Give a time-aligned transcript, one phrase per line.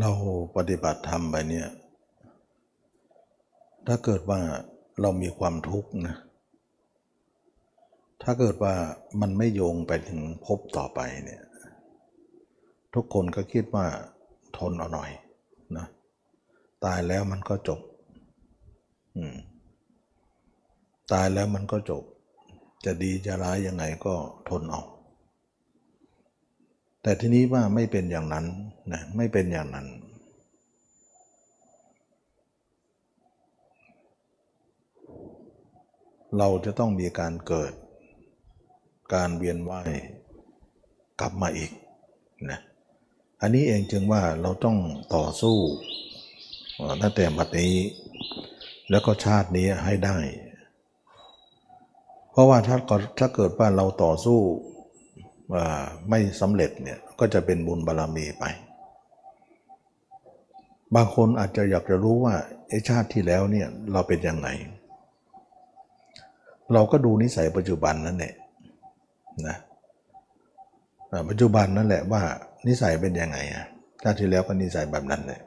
[0.00, 0.10] เรา
[0.56, 1.68] ปฏิบัติธรรมไปเนี่ย
[3.86, 4.40] ถ้าเกิดว่า
[5.00, 6.16] เรามีความทุกข์นะ
[8.22, 8.74] ถ้าเกิดว่า
[9.20, 11.42] มันไม่โยงไปถึงภพต่อไปเนี่ย
[12.94, 13.86] ทุกคนก็คิดว่า
[14.58, 15.10] ทนเอาหน่อย
[15.76, 15.86] นะ
[16.84, 17.80] ตายแล้วมันก็จบ
[19.16, 19.36] อืม
[21.12, 22.02] ตายแล้วมันก็จบ
[22.84, 24.14] จะดีจะร้ายยังไงก็
[24.48, 24.82] ทนเอา
[27.06, 28.46] แต่ทีนี้ว่าไม่เป็นอย่างนั้น
[28.92, 29.86] นะไม่เป็นอย่างนั้น
[36.38, 37.72] เราจะต้องมีการเกิด
[39.14, 39.92] การเวียนว่าย
[41.20, 41.70] กลับมาอีก
[42.50, 42.60] นะ
[43.40, 44.78] อันนี้เองจึงว่าเราต้อง
[45.14, 45.56] ต่อสู้
[47.02, 47.74] ตั้งแต่บัดนี้
[48.90, 50.18] แล้วก็ชาตินี้ให้ได้
[52.30, 52.76] เพราะว่าถ้า
[53.18, 54.40] ถ้าเกิดว่าเราต่อสู้
[56.08, 58.44] ไม่สำเร็จเนี่ยก็จะเป็นบุญบารรมีไป
[60.94, 62.34] บางคนอาจจะอยากจะรู้ว่า
[62.68, 64.48] ไอ้ชาติที่แล้วเนี่ยเราเป็นยังไง
[66.72, 68.34] เราก็ดูนิสัยปัจจุบันนั่นแหละ
[69.46, 69.56] นะ
[71.28, 72.22] ปัจจุบันนั่นแหละว่า
[72.66, 73.64] นิสัยเป็นยังไงอะ
[74.02, 75.40] ชาติที่แล้วก็นิสัยแบบนั้นแหละ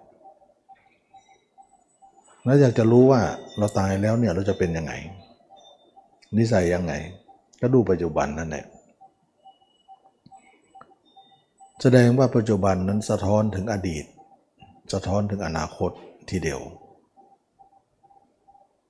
[2.43, 3.21] แล้วอยากจะรู้ว่า
[3.57, 4.93] เราตายแล้วเนี่ยเราจะเป็นยังไง
[6.37, 6.93] นิสัยยังไง
[7.61, 8.65] ก็ดูปัจจุบันนั่นแหละ
[11.81, 14.05] แสดงว่าปัจจุบันนั้นสะท้อนถึงอดีต
[14.93, 15.91] สะท้อนถึงอนาคต
[16.29, 16.61] ทีเดียว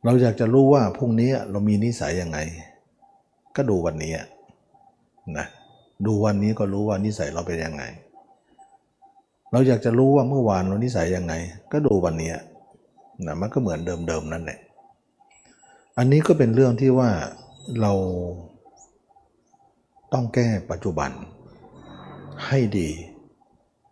[0.03, 2.37] เราอยากจะรู้ว่าพรุ่งนี้เรามีนิสัยยังไง
[3.55, 4.13] ก็ดูวันนี้
[5.37, 5.47] นะ
[6.05, 7.83] ดูวันนี้ก็รู้ว่านิสัยเราเป็นยังไง
[9.51, 11.33] เราอยากจะรู้ว่าเมื่อวานเรานิสัยยังไง
[11.71, 12.31] ก็ดูวันนี้
[13.25, 14.59] นะมันก็เหมือนเดิมๆนั่นแหละ
[15.97, 17.09] อันนี้ก็เป็นเรื่องที่ว่า
[17.81, 17.93] เรา
[20.13, 21.11] ต้องแก้ปัจจุบัน
[22.45, 22.89] ให้ดี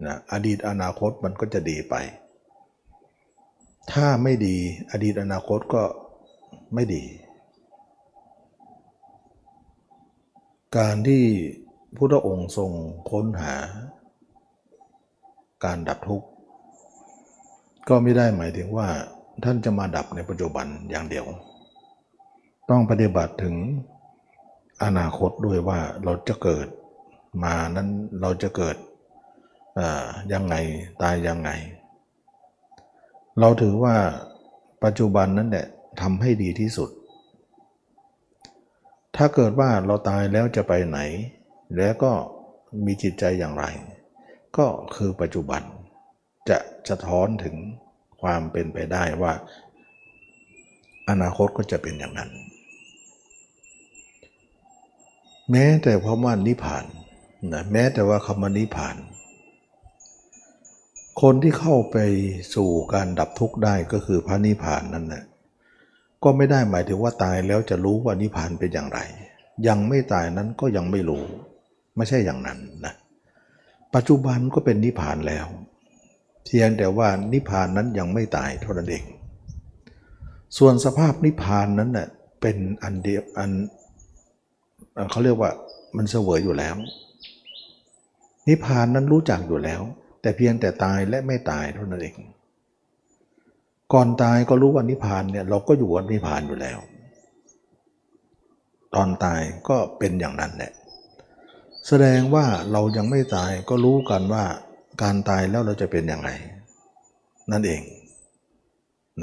[0.05, 1.95] นะอดีตอนาคตมันก็จะดีไป
[3.91, 4.57] ถ้าไม่ดี
[4.91, 5.83] อดีตอนาคตก็
[6.73, 7.03] ไม่ดี
[10.77, 11.23] การที่
[11.95, 12.71] พุทธองค์ทรง
[13.11, 13.53] ค้นหา
[15.65, 16.27] การดับทุกข์
[17.89, 18.87] ก็ไม่ได้หมายถึงว่า
[19.43, 21.25] ท่านจะมาดับในปัจจุบันอย่างเดียว
[22.69, 23.55] ต้องปฏิบัติถึง
[24.83, 26.67] อนาคตด้วยว่าเราจะเกิด
[27.43, 27.89] มานั้น
[28.21, 28.75] เราจะเกิด
[30.33, 30.55] ยังไง
[31.01, 31.49] ตายยังไง
[33.39, 33.95] เราถือว่า
[34.83, 35.67] ปัจจุบันนั้นแหละ
[36.01, 36.89] ทำให้ดีที่สุด
[39.15, 40.99] ถ้าเกิดว่าเราตายแล้วจะไปไหน
[41.77, 42.11] แล้วก็
[42.85, 43.63] มีจิตใจอย่างไร
[44.57, 45.61] ก็คือปัจจุบัน
[46.49, 46.57] จะ
[46.89, 47.55] สะท้อนถึง
[48.21, 49.33] ความเป็นไปได้ว่า
[51.09, 52.31] อนาคตก็จะเป็นอย่างนั้น
[55.51, 56.85] แม้แต่คำว่านิพพาน
[57.53, 58.95] นะแม้แต่ว่าคำว่านิพพาน
[61.21, 61.97] คนที่เข้าไป
[62.55, 65.23] สู่การดับทุกข์ได้ก็คือพระนิพพานนั่นนะ
[66.23, 68.99] ก็ไม่ได้หมายถึงว่าตายแล้วจะรู้ว่านิพพานเป็นอย่างไร
[69.67, 71.23] ยังไม่ตายนั้นก็ยังไม่รู้
[71.95, 72.93] ไม่ใช่อย่างนั้นนะ
[73.95, 75.47] ปัจจุบันก็เป็นนิพพานแล้ว
[76.45, 79.03] เพียงแต่ว่านิพพานนั้นยังไม่ตายเท่านั้นเอง
[80.57, 82.07] ส่วนสภาพนิพพานนั้นเน่ะ
[82.41, 83.51] เป็นอันเดียวอัน
[85.11, 85.51] เขาเรียกว่า
[85.97, 86.75] มันเสวยอยู่แล้ว
[88.47, 89.81] นิพพานนั้นรู้จักอยู่แล้ว
[90.21, 92.15] แต่เพียงแต่ตายและไม่ตายเท่านั้นเอง
[93.93, 96.79] ก่อนตายก็รู้ว่านิพพานเนี่ยเราก็อยู่วันนิพพานอยู่แล้ว
[98.95, 100.71] ตอนตายก็เป็นอย่างนั้นแหละ
[101.87, 104.45] แสดงว่าเรายังไม่ตายก็รู้กันว่า
[105.01, 106.31] การตายแล้วเราจะเป็นอย่างไร
[107.51, 107.81] นั่นเอง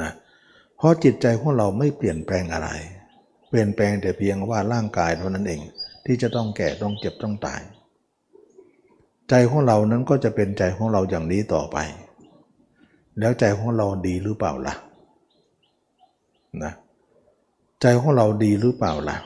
[0.01, 0.13] นะ
[0.77, 2.69] เพราะจิตใจของเราไม่เปลี่ยนแปลงอะไร
[3.49, 5.61] เปลี่ยนแปลงแต่เพียงว่าร่างกายเท่านั้นเอง
[6.07, 7.61] ที่จะต้องแก่ต้องเจ็บต้องตาย
[9.31, 11.79] ใจของเรานั้นก็จะเป็นใจของเราอย่างนี้ต่อไป
[13.19, 14.75] แล้วใจของเราดีหรือเปล่าล่ะ
[16.63, 16.73] นะ
[17.81, 19.17] ใจของเราดีหรือเปล่าล่ะ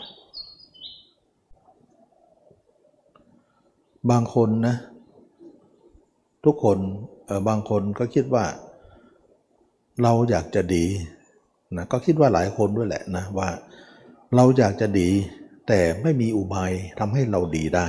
[4.10, 4.76] บางคนนะ
[6.44, 6.78] ทุกคน
[7.26, 8.44] เออบางคนก็คิดว่า
[10.02, 10.84] เราอยากจะดี
[11.76, 13.48] นะก็คิดว่าหลายคนด้วยแหละนะว่า
[14.36, 15.08] เราอยากจะดี
[15.68, 17.86] แต่ไม่มีอุบายทำให้เราดีได้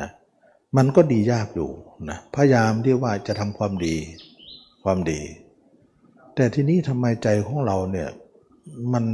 [0.00, 0.10] นะ
[0.76, 1.70] มันก็ดียากอยู่
[2.10, 3.96] นะพยายามที่ว่าจะทำความดี
[4.84, 5.20] ความดี
[6.34, 8.08] แต่ทีนี้ทำไมใจของเราเนี่ย
[8.92, 9.04] มัน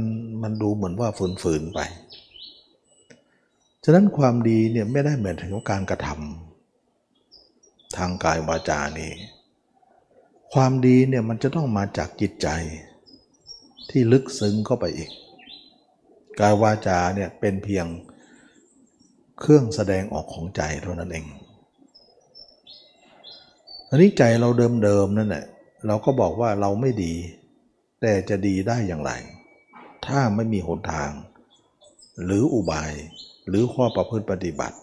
[0.41, 1.09] มันดูเหมือนว่า
[1.41, 1.79] ฝืนๆไป
[3.83, 9.11] ฉะนั้นความดีเนี่ยไม่ได้เหมือนถึงการกระทำทางกายวาจานี้
[10.53, 12.47] ความดีเนี่ยมันจะต้องมาจากจิตใจ
[13.89, 15.09] ที่ลึกซึ้งเข้าไปอีก
[16.39, 17.85] กายวาจาเนี่ยเป็นเพียง
[19.39, 21.25] เครื่องแสดงออกของใจเท่านั้นเอง
[23.93, 24.49] อันนี้ใจเรา
[24.83, 25.45] เดิมๆนั่นแหละ
[25.87, 27.13] เราก็บอกว่าเราไม่ดี
[28.01, 29.11] แต่จะดีได้อย่างไร
[30.05, 31.11] ถ้าไม่มีหนทาง
[32.23, 32.91] หรืออุบาย
[33.47, 34.77] หรือข้อประพฤติปฏิบัติ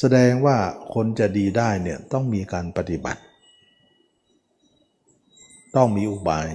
[0.00, 0.56] แสดงว่า
[0.94, 3.20] คนจะดีได้เนี่ยต้องมีการปฏิบัติ
[5.76, 6.48] ต้องมีอุบาย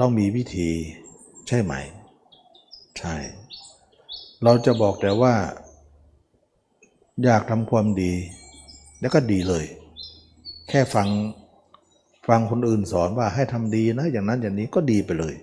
[0.00, 0.70] ต้องมีวิธี
[1.48, 1.74] ใช่ไหม
[2.98, 3.14] ใช่
[4.44, 5.34] เราจะบอกแต่ว่า
[7.24, 8.12] อยากทำความดี
[9.00, 9.66] แล้วก็ดีเลย
[10.70, 11.08] แค่ฟัง
[12.28, 15.34] ฟังคนอื่นสอนว่าให้ทำดีนะ อย่างนั้นอย่างนี้ก็ดีไปเลย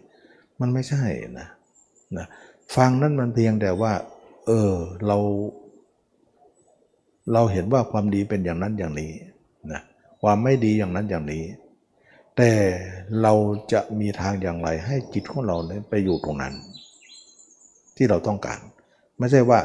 [0.60, 1.04] มันไม่ใช่
[1.40, 1.48] นะ
[2.18, 2.26] นะ
[2.76, 3.94] ฟังนั้นมันเพียงแต่ว่า
[4.48, 4.72] เออ
[5.08, 5.18] เรา
[7.34, 9.12] เราเห็นว่าความดีเป็นอย่างนั้นอย่างนี้
[9.72, 9.82] นะ
[10.22, 11.44] ความไม่ดีอย่างนั้นอย่างนี้
[12.38, 12.52] แต่
[13.22, 13.34] เรา
[13.72, 16.54] จะมีทางอย่างไรให้จิตของเราเนี่ยไปอยู่ตรงนั้น
[17.96, 18.60] ที่เราต้องการ
[19.20, 19.60] ไม่ใช่ว่า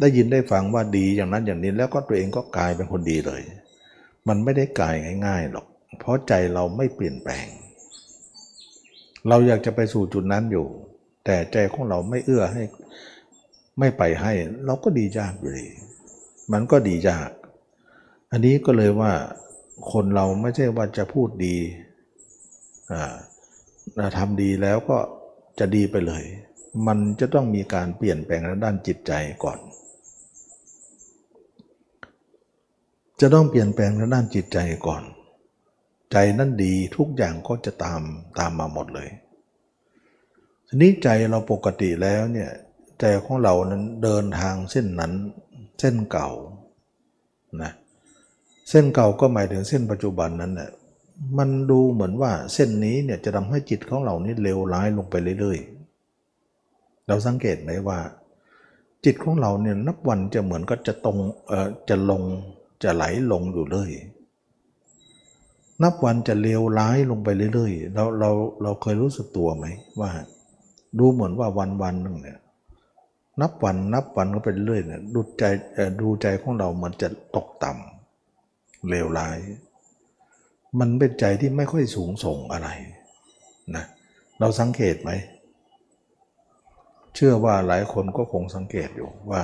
[0.00, 3.42] ได้ยินได้ฟังว่าดีอย่างนั้นอย่างนี้ แล้วก็ตัวเองก็กลายเป็นคนดีเลย
[4.28, 4.94] มันไม่ได้กลาย
[5.26, 5.66] ง่ายๆหรอก
[5.98, 7.46] เพราะใจเราไม่เปลี่ยนแปลง
[9.28, 10.66] เราอยากจะไปสู่จุดนั้นอยู่
[11.24, 12.62] แต่ใจของเราไม่เอื้อให้
[13.78, 14.32] ไม่ไปให้
[14.64, 15.68] เราก็ดียากอยู่ดี
[16.52, 17.30] มันก็ดียาก
[18.30, 19.12] อันนี้ก็เลยว่า
[19.92, 21.56] คนเราไม่ใช่ว่าจะพูดดี
[22.92, 24.98] อาทำดีแล้วก็
[25.58, 26.24] จะดีไปเลย
[26.86, 29.12] มันจะต้องมีการเปลี่ยนแปลงด้านจิตใจ
[29.44, 29.58] ก่อน
[33.20, 35.02] จะต้องเปลี่ยนแปลงด้านจิตใจก่อน
[36.12, 38.00] ใจนั่นดีทุกอย่างก็จะตาม
[38.38, 39.08] ตามมาหมดเลย
[40.66, 42.50] ทีนี้ใจเราปกติแล้วเนี่ย
[43.00, 45.12] ใจของเรานั้นเดินทางเส้นนั้น
[45.80, 46.28] เส้นเก่า
[47.62, 47.72] นะ
[48.70, 50.70] เส้นเก่าก็หมายถึงเส้นปัจจุบันนั้นน่ะ
[51.38, 57.98] มันดูเหมือนว่าเส้นนี้เนี่ยจะทำให้จิตของเรานี่เลวร้ายลงไปเรื่อยๆ เราสังเกตไหมว่า
[59.04, 61.16] จิตของเราเนี่ยนับวันจะเหมือนก็จะตรง
[61.48, 62.22] เออจะลง
[62.82, 63.90] จะไหลลงอยู่เลย
[65.82, 68.30] นับวันจะเลวร้ายลงไปเรื่อยๆ เราเรา
[68.62, 69.66] เราเคยรู้สึกตัวไหม
[70.00, 70.10] ว่า
[70.98, 72.38] ดูเหมือนว่าวันวันหนึ่งเนี่ย
[73.40, 75.44] นับวันนับวันก็ไปเรื่อยเนี่ยดูใจ
[76.00, 79.38] ดูใจของเรามันจะตกต่ำเลวร้าย
[80.78, 82.68] มันเป็นใจที่ไม่ค่อยสูงส่งอะไร
[83.76, 83.84] นะ
[84.40, 85.10] เราสังเกตไหม
[87.14, 89.42] เชื่อว่าหลายคนก็คงสังเกตอยู่ว่า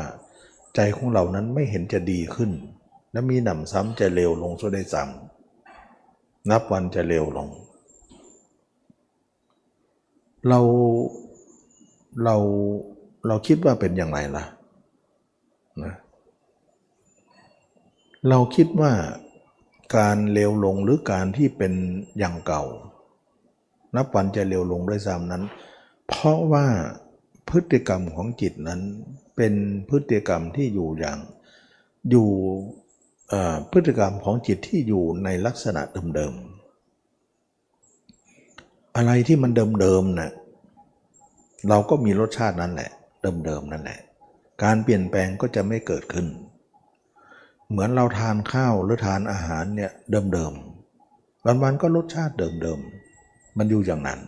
[0.74, 2.50] ใจของเรานั้นไม่เห็นจะดีขึ้น
[3.14, 7.48] และมีหนำซ้ำจะเลวลงซะได้ซ้ำนับวันจะเลวลง
[10.48, 10.60] เรา
[12.24, 12.36] เรา
[13.26, 14.44] เราคิดว่าเป็นอย่างไรล่ะ
[15.82, 15.94] นะ
[18.28, 18.92] เราคิดว่า
[19.96, 21.72] การเลวลงหรือการที่เป็น
[22.18, 22.64] อย่างเก่า
[23.96, 25.42] นับวันจะเลวลงด้วยซ้ำนั้น
[26.08, 26.66] เพราะว่า
[27.48, 28.80] พฤติกรรมของจิตนั้น
[29.36, 29.54] เป็น
[29.88, 31.18] พฤติกรรมที่อยู่อย่าง
[32.10, 32.28] อยู่
[33.70, 35.82] พฤติกรรมของจิตที่อยู่ในลักษณะ
[36.14, 39.50] เดิมๆ อะไรที่มัน
[39.80, 40.32] เดิมๆนะ่ะ
[41.68, 42.90] เราก็มีรสชาตินั้นแหละ
[43.22, 44.00] เดิมๆนั่นแหละ
[44.62, 46.26] การเปลี่ยนแปลงก็จะไม่เกิดขึ้น
[47.70, 54.20] เหมือนเราทานข้าวหรือทานอาหารเนี่ยเดิมๆวันๆก็รสชาติเดิมๆ มันอยู่อย่างนั้น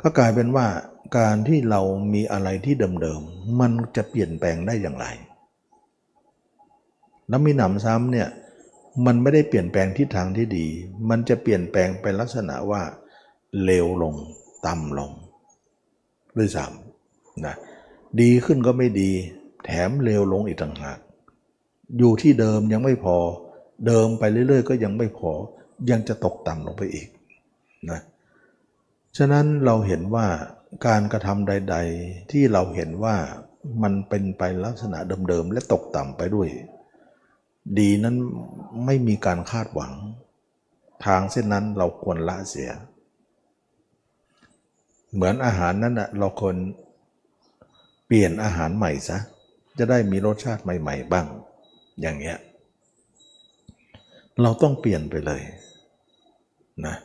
[0.00, 0.66] ก็กลายเป็นว่า
[1.18, 1.80] การที่เรา
[2.14, 5.06] มีอะไรที่เดิมๆ มันจะเปลี่ยนแปลงได้อย่างไร
[7.28, 8.28] แล้วมีหนำซ้ำเนี่ย
[9.06, 10.66] มันไม่ได้เปลี่ยนแปลงทิศทางที่ดี
[11.10, 12.82] มันจะเปลี่ยนแปลงเป็นลักษณะว่า
[13.64, 14.14] เลวลง
[14.66, 15.10] ต่ำลง
[16.38, 17.54] ด้วยซ้ำนะ
[18.20, 19.10] ดีขึ้นก็ไม่ดี
[19.64, 20.98] แถมเลวลงอีกต่างหาก
[21.98, 23.16] อยู่ที่เดิมยังไม่พอ
[23.86, 25.30] เดิมไปเรื่อย ๆ ก็ยังไม่พอ
[25.90, 27.08] ยังจะตกต่ำลงไปอีก
[27.90, 28.00] นะ
[29.16, 30.26] ฉะนั้นเราเห็นว่า
[30.86, 33.16] การกระทำใด ๆ ที่เราเห็นว่า
[33.82, 34.98] มันเป็นไปลักษณะ
[35.28, 36.48] เดิมๆและตกต่ำไปด้วย
[37.78, 38.16] ดีนั้น
[38.84, 39.92] ไม่มีการคาดหวัง
[41.04, 42.70] ทางเส้นนั้นเราควรละเสีย
[45.14, 46.56] เหมือนอาหารนั้นนะเราควร
[48.06, 49.18] เปลี่ยนอาหารใหม่ซะ
[49.78, 51.26] จะได้มีรสชาติใหม่ ๆ บ้าง
[52.00, 52.38] อย่างเงี้ย
[54.42, 55.42] เราต้องเปลี่ยนไปเลย
[56.86, 56.96] นะ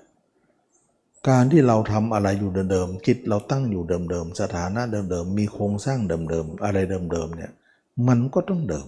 [1.30, 7.52] การที่เราทำอะไรอยู่เดิมๆจิตเราตั้งอยู่เดิมๆสถานะเดิมๆมีโครงสร้างเดิมๆอะไรเดิมๆเนี่ย
[8.08, 8.88] มันก็ต้องเดิม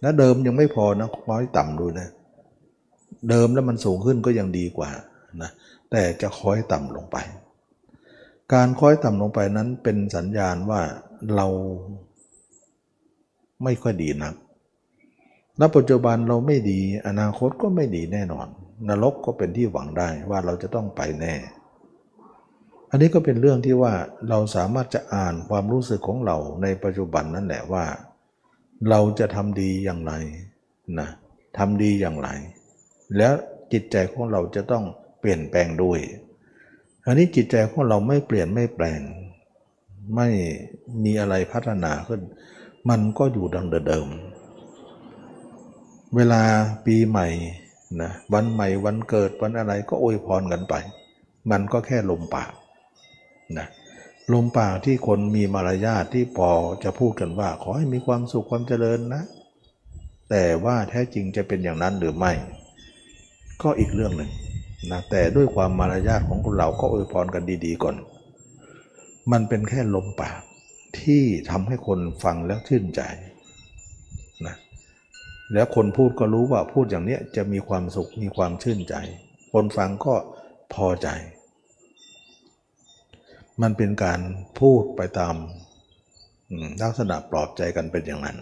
[0.00, 2.08] และเดิมยังไม่พอนะคอยต่ำดูนะ
[3.28, 4.90] เดิมแล้วมันสูงขึ้นก็ยังดีกว่า
[5.42, 5.50] นะ
[5.90, 7.16] แต่จะคอยต่ำลงไป
[8.54, 10.80] การคอยต่ำลงไปนั้นเป็นสัญญาณว่า
[11.34, 11.46] เรา
[13.64, 14.34] ไม่ค่อยดีนัก
[15.60, 18.46] ณปัจจุบันเราไม่ดี อนาคตก็ไม่ดีแน่นอน
[18.88, 21.34] นรกก็เป็นที่หวังได้ว่าเราจะต้องไปแน่
[22.90, 23.92] อันนี้ก็เป็นเรื่องที่ว่า
[24.28, 27.84] เราสามารถจะอ่านความรู้สึกของเราในปัจจุบันนั่นแหละว่า
[28.90, 30.12] เราจะทำดีอย่างไร
[30.98, 31.08] นะ
[31.58, 32.28] ทำดีอย่างไร
[33.16, 33.32] แล้ว
[33.72, 34.84] จิตใจของเราจะต้อง
[35.20, 36.00] เปลี่ยนแปลงด้วย
[37.06, 39.00] อันนี้จิตใจของเราไม่เปลี่ยนไม่แปลง
[40.16, 40.28] ไม่
[41.04, 42.20] มีอะไรพัฒนาขึ้น
[42.88, 44.08] มันก็อยู่ดังเดิม
[46.16, 46.42] เวลา
[46.86, 47.28] ปีใหม่
[48.00, 50.74] นะวันใหม่วันเกิดวันอะไรก็อวยพรกันไป
[51.50, 52.52] มันก็แค่ลมปาก
[53.58, 53.66] นะ
[54.32, 56.50] ลมปากที่คนมีมารยาทที่พอ
[56.84, 59.22] จะพูดกันว่า ขอให้มีความสุขความเจริญนะ
[60.30, 62.32] แต่ว่าแท้จริงจะเป็นอย่างนั้นหรือไม่
[63.62, 64.30] ก็อีกเรื่องหนึ่ง
[64.90, 67.96] นะแต่ด้วยความมารยาทของคนเราก็อวยพรกันดีๆก่อน
[69.32, 70.40] มันเป็นแค่ลมปาก
[71.00, 73.00] ที่ทำให้คนฟังแล้วชื่นใจ
[74.46, 74.56] นะ
[75.52, 78.94] แล้วคนพูดก็รู้ว่าพูดอย่างเนี้ยจะมีความสุขมีความชื่นใจ
[79.52, 80.14] คนฟังก็
[80.74, 81.08] พอใจ
[83.62, 84.20] มันเป็นการ
[84.60, 85.34] พูดไปตาม
[86.82, 88.38] ลักษณะปลอบใจกันเป็นอย่างนั้น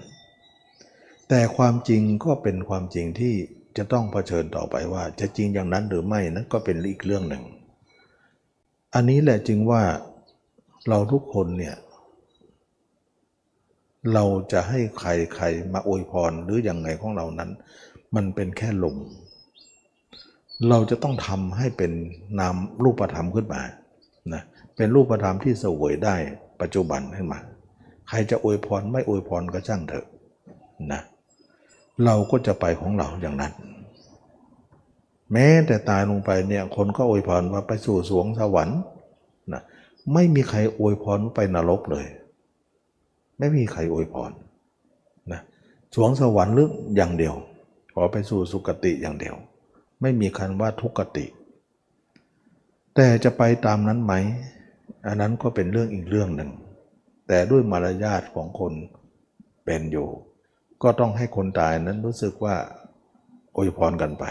[1.29, 3.35] แต่ความจริงก็เป็นความจริงที่
[3.77, 7.45] จะต้องเผชิญต่อไปว่า จะจริงอย่างนั้นหรือไม่นั้นก็เป็นอีกเรื่องหนึ่ง
[8.95, 9.83] อันนี้แหละจึงว่า
[10.89, 11.77] เราทุกคนเนี่ย
[14.15, 17.51] เราจะให้ใครใครมาอวยพรหรืออย่างไงของเรานั้น
[18.15, 18.97] มันเป็นแค่ลม
[20.69, 21.93] เราจะต้องทำให้เป็น
[22.41, 23.63] นามรูปธรรมขึ้นมา
[24.35, 24.43] นะ
[24.77, 26.17] เป็นรูปธรรมที่สวยได้
[26.61, 27.41] ปัจจุบันขึ้นมา
[28.09, 30.07] ใครจะอวยพรไม่อวยพรก็ช่างเถอะ
[30.93, 31.03] นะ
[32.05, 33.53] เราก็จะไปของเราอย่างนั้น
[35.33, 38.81] แม้แต่ตายลงไปเนี่ยคนก็อวยพรว่าไปสู่สวงสวรรค์
[39.53, 39.63] นะ
[40.15, 42.07] ไม่มีใครอวยพรไปนรกเลย
[43.39, 44.31] ไม่มีใครอวยพร
[45.33, 45.41] นะ
[45.95, 47.35] สวงสวรรค์หรืออย่างเดียว
[47.95, 49.35] ขอไปสู่สุคติอย่างเดียว
[50.03, 51.27] ไม่มีคันว่าทุกติ
[52.95, 54.15] แต่จะไปตามนั้นไหม
[55.07, 56.51] อันนั้นก็เป็นเรื่องอีกเรื่องหนึ่ง
[57.29, 58.73] แต่ด้วยมารยาทของคน
[59.65, 60.09] เป็นอยู่
[60.83, 62.55] ก็ต้องให้คนตายนั้นรู้สึกว่า
[63.57, 64.25] อวยพรกันไป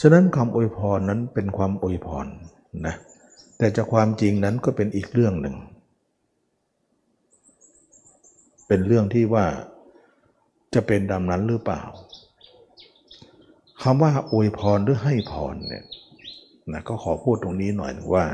[0.00, 2.26] ฉะนั้นคำอวยพรนั้นเป็นความอวยพร
[2.86, 2.94] นะ
[3.58, 5.56] แต่จะความจริงนั้นก็เป็นอีกเรื่องหนึ่ง
[8.66, 9.46] เป็นเรื่องที่ว่า
[10.74, 11.82] จะเป็นดำนั้นหรือเปล่า
[13.82, 15.84] คำว่าอวยพรหรือให้พรเนี่ย
[16.72, 18.26] นะก็ขอพูดตรงนี้หน่อยว่า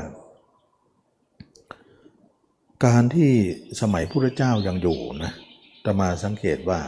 [2.85, 3.31] การที่
[3.81, 5.31] สมัยพระเจ้ายังอยู่นะ
[5.85, 6.79] ตมาสังเกตว่า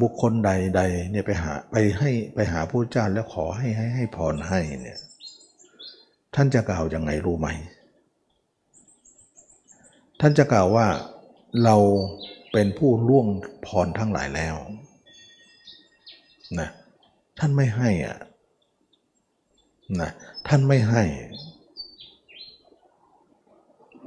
[0.00, 4.98] บุคคลใดๆเนี่ยไปหาไปให้ไปหาผู้เจ้าแล้วขอให้ให้ให้พรให้เนี่ย
[6.34, 7.48] ท่านจะกล่าวยังไงรู้ไหม
[10.20, 10.86] ท่านจะกล่าวว่า
[11.64, 11.76] เรา
[12.52, 13.26] เป็นผู้ล่วง
[13.66, 14.56] พรทั้งหลายแล้ว
[16.60, 16.68] นะ
[17.38, 18.16] ท่านไม่ให้อะ
[20.00, 20.10] นะ
[20.46, 21.02] ท่านไม่ให้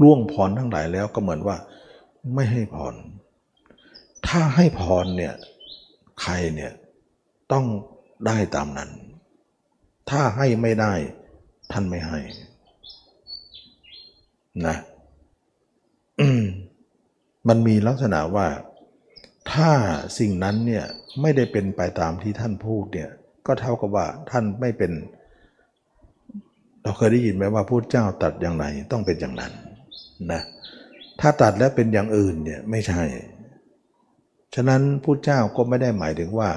[0.02, 1.58] ล่วงพรทั้งหลายแล้วก็เหมือนว่า
[2.36, 2.96] ไม่ให้พร
[4.28, 5.34] ถ้าให้พรเนี่ย
[6.22, 6.72] ใครเนี่ย
[7.52, 7.66] ต้อง
[8.28, 8.90] ได้ตามนั้น
[10.10, 10.94] ถ้าให้ไม่ได้
[11.72, 12.20] ท่านไม่ให้
[14.68, 14.76] นะ
[17.48, 18.48] มันมีลักษณะว่า
[19.54, 19.72] ถ้า
[20.20, 20.86] สิ่งนั้นเนี่ย
[21.22, 23.10] ไม่ได้เป็นไปตามที่ท่านพูดเนี่ย
[23.48, 24.92] ก็เท่ากับว่าท่านไม่เป็น
[26.84, 29.52] เราเคยได้ยินไหมว่าพูดเจ้าตัดอย่างไรต้องเป็นอย่างนั้น
[30.32, 30.42] นะ
[31.20, 33.04] ถ้าตัดแล้วเป็นอย่างอื่นเนี่ยไม่ใช่
[34.56, 36.50] ฉะนั้นผู้เจ้าก็ไม่ได้หมายถึงว่า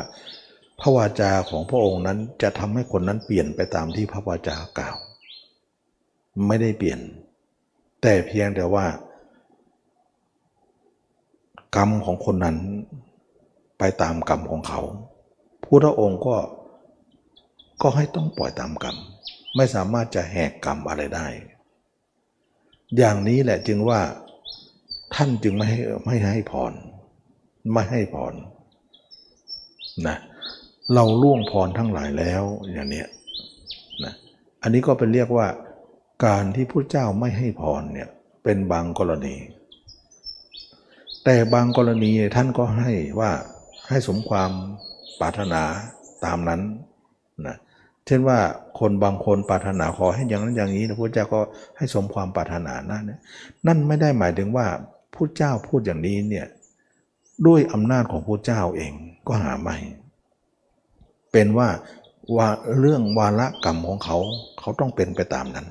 [0.81, 4.97] พระวาจาของพระองค์นั้นจะทำให้คนนั้นเปลี่ยนไปตามที่พระวาจากล่าว
[6.47, 7.01] ไม่ได้เปลี่ยน
[8.03, 8.87] แต่เพียงแต่ว่า
[11.77, 12.57] กรรมของคนนั้น
[13.79, 14.81] ไปตามกรรมของเขา
[15.65, 16.37] พุทธองค์ก็
[17.83, 18.97] ก็ให้ต้องปล่อยตามกรรม
[19.57, 21.27] ไม่สามารถจะแหกกรรมอะไรได้
[22.97, 24.01] อย่างนี้แหละจึงว่า
[25.15, 26.73] ท่านจึงไม่ให้ไม่ให้พร
[27.73, 28.35] ไม่ให้พร
[30.07, 30.17] นะ
[30.95, 32.43] เราล่วงพรทั้งหลายแล้ว
[32.73, 33.09] อย่างเนี้ย
[34.05, 34.15] นะ
[34.63, 35.47] อันนี้ก็เป็นเรียกว่า
[36.27, 38.09] การที่พระเจ้าไม่ให้พรเนี่ย
[38.45, 39.37] เป็นบางกรณี
[41.25, 43.31] แต่บางกรณีท่านก็ให้ว่า
[43.89, 44.51] ให้สมความ
[45.21, 45.63] ปรารถนา
[46.25, 46.61] ตามนั้น
[47.47, 47.57] นะ
[48.07, 48.39] เช่นว่า
[48.79, 51.41] คนบางคนปรารถนาขอให้อย่างนั้นอย่างนี้นะพระเจ้าก็
[51.77, 53.05] ให้สมความปรารถนานั่น
[53.67, 54.67] นั่นไม่ได้หมายถึงว่า
[55.15, 56.47] พระเจ้าพูดอย่างนี้เนี่ย
[57.47, 58.93] ด้วยอำนาจของพระเจ้าเอง
[59.29, 59.77] ก็หาไม่
[61.33, 61.69] เป็นว่า
[62.37, 64.19] ว่าเรื่องวาระกรรมของเขา
[64.61, 65.67] เขาต้องเป็นไปตามนั้น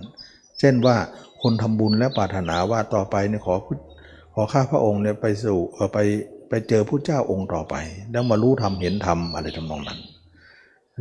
[0.60, 0.96] เช่นว่า
[1.42, 3.56] คนทำบุญและปรารถนาว่าต่อไปเนี่ยขอ
[4.34, 5.60] ขอข้าพระองค์เนี่ยไปสู่
[5.94, 5.98] ไป
[6.50, 7.76] ไปเจอพระเจ้าองค์ต่อไป
[8.12, 10.00] แล้วมารู้ทำเห็นทำอะไรทำนองนั้น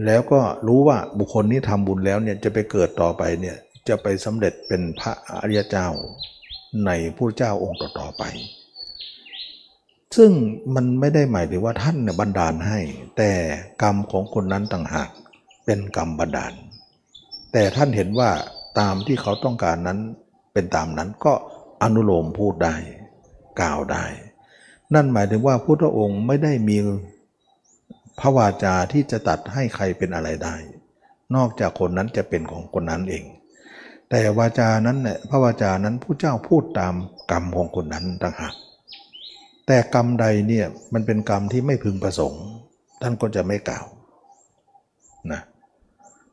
[0.07, 3.57] แล้วก็รู้ว่าบุคคลนี้ทำบุญแล้วเนี่ยจะไปเกิดต่อไปเนี่ย
[3.89, 5.89] จะไปสำเร็จเป็นพระอริยเจ้า
[6.87, 8.23] ในพระเจ้าองค์ต่อๆไป
[10.17, 10.31] ซึ่ง
[10.75, 12.81] มันไม่ได้หมายถึงว่าท่านเนี่ยบันดาลให้
[13.17, 13.31] แต่
[13.83, 15.11] กรรมของคนนั้นต่างหาก
[15.65, 16.53] เป็นกรรมบันดาล
[17.53, 18.31] แต่ท่านเห็นว่า
[18.81, 19.99] ตามที่เขาต้องการนั้น
[20.53, 21.33] เป็นตามนั้นก็
[21.83, 22.75] อนุโลมพูดได้
[23.61, 24.05] กล่าวได้
[24.95, 26.77] นั่นหมายถึงว่าพุทธองค์ไม่ได้มี
[28.21, 30.55] พระวาจาที่จะตัดให้ใครเป็นอะไรได้
[31.35, 33.25] นอกจากคนนั้นจะเป็นของคนนั้นเอง
[34.11, 36.95] แต่วาจานั้นเนี่ยพระวาจานั้นผู้เจ้าพูดตาม
[37.31, 38.55] กรรมของคนนั้นต่างหาก
[39.67, 42.45] แต่กรรมใดเนี่ยมันเป็นกรรมที่ไม่พึงประสงค์
[43.03, 43.87] ท่านก็จะไม่กล่าว
[45.33, 45.41] นะ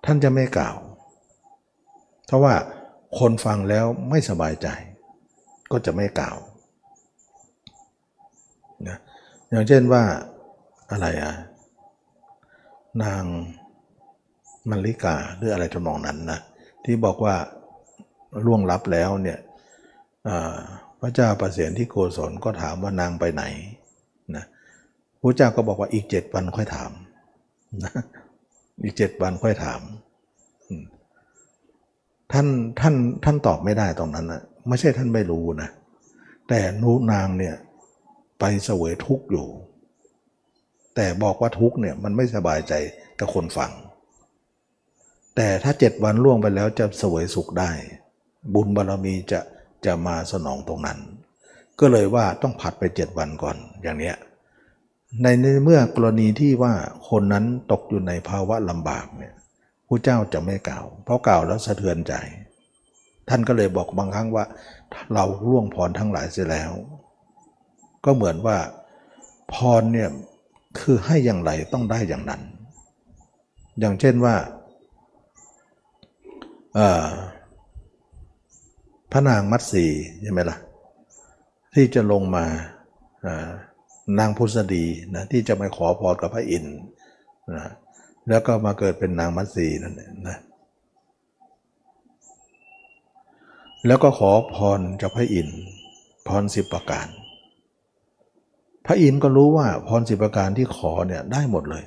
[0.06, 0.76] ท่านจะไม่กล่าว
[2.28, 2.56] เพราะว่า
[3.20, 4.68] คนฟังแล้วไม่สบายใจ
[5.72, 6.38] ก็จะไม่กล่าว
[8.88, 8.98] นะ
[9.50, 10.04] อย่างเช่นว่า
[10.92, 11.34] อะไรอะ
[13.04, 13.24] นาง
[14.70, 16.40] มัลลิกาหรืออะไรทำนองนั้นนะ
[16.86, 17.36] ที่บอกว่า
[18.46, 19.40] ล่วงลับแล้วเนี่ย
[21.02, 23.44] พระเจ้าประเสียนที่โกศลก็ถามว่านางไปไหน
[24.36, 24.46] นะ
[25.22, 26.92] พระเจ้าก็บอกว่าอีกเจ็ดวันค่อยถาม
[27.84, 27.92] นะ
[28.84, 29.82] อีกเจ็ดวันค่อยถาม
[32.32, 32.48] ท่าน
[32.80, 35.70] ท่านท่านตอบไม่ได้ตรงนั้นนะไม่ใช่ท่านไม่รู้นะ
[36.50, 37.56] แต่นูนางเนี่ย
[38.40, 39.48] ไปเสวยทุกข์อยู่
[41.02, 42.74] แต่บอกว่าทุกเนี่ยมันไม่สบายใจ
[43.20, 43.72] กับคนฟัง
[45.36, 47.72] แต่ถ้าเจ็ดวันล่วงไปแล้วจะสวยสุขได้
[48.54, 49.40] บุญบารรมีจะ
[49.86, 51.00] จะมาสนองตรงนั้น
[51.80, 54.16] ก็เลยว่าต้องผัดไปเจ็ดวันก่อนอย่างเนี้ย
[55.22, 55.28] ใน
[55.64, 56.74] เมื่อกรณีที่ว่า
[57.10, 59.34] คนนั้นตกอยู่ในภาวะลำบากเนี่ย
[59.88, 62.14] ผู้เจ้าจะไม่กล่าว เพราะกล่าวแล้วสะเทือนใจ
[63.30, 64.46] ท่านก็เลยบอกบางครั้งว่า
[65.14, 66.72] เราล่วงพรทั้งหลายเสียแล้ว
[68.06, 68.58] ก็เหมือนว่า
[69.54, 70.10] พรเนี่ย
[70.78, 72.42] คือให้อย่างไรต้องได้อย่างนั้น
[73.80, 74.36] อย่างเช่นว่า
[79.12, 79.86] พระนางมัตสี
[80.22, 80.58] ใช่ไหมล่ะ
[81.76, 82.46] ที่จะลงมา
[84.20, 84.86] นางพุทธดี
[85.16, 86.78] นะที่จะมาขอพรกับพระอินทร์
[87.56, 87.66] นะ
[88.30, 89.96] แล้วก็มาเกิดเป็นนางมัตสีนั่น
[90.28, 90.38] นะ
[93.88, 95.62] แล้วก็ขอพรจากพระอินทร์
[96.28, 97.08] พรสิบประการ
[98.90, 101.86] ระอินทร์ก็รู้ว่าพรสิบประการที่ขอเนี่ยได้หมดเลย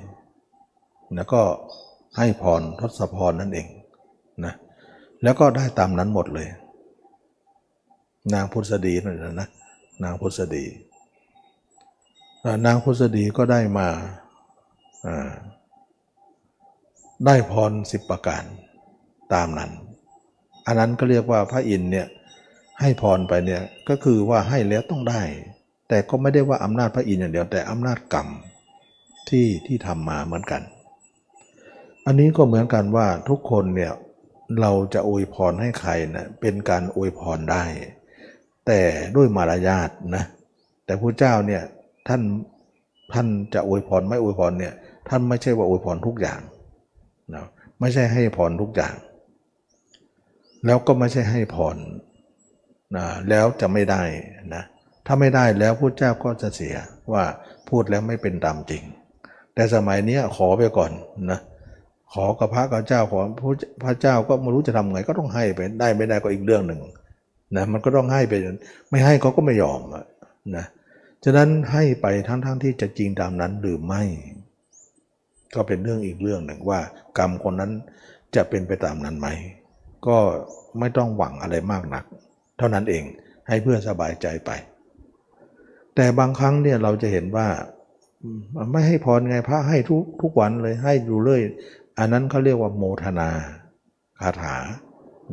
[1.14, 1.42] แล้วก็
[2.16, 3.66] ให้พรทศพรนั่นเอง
[4.44, 4.54] นะ
[5.22, 6.48] แล้วก็ได้ตามนั้นหมดเลย
[8.34, 9.48] นางพุทธดีนั่นนะ
[10.02, 10.64] นางพุทธดี
[12.66, 13.88] นางพุทธดีก็ได้มา
[17.26, 18.44] ได้พรสิบประการ
[19.34, 19.70] ตามนั้น
[20.66, 22.06] อันนั้นก็เรียกว่าพระอินเนี่ย
[22.80, 25.22] ให้พรไปเนี่ยก็คือว่าให้แล้วต้องได้
[25.92, 28.28] แต่ก็ไม่ได้ว่าอำนาจพระอินทร์อย่างเดียวแต่อำนาจกรรม
[29.28, 30.62] ที่ที่ทำมาเหมือนกัน
[32.06, 33.92] อันนี้ก็เหมือนกันว่าทุกคนเนี่ย
[34.60, 37.64] เราจะอวยพรให้ใครนะเป็นการอวยพรได้
[38.66, 38.80] แต่
[39.16, 40.24] ด้วยมารยาทนะ
[40.84, 41.62] แต่พระเจ้าเนี่ย
[42.08, 42.22] ท่าน
[43.12, 44.72] ท่านจะอวยพรไม่อวยพรเนี่ย
[45.08, 46.40] ท่านไม่ใช่ว่าอวยพรทุกอย่าง
[47.34, 47.46] นะ
[47.80, 48.94] ไม่ใช่ให้พรทุกอย่าง
[50.66, 51.76] แล้วก็ไม่ใช่ให้พร
[52.96, 54.02] นะแล้วจะไม่ได้
[54.54, 54.64] นะ
[55.06, 56.76] ถ้าไม่ได้แล้วพระเจ้าก็จะเสีย
[57.12, 57.24] ว่า
[57.68, 58.82] พูดแล้วไม่เป็นตามจริง
[59.54, 60.92] แต่สมัยนี้ขอไปก่อน
[61.30, 61.40] นะ
[62.12, 63.20] ขอกับพระกับเจ้าขอ
[63.84, 66.80] พระเจ้าก็ไม่รู้จะทำไงก็ต้องให้ไปได้ไม่ได้ก็อีกเรื่องหนึ่ง
[67.56, 68.34] นะมันก็ต้องให้ไป
[68.90, 69.80] ไม่ให้เขาก็ไม่ยอม
[70.56, 70.66] นะ
[71.24, 74.02] ฉะนั้นให้ไปทั้งๆทที่จะจริงตามนั้นหรือไม่
[75.54, 76.80] ก็เป็นเรื่องอีกเรื่องหนึ่งว่า
[77.18, 77.72] กรรมคนนั้น
[78.34, 79.28] จะเป็นไปตามนั้นไหม
[80.06, 80.18] ก็
[80.78, 82.04] ไม่ต้องหวังอะไรมากนัก
[82.58, 83.04] เท่านั้นเอง
[83.48, 84.50] ให้เพื่อสบายใจไป
[85.96, 87.48] แต่บางครั้งเนี่ยเราจะเห็นว่า
[88.72, 91.40] ไม่ให้พรไงพระให้ทุกทุกวันเลยให้ดูเลย
[91.98, 93.28] อันนั้นเขาเรียกว่าโมทนา
[94.20, 94.56] คาถา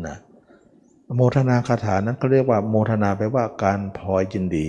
[0.08, 0.18] นะ
[1.16, 4.68] โมทนาคาถานั้นเขาเรียกว่าโมทนาแปลว่าการพลอยยินดี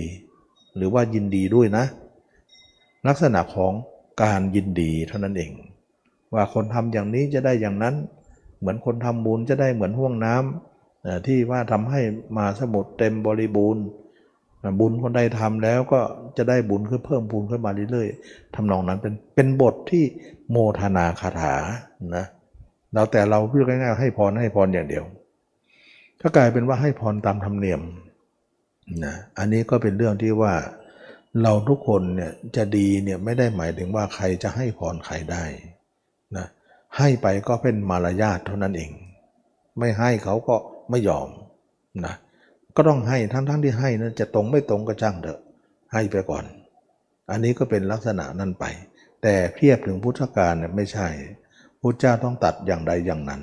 [0.75, 1.85] หรือว่ายินดีด้วยนะ
[3.07, 3.73] ลักษณะของ
[4.23, 5.51] การยินดีเท่านั้นเอง
[6.33, 7.95] ว่าคนทำอย่างนี้จะได้อย่างนั้น
[8.59, 12.01] เหมือนคนทำบุญจะได้เหมือนห่วงน้ำที่ว่าทำให้
[12.37, 13.83] มาสมุดเต็มบริบูรณ์
[14.79, 15.99] บุญคนใดทำแล้วก็
[16.37, 20.03] จะได้บุญขึ้นเพิ่มบุญขึ้นมาเรื่อยๆทำนองนั้นเป็นเป็นบทที่
[20.49, 21.55] โมทนาคาถา
[22.15, 22.25] นะ
[22.93, 25.05] เราแต่เราพูดง่ายๆให้พรให้พรอย่างเดียว
[26.21, 27.81] ก็กลายเป็นว่าให้พรตามธรรมเนียม
[29.05, 30.53] นะอันนี้ก็เป็นเรื่องที่ว่า
[31.43, 35.43] เราทุกคนเนี่ยจะดีเนี่ยไม่ได้หมายถึงว่าใครจะให้พรใครได้
[36.37, 36.47] นะ
[36.97, 38.91] ให้ไปก็เป็นมารยาทเท่านั้นเอง
[39.79, 40.55] ไม่ให้เขาก็
[40.89, 41.27] ไม่ยอม
[42.05, 42.15] นะ
[42.81, 45.39] ก็ต้องให้ทั้งๆทที่ให้นะจะตรงไม่ตรงก็ช่างเถอะ
[45.93, 46.43] ให้ไปก่อน
[47.31, 48.65] อันนี้ก็เป็นลักษณะนั้นไป
[49.21, 51.07] แต่เทียบถึงพุทธการเนี่ยไม่ใช่
[51.81, 53.41] พุทธเจ้าต้องตัดอย่างใดอย่างนั้น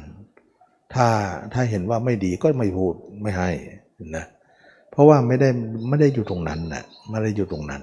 [0.94, 1.09] ถ้า
[1.53, 3.51] ถ้าเห็นว่าไม่ดีก็ไม่พูดไม่ให้
[4.16, 4.24] นะ
[4.90, 5.48] เพราะว่าไม่ได้
[5.88, 7.83] ไม่ได้อยู่ตรงนั้นนะไม่ได้อยู่ตรงนั้น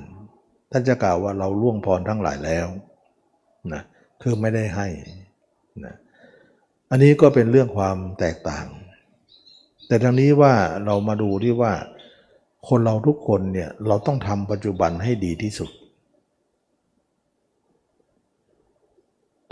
[0.72, 2.68] ท่านจะกล่าวว่าเราล่วงพรทั้งหลายแล้ว
[3.74, 3.82] นะ
[4.22, 4.88] คือไม่ได้ให้
[5.86, 5.96] นะ
[6.90, 8.68] อันนี้ก็เป็นเรื่องความแตกต่าง
[9.88, 10.54] แต่ทางนี้ว่า
[10.86, 11.74] เรามาดูที่ว่า
[12.68, 15.72] คนเราทุกคนเนี่ยเราต้องทำปัจจุบันให้ดีที่สุด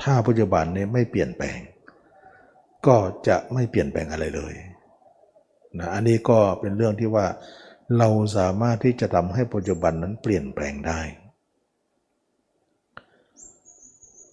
[0.01, 1.59] ถ้าปัจจุบันเนี่ยไม่เปลี่ยนแปลง
[2.87, 4.53] ก็จะไม่เปลี่ยนแปลงอะไรเลย
[5.79, 7.25] นะอันนี้ก็เป็นเรื่องที่ว่า
[7.97, 10.99] เราสามารถที่จะทำให้ปัจจุบันนั้นเปลี่ยนแปลงได้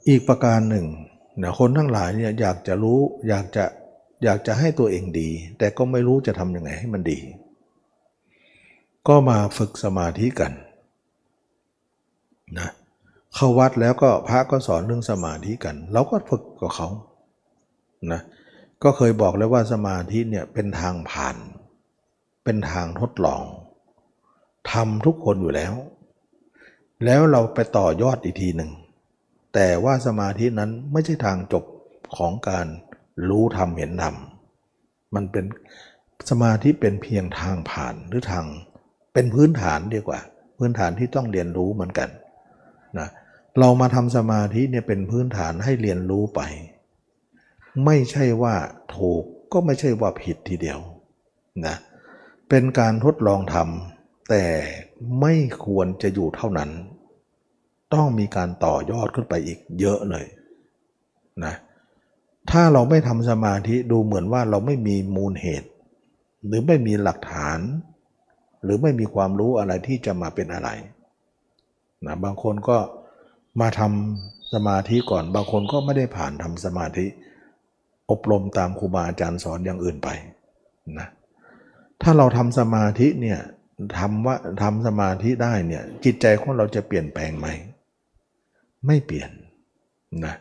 [0.09, 0.87] อีกประการหนึ่ง
[1.43, 3.65] นะคนทั้งหลายเนี่ยอยากจะรู้อยากจะ
[4.25, 7.19] อยากจะให้ตัวเองดี แต่ก็ไม่รู้จะทำยังไงให้มันดี
[9.09, 10.53] ก็มาฝึกสมาธิกัน
[12.59, 12.69] นะ
[13.35, 16.89] เข้าวัดแล้วก็พระก็สอนเรื่องสมาธิกัน เราก็ฝึกกับเขา
[18.13, 18.21] นะ
[18.83, 21.37] ก็เคยบอกแล้วว่าสมาธิเนี่ยเป็นทางผ่าน
[22.45, 23.43] เป็นทางทดลอง
[24.73, 25.75] ทำทุกคนอยู่แล้ว
[27.05, 28.71] แล้วเราไปต่อยอดอีกทีหนึ่ง
[29.55, 31.65] แต่ว่าสมาธินั้นไม่ใช่ทางจบ
[32.17, 32.67] ของการ
[33.29, 34.15] รู้ธรรมเห็นธรรม
[35.15, 35.45] มันเป็น
[36.31, 38.45] สมาธิเป็นเพียงทางผ่านหรือทาง
[39.13, 40.21] เป็นพื้นฐานดีกว่า
[40.59, 42.09] พื้นฐานที่ต้องเรียนรู้เหมือนกัน
[42.99, 43.09] นะ
[43.59, 46.41] เรามาทำสมาธิเนี่ยเป็นพื้นฐานให้เรียนรู้ไป
[47.85, 48.55] ไม่ใช่ว่า
[48.97, 50.81] ถูกก็ไม่ใช่ว่าผิดทีเดียว
[51.67, 51.77] นะ
[52.49, 54.45] เป็นการทดลองทำแต่
[55.21, 56.71] ไม่ควรจะอยู่เท่านั้น
[57.95, 60.27] ต้องมีการต่อยอดขึ้นไปอีกเยอะเลย
[61.45, 61.55] นะ
[62.51, 65.69] ถ้าเราไม่ทำสมาธิดูเหมือนว่าเราไม่มีมูลเหตุ
[66.47, 67.59] หรือไม่มีหลักฐาน
[68.65, 70.71] หรือไม่มีความรู้อะไรที่จะมาเป็นอะไร
[72.07, 72.79] นะบางคนก็
[73.61, 77.07] มาทำสมาธิก่อน บางคนก็ไม่ได้ผ่านทำสมาธิ
[78.11, 80.09] อบรมตามครูบาอาจารย์สอนอย่างอื่นไป
[80.99, 81.09] นะ
[82.03, 83.41] ถ้าเราทำสมาธิเนี่ย
[83.99, 87.49] ทำว่าทำสมาธิได้เนี่ยจิตใจของเราจะเปลี่ยนแปลงไหม
[88.87, 89.31] ไม่เปลี่ยน
[90.25, 90.35] นะ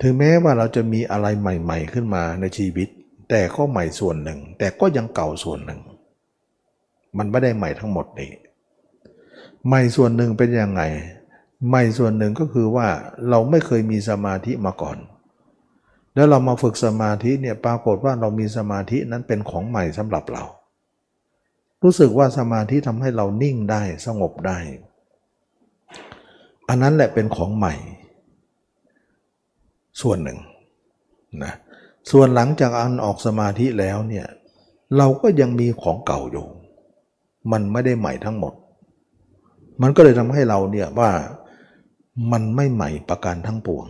[0.00, 2.88] ถึงแม้ว่าเราจะมีอะไรใหม่ ๆ ขึ้นมาในชีวิต
[3.30, 5.80] แต่ก็ใหม่ส่วนหนึ่ง แต่ก็ยังเก่าส่วนหนึ่ง
[7.18, 8.30] มันไม่ได้ใหม่ทั้งหมดนี่
[9.66, 10.82] ใหม่ส่วนหนึ่งเป็นยังไง
[11.68, 12.86] ใหม่ส่วนหนึ่งก็คือว่า
[13.30, 14.98] เราไม่เคยมีสมาธิมาก่อน
[16.14, 20.44] แล้วเรามาฝึกสมาธิเนี่ยปรากฏว่าเรามีสมาธินั้นเป็นของใหม่สำหรับเรา
[21.82, 24.58] รู้สึกว่าสมาธิทำให้เรานิ่งได้สงบได้
[26.68, 27.74] อันนั้นแหละเป็นของใหม่
[30.00, 30.38] ส่วนหนึ่ง
[31.42, 31.54] นะ
[32.10, 34.26] ส่วนหลังจากอันออกสมาธิแล้วเนี่ย
[34.96, 36.46] เราก็ยังมีของเก่าอยู่
[37.52, 38.54] มันไม่ได้ใหม่ทั้งหมด
[39.82, 41.10] มันก็เลยทำให้เราเนี่ยว่า
[42.32, 43.86] มันไม่ใหม่ประการทั้งปวง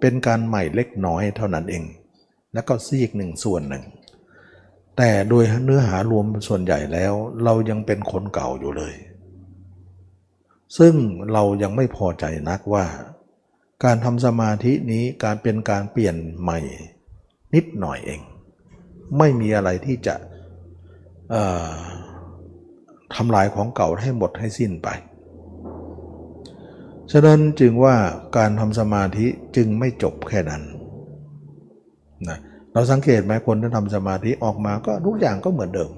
[0.00, 1.84] เป็นการใหม่เล็กน้อยเท่านั้นเอง
[2.52, 3.84] แล้วก็ซีกหนึ่งส่วนหนึ่ง
[4.96, 7.12] แต่โดยเนื้อหารวมส่วนใหญ่แล้ว
[7.44, 8.94] เรายังเป็นคนเก่าอยู่เลย
[10.78, 10.94] ซึ่ง
[11.32, 12.84] เรายังไม่พอใจนักว่า
[13.84, 16.58] การทำสมาธินี้การเป็นการเปลี่ยนใหม่
[17.54, 18.20] นิดหน่อยเอง
[19.18, 20.14] ไม่มีอะไรที่จะ
[23.14, 24.88] ทำลายของเก่าให้หมดให้สิ้นไป
[27.12, 27.94] ฉะนั้นจึงว่า
[28.36, 30.62] การทำสมาธิจึงไม่จบแค่นั้น
[32.28, 32.38] นะ
[32.72, 35.90] เราสังเกตไหมคนที่ทำสมาธิออกมาก็ทุกอย่างก็เหมือนเดิม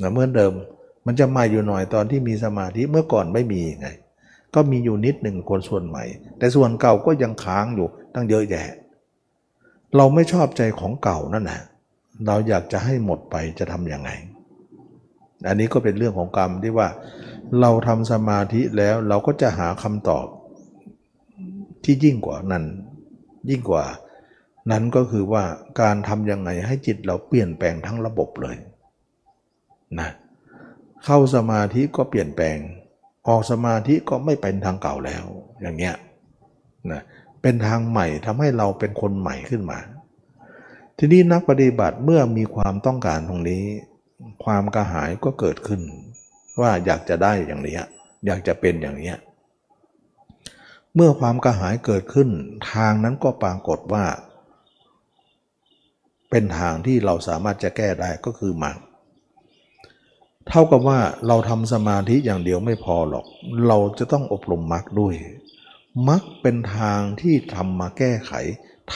[0.00, 0.52] นะเหมือนเดิม
[1.06, 3.88] มันจะมาอยู่หน่อยตอนที่มีสมาธิเมื่อก่อนไม่มีไง
[4.54, 6.04] ก็มีอยู่นิดหนึ่งคนส่วนใหม่
[6.38, 8.68] แต่ส่วนเก่าก็ยังค้างอยู่ตั้งเยอะแยะ
[9.96, 11.60] เราไม่ชอบใจของเก่านั่นแหละ
[12.26, 14.10] เราอยากจะให้หมดไปจะทำยังไง
[15.46, 16.88] อันนี้ก็เป็นเรื่องของกรรมที่ว่า
[17.60, 20.26] เราทำสมาธิแล้วเราก็จะหาคำตอบ
[21.84, 22.64] ที่ยิ่งกว่านั้น
[23.50, 23.84] ยิ่งกว่า
[24.70, 25.44] นั้นก็คือว่า
[25.80, 28.56] การทำยังไงให้จิตเราเปลี่ยนแปลงทั้งระบบเลย
[30.00, 30.10] นะ
[31.04, 32.58] เข้าสมาธิก็เปลี่ยนแปลง
[33.28, 35.24] ออกสมาธิก็ไม่เป็นทางเก่าแล้ว
[35.60, 35.94] อย่างเงี้ย
[36.92, 37.02] นะ
[37.42, 39.78] เป็นทางใหม่ทำให้เราเป็นคนใหม่ขึ้นมา
[40.98, 43.64] ทีนี้นักปฏิบัติเมื่อมีความต้องการตรงนี้
[44.44, 45.80] ความกระหายก็เกิดขึ้น
[46.60, 47.76] ว่าอยากจะได้อย่างนี้
[48.26, 49.14] อยากจะเป็นอย่างนี้
[50.94, 52.28] เมื่อความกระหายเกิดขึ้น
[52.72, 54.04] ทางนั้นก็ปรากฏว่า
[56.30, 58.76] เป็นทางที่เราสามารถจะแก้ได้ก็คือมรรค
[60.48, 63.26] เท่ากับว่าเราทำสมาธิอย่างเดียวไม่พอหรอก
[63.66, 65.14] เราจะต้องอบรมมรรคด้วย
[66.08, 68.32] มรรคเป็นทางที่ทำมาแก้ไข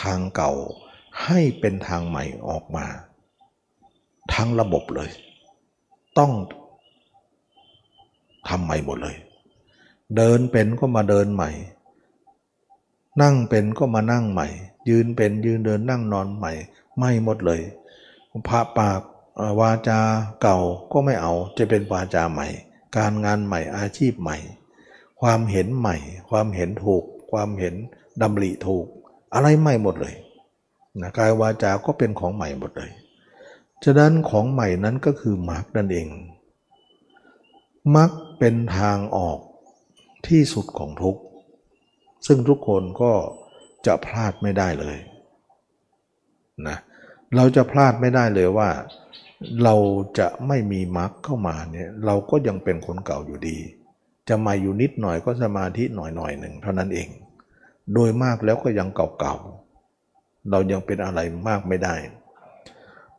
[0.01, 0.53] ทางเก่า
[1.25, 2.87] ให้เป็นทางใหม่ออกมา
[4.35, 5.11] ทั้งระบบเลย
[6.19, 6.33] ต้อง
[8.49, 9.17] ทำใหม่หมดเลย
[10.17, 11.51] เดินเป็นก็มาเดินใหม่
[13.23, 14.49] นั่งเป็นก็มานั่งใหม่
[14.89, 16.53] ยืนเป็นยืนเดินนั่งนอนใหม่
[16.99, 17.61] ไม่หมดเลย
[18.49, 19.01] พระปาก
[19.61, 20.01] วาจา
[20.43, 20.59] เก่า
[20.93, 22.49] ก็ไม่เอา จะเป็นวาจาใหม่
[22.97, 24.37] การงานใหม่อาชีพใหม่
[25.21, 25.97] ความเห็นใหม่
[26.31, 27.75] ความเห็นถูก ความเห็น
[28.23, 28.87] ดำริถูก
[29.35, 30.15] อะไรใหม่หมดเลย
[31.01, 32.91] นะกายวาจาก็เป็นของใหม่หมดเลย
[33.85, 36.09] ฉะนั้นของใหม่นั้นก็คือมรรคนั่นเอง
[37.97, 39.39] มรรคเป็นทางออก
[40.29, 41.23] ที่สุดของทุกข์
[42.27, 43.13] ซึ่งทุกคนก็
[43.87, 44.97] จะพลาดไม่ได้เลย
[46.69, 46.77] นะ
[47.37, 49.24] เราจะพลาดไม่ได้เลยว่าเรา
[50.19, 53.59] จะไม่มีมรรคเข้ามาเนี่ยเราก็ยังเป็นคนเก่าอยู่ดี
[54.29, 57.09] จะมาอยู่นิดหน่อยก็สมาธิหน่อยหน่อยหนึ่งเท่านั้นเอง
[57.95, 61.95] โดยมากแล้วก็ยังเก่าๆเรายังเป็นอะไรมากไม่ได้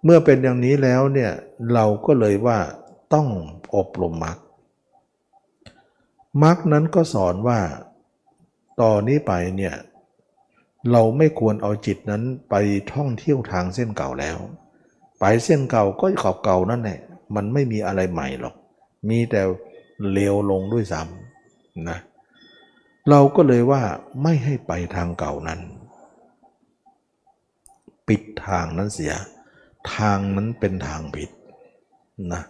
[0.03, 1.31] เมื่อเป็นอย่างนี้แล้วเนี่ย
[1.73, 2.59] เราก็เลยว่า
[3.13, 3.27] ต้อง
[3.75, 4.37] อบรมมรรค
[6.43, 7.59] มรรคนั้นก็สอนว่า
[8.81, 9.75] ต่อนนี้ไปเนี่ย
[10.91, 12.55] เราไม่ควรเอาจิตนั้นไป
[12.93, 14.37] ท่องเที่ยวทางเส้นเก่าแล้ว
[15.19, 16.99] ไปเส้นเก่าก็ขอบเก่านั่นแหละ
[17.35, 18.55] มันไม่มีอะไรใหม่หรอก
[19.09, 19.41] มีแต่
[20.11, 21.97] เลวลงด้วยซ้ำนะ
[23.09, 23.81] เราก็เลยว่า
[24.23, 25.59] ไม่ให้ไปทางเก่านั้น
[28.07, 29.13] ปิดทางนั้นเสีย
[29.95, 31.29] ทางนั้นเป็นทางผิด
[32.33, 32.43] นะ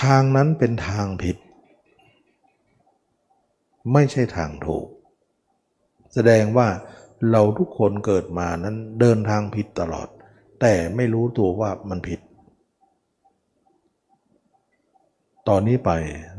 [0.00, 1.36] ทางนั้นเป็นทางผิด
[3.92, 4.86] ไม่ใช่ทางถูก
[6.14, 6.68] แสดงว่า
[7.30, 10.08] เราทุกคนเกิดมานั้นเดินทางผิดตลอด
[10.66, 12.20] แต่ไม่รู้ตัวว่ามันผิด
[15.48, 15.90] ตอนนี้ไป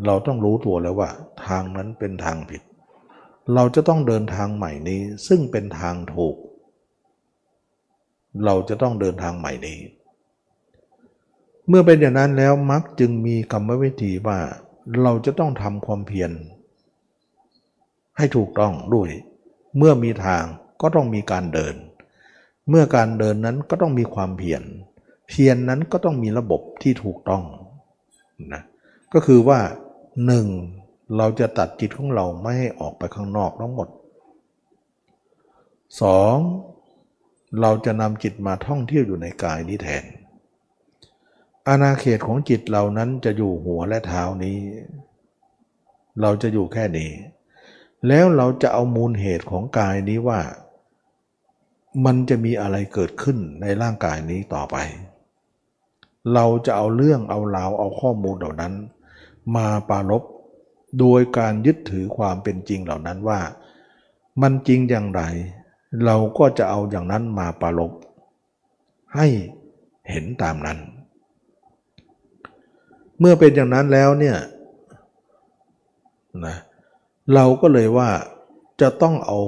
[0.06, 1.10] เราต้องรู้ตัวแล้วว่า
[1.46, 2.62] ทางนั้นเป็นทางผิด
[3.54, 6.36] เราจะต้องเดินทางใหม่นี้ซึ่งเป็นทางถูก
[8.46, 9.80] เราจะต้องเดินทางใหม่นี้
[11.68, 14.40] เมื่อเป็นอย่างนั้นแล้วมักจึงมีกรรมวิธีว่า
[15.02, 16.32] เราจะต้องทำความเพียร
[18.18, 19.10] ให้ถูกต้องด้วย
[19.78, 20.44] เมื่อมีทาง
[20.82, 21.76] ก็ต้องมีการเดิน
[22.70, 24.64] เมื่อการเดินนั้นก็ต้องมีความเพียร
[25.28, 27.44] เพียรนนั้นก็ต้องมีระบบที่ถูกต้อง
[28.54, 28.62] นะ
[29.14, 29.60] ก็คือว่า
[30.26, 30.48] หนึ่ง
[31.18, 33.88] เราจะตัดจิตของเราไม่ให้ออกไปข้างนอกทั้งหมด
[36.02, 36.36] สอง
[37.62, 40.04] เราจะนำจิตมาท่องเที่ยวอยู่ในกายนี้แทน
[41.68, 44.58] อาณาเขตของจิตเรานั้นจะอยู่หัวและเท้านี้
[46.22, 47.12] เราจะอยู่แค่นี้
[48.08, 50.40] แล้วเราจะเอามูลเหตุของกายนี้ว่า
[52.06, 54.78] มันจะมีอะไรเกิดขึ้นในร่างกายนี้ต่อไป
[56.34, 58.74] เราจะเอาเรื่องเอาราวเอาข้อมูลเหล่านั้น
[59.56, 60.24] มาปารบ
[61.00, 63.40] โดยการยึดถือความเป็นจริงเหล่านั้นว่า
[64.42, 65.22] มันจริงอย่างไร
[66.06, 67.92] เราก็จะเอาอย่างนั้นมาปารบ
[69.16, 69.28] ให้
[70.10, 70.80] เห็นตามนั้น
[73.20, 74.38] เมื่อเป็นอย่างนั้นแล้วเนี่ย
[76.46, 76.56] นะ
[77.34, 78.10] เราก็เลยว่า
[78.82, 79.40] จะต้องเอา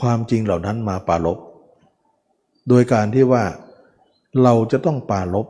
[0.00, 1.38] ความจริงเหล่านั้นมาปาลบ
[2.68, 3.44] โดยการที่ว่า
[4.42, 5.46] เราจะต้องปาลบ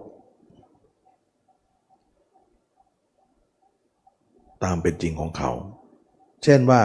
[4.65, 5.51] ตามเป็นจริงของเขา
[6.45, 6.83] เช่นว่า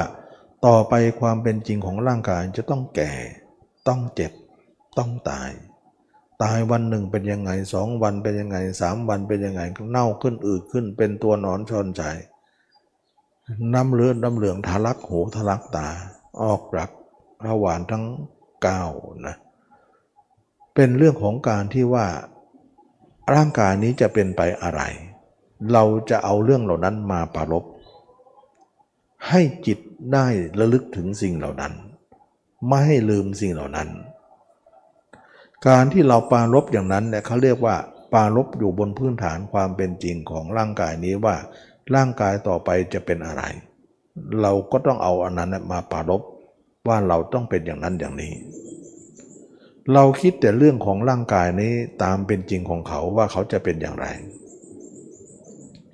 [0.65, 3.11] ต่อไปความเป็นจริงของร่างกายจะต้องแก่
[3.87, 4.31] ต้องเจ็บ
[4.97, 5.49] ต้องตาย
[6.43, 12.03] ตายวันหนึ่งเป็นยังไงสองวันเป็นยังไงสามวันเป็นยังไงเน่าขึ้นอืดขึ้น เป็นตัวนอนชอนใจ
[13.73, 15.87] น้ำเลือดน้ำเหลืองทะลักหูทะลักตา
[16.41, 16.91] ออกรัก
[17.47, 18.05] ระหว่างทั้ง
[18.65, 19.35] 9นะ
[20.75, 22.05] เป็นเรื่องของการที่ว่า
[23.33, 24.81] ร่างกายนี้จะเป็นไปอะไร
[25.73, 27.63] เราจะเอาเรื่องเหล่านั้นมาปรารบ
[29.29, 29.79] ให้จิต
[30.13, 30.27] ได้
[30.59, 31.73] ระลึกถึงสิ่งเหล่านั้น
[32.67, 33.89] ไม่ให้ลืมสิ่งเหล่านั้น
[35.67, 37.75] การที่เราปารบอย่างนั้นเนี่ยเขาเรียกว่า
[38.13, 41.35] ปารบอยู่บนพื้นฐานความเป็นจริงของร่างกายนี้ว่า
[41.95, 43.43] ร่างกายต่อไปจะเป็นอะไร
[44.41, 46.21] เราก็ต้องเอาอันนั้นมาปารบ
[46.89, 48.33] ว่าเราต้องเป็นอย่างนั้นอย่างนี้
[49.93, 54.07] เราคิดแต่เรื่องของร่างกายนี้ตามเป็นจริงของเขาว่าเขาจะเป็นอย่างไร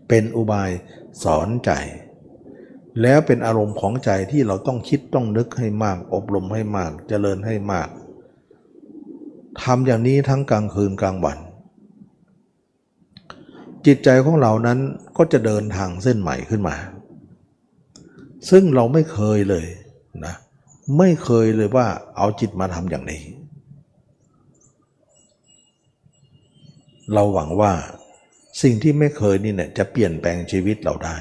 [0.08, 0.70] เป็นอุบาย
[1.24, 1.72] สอนใจ
[3.02, 7.90] แล้วเป็นอารมณ์ของใจที่เราต้องคิดต้องนึกให้มาก อบรมให้มากเจริญให้มาก
[9.62, 11.38] ทำอย่างนี้ทั้งกลางคืนกลางวัน
[13.86, 14.80] จิตใจของเรานั้น
[15.18, 16.76] ก็จะเดินทางเส้นใหม่ขึ้นมา
[18.50, 19.66] ซึ่งเราไม่เคยเลย
[20.26, 23.24] นะเไม่เคยเลยว่าเอาจิตมาทำอย่างนี้
[27.14, 27.74] เราหวังว่า
[28.62, 31.18] สิ่งที่ไม่เคยนี่เนี่ยจะเปลี่ยนแปลงชีวิตเราได้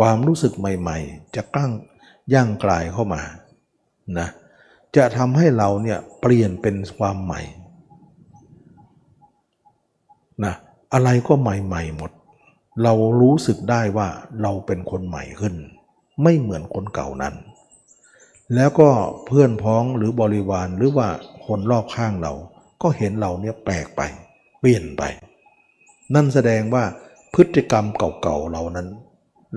[0.00, 1.72] ความรู้สึกใหม่ๆ จะกล้าง
[2.34, 3.22] ย่างกลายเข้ามา
[4.18, 4.28] นะ
[4.96, 7.40] จะทำให้เราเนี่ยเปลี่ยนเป็นความใหม่
[10.44, 10.54] นะ
[10.92, 12.10] อะไรก็ใหม่ๆหมด
[12.82, 14.08] เรารู้สึกได้ว่า
[14.42, 15.54] เราเป็นคนใหม่ขึ้น
[16.22, 17.34] ไม่เหมือนคนเก่านั้น
[18.54, 18.90] แล้วก็
[19.26, 21.08] เพื่อนพ้องหรือบริวารหรือว่า
[21.46, 22.32] คนรอบข้างเรา
[22.82, 24.02] ก็เห็นเราเนี่ยแปลกไป
[24.60, 25.02] เปลี่ยนไป
[26.14, 26.84] นั่นแสดงว่า
[27.34, 28.88] พฤติกรรมเก่าๆเรานั้น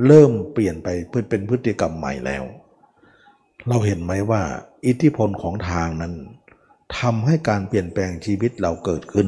[0.07, 2.43] เริ่มเปลี่ยนไปเพื่อเป็นพฤติกรรมใหม่แล้ว
[3.67, 4.41] เราเห็นไหมว่า
[4.85, 6.13] อิทธิพลของทางนั้น
[6.97, 9.27] ทำให้การเปลี่ยนแปลงชีวิตเราเกิดขึ้น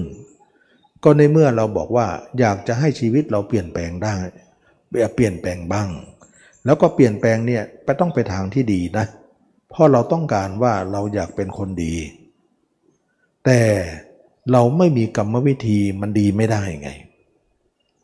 [1.04, 2.08] ก็ในเมื่อเราบอกว่า
[2.40, 4.16] อยากจะให้ชีวิตเราเปลี่ยนแปลงได้
[4.90, 5.90] เปลี่ยนแปลงบ้าง
[6.66, 9.06] แล้วก็เปลี่ยนแปลงเนี่ยไปต้องไปทางที่ดีนะ
[9.72, 11.96] เพราะเราต้องการว่าเราอยากเป็นคนดี
[13.46, 13.62] แต่
[14.52, 16.90] เราไม่มีกรรมวิธีมันดีไม่ได้ไง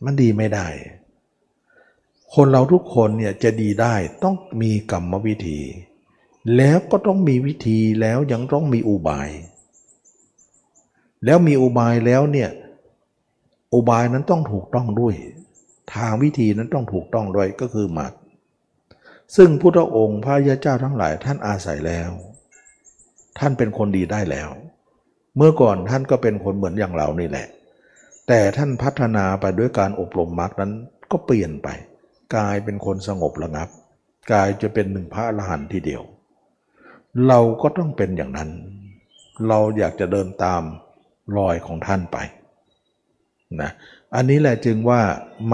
[0.03, 0.67] มันดีไม่ได้
[2.33, 5.59] คนเราทุกคนเนี่ยจะดีได้ต้องมีกรรมวิธี
[6.57, 9.29] แล้วก็ต้องมีวิธีแล้วยังต้องมีอุบาย
[11.25, 12.49] แล้วมีอุบายแล้วเนี่ย
[13.73, 15.15] อุบายนั้นต้องถูกต้องด้วย
[15.93, 18.11] ทางวิธีนั้นต้องถูกต้องด้วยก็คือมรรค
[19.35, 22.11] ซึ่งพุทธองค์พระยาเจ้าทั้งหลายท่านอาศัยแล้ว
[23.39, 24.49] ท่านเป็นคนดีได้แล้ว
[25.37, 27.47] เมื่อก่อนท่านก็เป็นคนเหมือนอย่างเรานี่แหละ
[28.27, 30.71] แต่ท่านพัฒนาไปด้วยการอบรมมรรคนั้น
[31.11, 31.67] ก็เปลี่ยนไป
[32.35, 33.69] กลายเป็นคนสงบระงับ
[34.31, 36.03] กลายจะเป็นหนึ่งพระอรหันต์ทีเดียว
[37.27, 38.49] เราก็ต้องเป็นอย่างนั้น
[39.47, 40.63] เราอยากจะเดินตาม
[41.37, 42.17] รอยของท่านไป
[43.61, 43.71] นะ
[44.15, 45.01] อันนี้แหละจึงว่า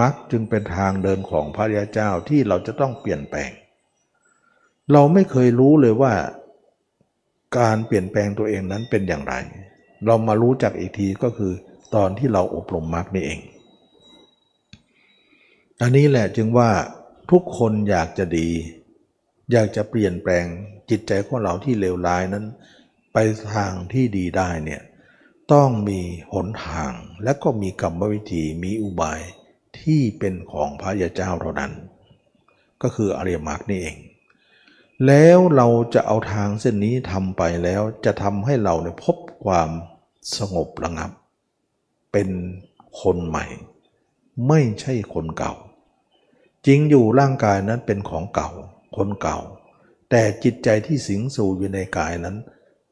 [0.00, 3.50] มักจึงเป็นทางเดินของพระยาเจ้าที่เราจะต้องเปลี่ยนแปลง
[4.92, 6.14] เราไม่เคยรู้เลยว่า
[7.58, 9.34] การเปลี่ยนแปลงตัวเองนั้นเป็นอย่างไร
[10.06, 11.52] เรามารู้จักอีกทีก็คือ
[11.94, 13.40] ตอนที่เราอบรมมรรคนี่เอง
[15.80, 16.70] อันนี้แหละจึงว่า
[17.30, 18.48] ทุกคนอยากจะดี
[19.52, 20.44] อยากจะเปลี่ยนแปลง
[20.90, 22.44] จิตใจของเราที่เลวร้ายนั้น
[23.12, 23.16] ไป
[23.54, 24.82] ทางที่ดีได้เนี่ย
[25.52, 26.00] ต้องมี
[26.32, 26.92] หนทาง
[27.24, 29.20] และก็มีกรรมวิธีมีอุบาย
[29.80, 31.72] ที่เป็นของพระยาเจ้าเท่านั้น
[32.82, 33.96] ก็คืออริยมรรคนี่เอง
[35.06, 39.70] แล้วเราจะเอาทางเส้นนี้ทำไปแล้วจะทำให้เราเนี่ยพบความ
[40.36, 41.10] สงบระงับ
[42.12, 42.28] เป็น
[43.00, 43.46] คนใหม่
[44.48, 45.54] ไม่ใช่คนเก่า
[46.66, 48.50] จริงอยู่ร่างกายนั้นเป็นของเก่า
[48.96, 49.38] คนเก่า
[50.10, 52.36] แต่จิตใจที่สิงสู่อยู่ในกายนั้น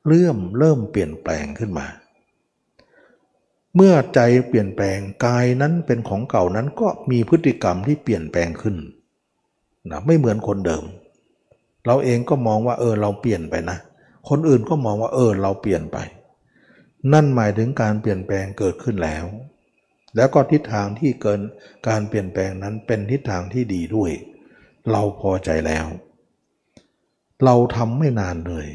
[0.07, 1.87] เริ่มเริ่มเปลี่ยนแปลงขึ้นมา
[3.75, 8.77] เมื่อใจเปลี่ยนแปลงกายนั้นเป็นของเก่านั้นก็มีพฤติกรรมที่เปลี่ยนแปลงขึ้น
[9.91, 10.85] นะไม่เหมือนคนเดิม
[11.87, 13.79] เราเองก็มองว่าเออเราเปลี่ยนไปนะ
[14.29, 15.99] คนอื่นก็มองว่าเออเราเปลี่ยนไป
[17.12, 19.25] นั่นหมายถึงการเปลี่ยนแปลงเกิดขึ้นแล้ว
[20.16, 21.40] แล้วก็ทิศทางที่เกิน
[21.88, 24.12] การเปลี่ยนแปลงนั้นเป็นทิศทางที่ดีด้วย
[24.90, 25.87] เราพอใจแล้ว
[27.45, 28.68] เราทำไม่นานเลย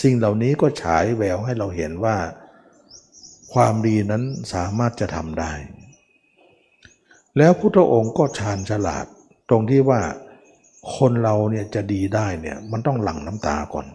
[0.00, 2.16] สิ่งเหล่านี้ก็ฉายแววให้เราเห็นว่า
[3.52, 5.52] ความดีนั้นสามารถจะทำได้
[7.38, 9.06] แล้วพุทธองค์ก็ชาญฉลาด
[9.48, 10.00] ตรงที่ว่า
[10.96, 13.86] คนเราเนี่ยจะดีได้เนี่ยมันต้องหลั่งน้ำตาก่อน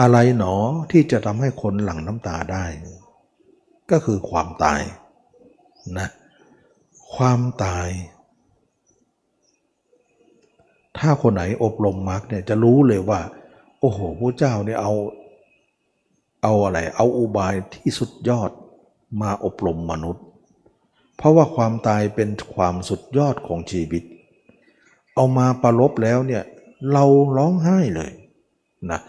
[0.00, 0.54] อะไรหนอ
[0.90, 2.64] ที่จะทำให้คนหลั่งน้ำตาได้
[3.90, 4.80] ก็คือความตาย
[5.98, 6.08] นะ
[7.14, 7.88] ความตาย
[10.98, 13.20] ถ้าคนไหนอบรมมรรคเนี่ยจะรู้เลยว่า
[13.80, 14.92] โอ้โหพระเจ้าเนี่ยเอา
[16.42, 18.50] เอาอะไร เอาอุบายที่สุดยอด
[19.22, 20.24] มาอบรมมนุษย์
[21.16, 24.02] เพราะว่าความตายเป็นความสุดยอดของชีวิต
[25.14, 26.42] เอามาประลบแล้วเนี่ย
[26.92, 27.04] เรา
[27.36, 28.12] ร้องไห้เลย
[28.90, 29.00] นะ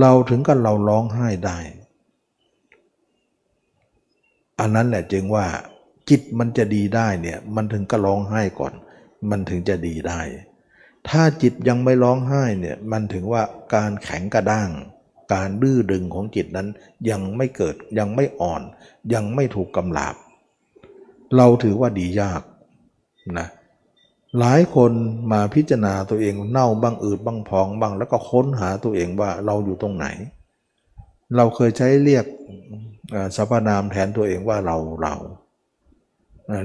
[0.00, 1.58] เราถึงกับเราร้องไห้ได้
[4.60, 5.46] อันนั้นแหละจึงว่า
[6.08, 8.72] จิตมันจะดีได้เนี่ย มันถึงก็ร้องไห้ก่อน
[9.30, 10.20] มันถึงจะดีได้
[11.08, 13.42] ถ้าจิตยังไม่ร้องไห้เนี่ย มันถึงว่า
[13.74, 14.70] การแข็งกระด้าง
[15.34, 16.68] การดื้อดึงของจิตนั้น
[17.10, 18.62] ยังไม่เกิดยังไม่อ่อน
[19.14, 20.14] ยังไม่ถูกกำลาบ
[21.36, 22.42] เราถือว่าดียาก
[23.38, 23.48] นะ
[24.38, 24.92] หลายคน
[25.32, 30.06] มาพิจารณาตัวเองเน่าบ้างอืดบ้างพองบ้าง แล้วก็ค้นหาตัวเองว่าเราอยู่ตรงไหน
[31.36, 32.24] เราเคยใช้เรียก
[33.36, 35.14] สรรพนามแทนตัวเองว่าเราเรา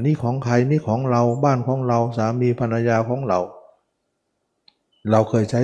[0.06, 3.40] นี่ของใครนี่ของเราบ้านของเราสามีภรรยาของเรา
[5.12, 5.62] เราเคยใช้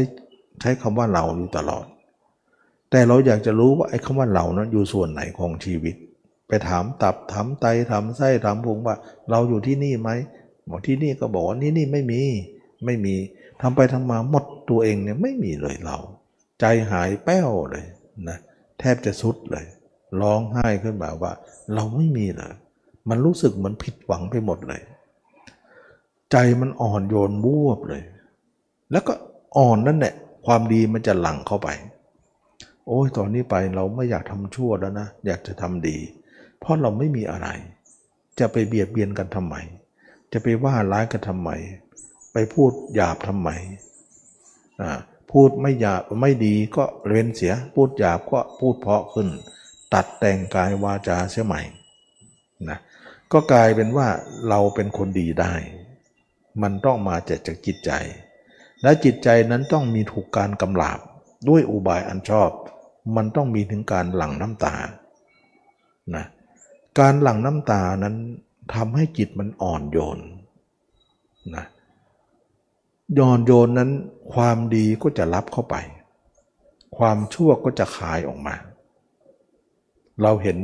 [0.61, 1.85] ใช้คำว่าเราอยู่ตลอด
[2.91, 5.95] แต่เราอยากจะรู้ว่าไอ้คำว่าเรานั้นอยู่ส่วนไหนของชีวิต
[6.47, 8.95] ไปถามตับถามไตถามไส้ถามพุงว่า
[9.29, 10.09] เราอยู่ที่นี่ไหม
[10.69, 12.21] บอกที่นี่ก็บอกว่านี่นี่ไม่มี
[12.85, 13.15] ไม่มี
[13.61, 15.97] ทำไปทำมาหมดตัวเองเนี่ยไม่มีเลยเรา
[16.59, 17.85] ใจหายแป้วเลย
[18.29, 18.37] นะ
[18.79, 19.65] แทบจะสุดเลย
[20.21, 21.31] ร้องไห้ขึ้นมาว่า
[21.73, 22.53] เราไม่มีเลย
[23.09, 24.81] มันรู้สึกเหมือนผิดหวังไปหมดเลย
[26.31, 28.03] ใจมันอ่อนโยนบวบเลย
[28.91, 29.13] แล้วก็
[29.57, 30.13] อ่อนนั่นแหละ
[30.45, 31.69] ความดีมันจะหลั่งเข้าไป
[32.87, 35.97] โอ้ยตอนนี้ไปเราไม่อยากทำชั่วแล้วนะ อยากจะทำดี
[36.59, 37.47] เพราะเราไม่มีอะไร
[38.39, 39.55] จะไปเบียดเบียนกันทำไม
[40.35, 41.49] จะไปว่าร้ายกันทำไม
[42.33, 43.49] ไปพูดหยาบทำไม
[45.31, 49.27] พูดไม่หยาบไม่ดีก็เรนเสีย พูดหยาบก็พูดเพาะขึ้น
[49.93, 51.61] ตัดแต่งกายวาจาเสียใหม่
[52.69, 52.79] นะ
[53.31, 54.07] ก็กลายเป็นว่า
[54.49, 55.53] เราเป็นคนดีได้
[56.61, 57.91] มันต้องมาจากจากจิตใจ
[58.83, 60.99] และจิตใจนั้นต้องมีถูกการกำลาบ
[61.47, 62.49] ด้วยอุบายอันชอบ
[63.15, 64.75] มันต้องมีถึงการหลั่งน้ำตา
[66.15, 66.25] นะ
[66.99, 68.15] การหลั่งน้ำตานั้น
[68.73, 70.19] ทำให้จิตมันอ่อนโยน
[71.55, 71.65] นะ
[73.17, 73.91] ย่อนโยนนั้น
[74.33, 75.75] ความดีก็จะรับเข้าไป
[76.97, 78.55] ความชั่วก็จะคายออกมา
[80.21, 80.57] เราเห็น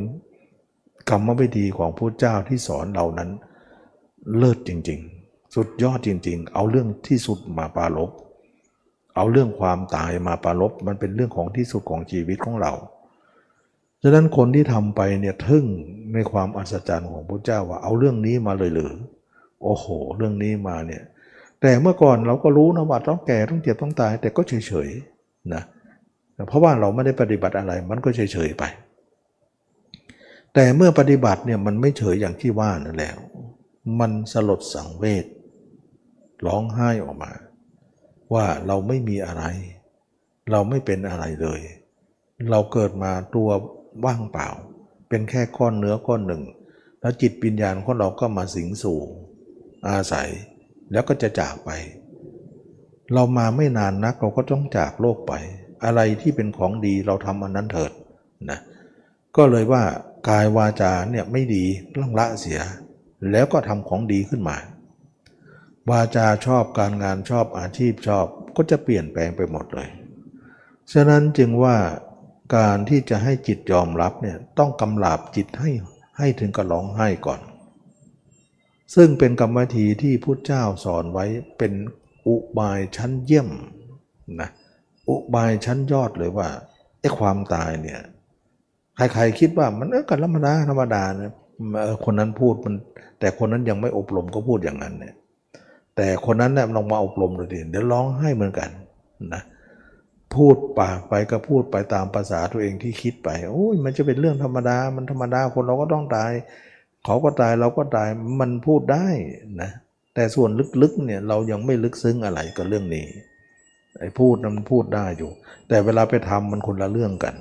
[1.09, 3.29] กรรมวิธีของพระเจ้าที่สอนเรานั้น
[4.37, 8.11] เลิศจริง ๆ สุดยอดจริง ๆ เอาเรื่องที่สุดมาปาลบ
[9.15, 12.73] เอาเรื่องความตายมาปาลบมันเป็นเรื่องของที่สุดของชีวิตของเรา
[14.03, 15.65] ฉะนั้นคนที่ทำไปเนี่ยทึ่ง
[16.13, 18.93] ในความอัศจรรย์ของพระเจ้าว่าเอาเรื่องนี้มาเลยหรือ
[19.63, 19.85] โอ้โห
[20.17, 21.03] เรื่องนี้มาเนี่ย
[21.61, 25.63] แต่เมื่อก่อนเราก็รู้นะว่าต้องแก่ต้องเจ็บต้องตาย แต่ก็เฉยๆนะ
[26.47, 28.63] เพราะว่าเราไม่ได้ปฏิบัติอะไรมันก็เฉยๆไป
[30.53, 33.17] แต่เมื่อปฏิบัติเนี่ยมันไม่เฉยอย่างที่ว่านั่นแล้ว
[33.99, 35.25] มันสลดสังเวช
[36.47, 37.31] ร้องไห้ออกมา
[38.33, 39.43] ว่าเราไม่มีอะไร
[40.51, 41.61] เราไม่เป็นอะไรเลย
[42.51, 43.49] เราเกิดมาตัว
[44.05, 44.47] ว่างเปล่า
[45.09, 46.43] เป็นแค่ก้อนเนื้อก้อนหนึ่ง
[47.01, 48.99] แล้วจิตปัญญาของเราก็มาสิงสู่
[49.87, 50.29] อาศัย
[50.91, 51.69] แล้วก็จะจากไป
[53.13, 55.33] เรามาไม่นานนักเราก็ต้องจากโลกไป
[55.83, 57.91] อะไรที่เป็นของดีเราทำอันนั้นเถิด
[58.49, 58.59] นะ
[59.37, 59.83] ก็เลยว่า
[60.29, 61.65] กายวาจาเนี่ยไม่ดี
[62.01, 62.59] ต้องละเสีย
[63.31, 64.57] แล้วก็ทำของดีขึ้นมา
[65.89, 68.25] วาจาชอบการงานชอบอาชีพชอบ
[68.55, 69.89] ก็จะเปลี่ยนแปลงไปหมดเลย
[70.93, 71.75] ฉะนั้นจึงว่า
[72.55, 75.71] การที่จะให้จิตยอมรับเนี่ยต้องกำลาบจิตให้
[76.17, 77.39] ให้ถึงกับร้องไห้ก่อน
[78.95, 81.25] ซึ่งเป็นกรรมวิธีที่พุทธเจ้าสอนไว้
[81.57, 81.73] เป็น
[82.27, 83.49] อุบายชั้นเยี่ยม
[84.41, 84.49] นะ
[85.09, 86.47] อุบายชั้นยอดเลยว่า
[86.99, 87.99] ไอ้ความตายเนี่ย
[88.95, 91.31] ใครๆคิดว่ามันเออกันธรรมดาธรรมดานะ
[92.05, 92.75] คนนั้นพูดมัน
[93.19, 95.15] แต่คนนั้นยังไม่อบรมก็พูดอย่างนั้นเนี่ย
[95.95, 98.69] แต่คนนั้นเนี่ยลองมาอบรมดูดิเดี๋ยวร้องให้เหมือนกัน
[99.33, 99.41] นะ
[100.35, 106.31] พูดปากไปก็พูดไปตามภาษาตัวเองที่คิดไปโอ้ยมันจะเป็นเรื่องธรรมดา มันธรรมดาคนเราก็ต้องตาย
[107.05, 108.09] เขาก็ตายเราก็ตาย
[108.39, 109.07] มันพูดได้
[109.61, 109.71] นะ
[110.15, 110.49] แต่ส่วน
[110.81, 113.05] ลึกๆเนี่ยเรายังไม่ลึกซึ้งอะไรกับเรื่องนี้
[113.99, 115.31] ไอ้พูดนั้นพูดได้อยู่
[115.67, 117.35] แต่เวลาไปทำมันคนละเรื่องกัน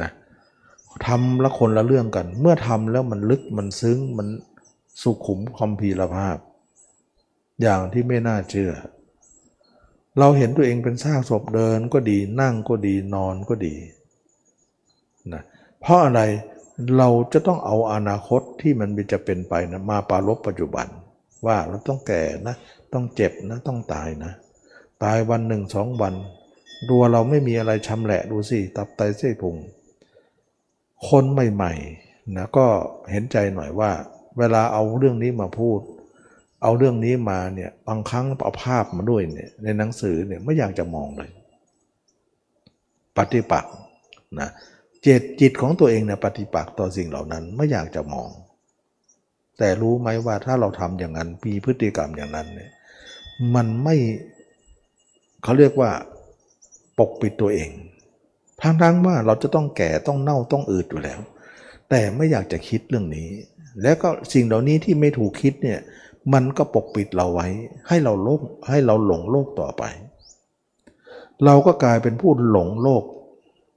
[0.00, 0.10] นะ
[1.06, 4.28] ทำละคนละเรื่องกัน เมื่อทำแล้วมันลึกมันซึ้งมัน
[5.02, 6.36] สุขุมคอมพีรภาพ
[7.62, 8.72] อย่างที่ไม่น่าเชื่อ
[10.18, 13.74] เราเห็นตัวเองเป็นซากศพเดินก็ดีนั่งก็ดีนอนก็ดี
[15.32, 15.42] นะ
[15.80, 16.20] เพราะอะไร
[16.98, 20.86] เราจะต้องเอาอนาคตที่มันจะเป็นไปนะมาปารลบปัจจุบัน
[21.46, 22.56] ว่าเราต้องแก่นะ
[22.92, 24.32] ต้องเจ็บนะ ต้องตายนะ
[25.04, 26.14] ตายวันหนึ่งสองวัน
[26.88, 29.56] ดูเราไม่มีอะไรชำแหละดูสิตับไตเส้นพุง
[31.08, 32.66] คนใหม่ๆนะก็
[33.10, 33.90] เห็นใจหน่อยว่า
[34.38, 35.80] เวลาเอาเรื่องนี้มาพูด
[36.62, 41.30] เอาเรื่องนี้มาเนี่ยบางครั้งเอาภาพมาด้วยเนี่ยในหนังสือเนี่ยไม่อยากจะมองเลย
[43.16, 43.72] ปฏิปักษ์
[44.40, 44.50] นะ
[45.02, 48.30] เจตจิตของตัวเองเนี่ยปฏิปักษ์ต่อสิ่งเหล่านั้นไม่อยากจะมอง
[49.58, 52.70] แต่รู้ไหมว่าถ้าเราทำอย่างนั้นมีพฤติกรรมอย่างนั้นเนี่ย
[53.54, 53.96] มันไม่
[55.42, 55.90] เขาเรียกว่า
[56.98, 57.70] ปกปิดตัวเอง
[58.62, 61.20] ทั้งทั้งว่าเราจะต้องแก่ต้องเน่าต้องอืดอยู่แล้ว
[61.90, 63.28] แต่ไม่อยากจะคิดเรื่องนี้
[63.82, 65.80] แล้วก็สิ่งเหล่านี้ที่ไม่ถูกคิดเนี่ย
[66.32, 67.48] มันก็ปกปิดเราไว้
[67.88, 68.40] ให้เราโลก
[68.70, 69.84] ให้เราหลงโลกต่อไป
[71.44, 73.04] เราก็กลายเป็นผู้หลงโลก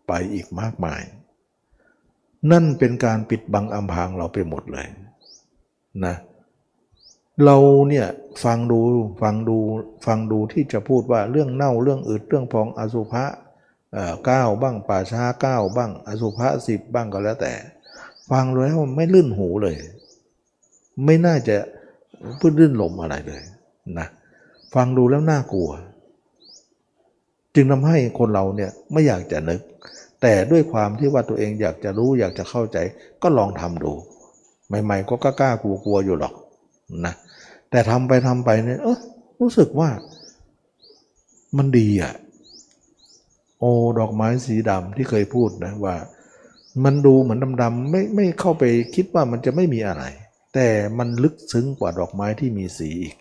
[0.08, 1.02] ไปอีกมากมาย
[2.52, 4.88] นั่นเป็นการปิดบังอำพรางเราไปหมดเลย
[6.06, 6.16] นะ
[7.46, 7.58] เรา
[7.90, 8.08] เนี่ย
[8.44, 8.80] ฟังดู
[9.22, 9.58] ฟังดู
[10.06, 13.26] ฟังดูที่จะพูดว่าเรื่องเน่าเรื่องอืดเรื่องพองอสุภะ
[14.26, 17.54] เก้าบ้างป่าช้าเก้าบ้าง อสุภะสิบบ้างก็แล้วแต่
[18.32, 19.76] ฟังแล้วไม่ลื่นหูเลย
[21.06, 21.58] ไม่น่าจะ
[22.40, 23.44] พื้นลื่นลมอะไรเลย
[24.00, 24.08] นะ
[24.74, 25.70] ฟังดูแล้วน่ากลัว
[27.56, 29.62] จึงทำให้คนเราเนี่ยไม่อยากจะนึก
[30.22, 32.78] แต่ด้วยความที่ว่าตัวเองอยากจะรู้อยากจะเข้าใจ
[33.24, 33.94] ก็ลองทำดู
[34.68, 36.34] ใหม่ๆ ก็กล้ากลัวๆอยู่หรอก
[37.06, 37.14] นะ
[37.70, 39.00] แต่ทำไปทำไปเนี่ยเออ
[39.42, 39.90] รู้สึกว่า
[41.58, 42.14] มันดีอะ
[43.60, 45.96] โอ้ดอกไม้สีดำที่เคยพูดนะว่า
[46.84, 48.64] มันดูเหมือนดำๆไม่ไม่เข้าไป
[48.96, 50.04] คิดว่ามันจะไม่มีอะไร
[50.54, 53.16] แต่มันลึกซึ้งกว่าดอกไม้ที่มีสีอีก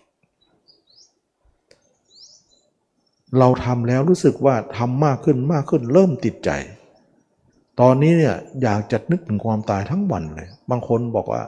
[3.39, 6.51] เราทำแล้วรู้สึกว่าทำมากขึ้นมากขึ้นเริ่มติดใจ
[7.81, 11.43] ตอนนี้เนี่ยอยากจะนึกถึงความตายทั้งวันเลย บางคนบอกว่า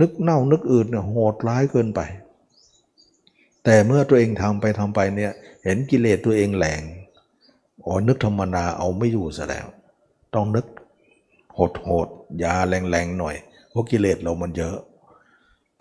[0.00, 2.00] นึกเน่านึกอื่นเนี่ยโหดร้ายเกินไป
[3.64, 5.32] แต่เมื่อตัวเองทำไปทำไปเนี่ย
[5.64, 6.82] เห็นกิเลสตัวเองแหลง
[7.84, 9.66] อ๋อนึกธรรมดาเอาไม่อยู่ซะแล้ว
[10.34, 10.66] ต้องนึก
[11.54, 12.08] โหดโหด
[12.42, 13.36] ยาแรงๆหน่อย
[13.70, 14.76] เพราะกิเลสเรามันเยอะ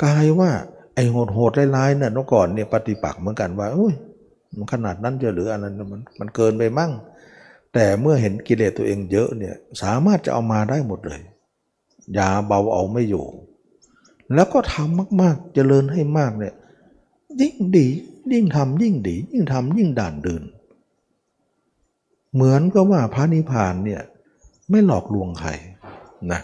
[0.04, 0.52] กลายว่า
[0.96, 3.93] ไอ้โหดโหดๆร้ายๆเนี่ยเมื่อก่อนเนี่ยปฏิปักษ์เหมือนกันว่าอุ้ย
[4.58, 6.91] มันขนาดนั้นจะหรืออะไรนะมันมันเกินไปมั่ง
[7.74, 11.22] แต่เมื่อเห็นกิเลสตัวเองเยอะเนี่ยสามารถจะเอามาได้หมดเลย
[12.18, 13.26] ยาเบาเอาไม่อยู่
[14.34, 16.54] แล้วก็ทำมากๆเจริญให้มากเนี่ย
[17.41, 17.88] ยิ่งดี
[18.32, 20.43] ยิ่งทำยิ่งดี ยิ่งทำยิ่งด่านเดิน
[22.34, 24.02] เหมือนก็ว่าพระนิพพานเนี่ย
[24.70, 25.52] ไม่หลอกลวงใคร
[26.32, 26.39] นะ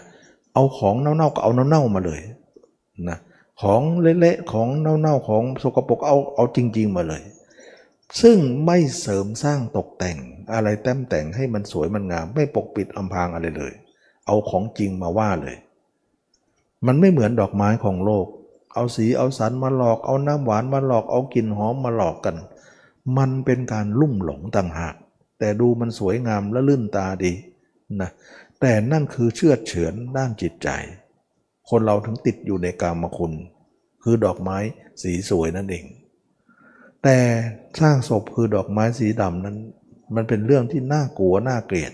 [0.54, 2.20] เอาของเน่าๆก็เอาเน่าๆมาเลย
[3.08, 3.18] นะ
[3.60, 7.22] ของเละๆของเน่าๆของสกปรกเอาเอาจริง ๆ มาเลย
[8.20, 10.18] ซึ่งไม่เสริมสร้างตกแต่ง
[10.52, 13.72] อะไรแต้มแต่งให้มันสวยมันงาม ไม่ปกปิดอำพรางอะไรเลย
[14.26, 15.56] เอาของจริงมาว่าเลย
[16.86, 18.26] มันไม่เหมือนดอกไม้ของโลก
[18.74, 22.36] เอาสีเอาสันมาหลอก เอาน้ำหวานมาหลอกเอากลิ่นหอมมาหลอกกัน
[23.16, 24.94] มันเป็นการลุ่มหลงต่างหาก
[25.38, 27.32] แต่ดูมันสวยงามและลื่นตาดี
[28.00, 28.10] นะ
[28.60, 30.68] แต่นั่นคือเชื่อเฉือนด้านจิตใจ
[31.70, 33.32] คนเราถึงติดอยู่ในกามคุณ
[34.02, 34.58] คือดอกไม้
[35.02, 35.84] สีสวยนั่นเอง
[37.02, 37.18] แต่
[37.80, 39.56] สร้างศพคือดอกไม้สีดำนั้น
[40.14, 41.92] มันเป็นเรื่องที่น่ากลัวน่าเกลียด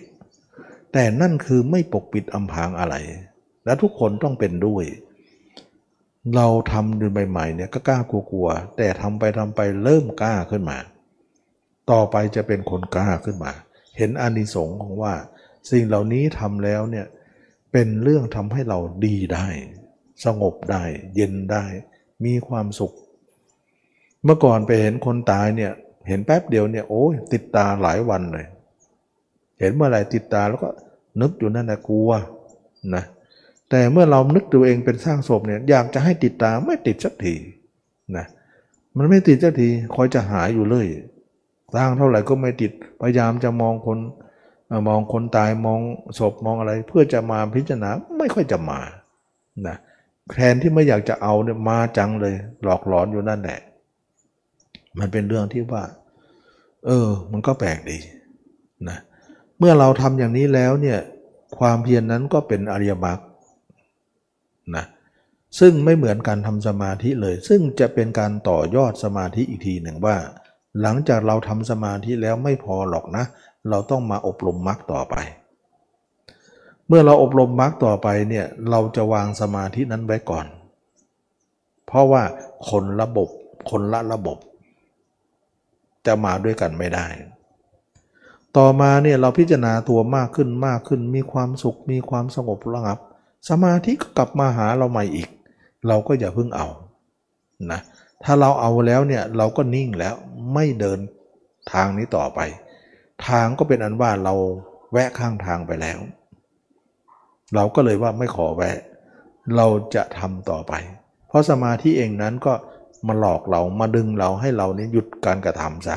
[0.92, 2.94] แต่นั่นคือไม่ปกปิดอำพรางอะไร
[3.64, 4.84] และทุกคนต้องเป็นด้วย
[6.36, 10.78] เราทำเดินใหม่ๆเนี่ยก็กล้ากลัวๆแต่ทำไปทำไปเริ่มกล้าขึ้นมา
[11.90, 13.52] ต่อไปจะเป็นคนกล้าขึ้นมา
[13.96, 15.14] เห็นอานิสงส์ของว่า
[15.70, 17.06] สิ่งเหล่านี้ทำแล้วเนี่ย
[17.72, 19.46] เป็นเรื่องทำให้เราดีได้
[20.24, 20.82] สงบได้
[21.14, 21.64] เย็นได้
[22.24, 22.92] มีความสุข
[24.24, 25.72] เมื่อก่อนไปเห็นคนตายเนี่ย
[26.08, 28.46] เห็นแป๊บเดียวเนี่ยโอ้ยติดตาหลายวันเลย
[29.60, 30.68] เห็นเมื่อไหร่ติดตาแล้วก็
[31.20, 32.10] นึกอยู่นั่นแหละกลัว
[32.94, 33.04] นะ
[33.70, 37.34] แต่เมื่อเรานึกตัวเองเป็นสร้างศพเนี่ยอยากจะให้ติดตาไม่ติดสักที
[38.16, 38.26] นะ
[38.96, 40.86] มันไม่ติดสักทีคอยจะหายอยู่เลย
[41.74, 43.98] สร้างเท่าไหร่ก็ไม่ติดพยายามจะมองคน
[44.88, 45.80] มองคนตายมอง
[46.18, 48.80] ศพมองอะไร เพื่อจะมาพิจารณาไม่ค่อยจะมา
[49.66, 49.76] นะ
[50.34, 53.60] แทนที่ไม่อยากจะเอาเนี่ยมาจังเลย หลอกหลอนอยู่นั่นแหละ
[54.98, 55.84] มันเป็นเรื่องที่ว่า
[56.86, 57.98] เออ มันก็แปลกดี
[58.88, 58.98] นะ
[59.58, 60.98] เมื่อเราทำอย่างนี้แล้วเนี่ย
[61.58, 63.18] ความเพียรนนั้นก็เป็นอริยมรรค
[64.76, 64.84] นะ
[65.58, 70.16] ซึ่งไม่เหมือนการทำสมาธิเลย ซึ่งจะเป็นการต่อยอดสมาธิอีกทีหนึ่งว่า
[70.82, 75.16] หลังจากเราทำสมาธิแล้วไม่พอหรอกนะเเราต้องมาอบรมมรรคต่อไป
[76.86, 80.46] เมื่อเราอบรมมรรคต่อไปเนี่ยเราจะวางสมาธินั้นไว้ก่อน
[81.86, 82.22] เพราะว่า
[82.68, 83.28] คนระบบ
[83.70, 84.38] คนละระบบ
[86.06, 87.06] จะมาด้วยกันไม่ได้
[88.56, 92.98] ต่อมาเนี่ยเราพิจารณาตัวมากขึ้นมากขึ้น มีความสุขมีความสงบระงับ
[93.48, 95.28] สมาธิก็กลับมาหาเราใหม่อีก
[95.86, 96.68] เราก็อย่าเพิ่งเอา
[97.72, 97.80] นะ
[98.24, 100.14] ถ้าเราเอาแล้วเนี่ยเราก็นิ่งแล้ว
[100.54, 100.98] ไม่เดิน
[101.72, 102.40] ทางนี้ต่อไป
[103.26, 104.34] ทางก็เป็นอันว่าเรา
[104.92, 105.98] แวะข้างทางไปแล้ว
[107.54, 108.76] เราก็เลยว่าไม่ขอแวะ
[109.56, 110.72] เราจะทำต่อไป
[111.28, 112.52] เพราะสมาธิเองนั้นก็
[113.08, 115.96] มาหลอกเรามาดึงเราให้เรานี้หยุดการกระทำซะ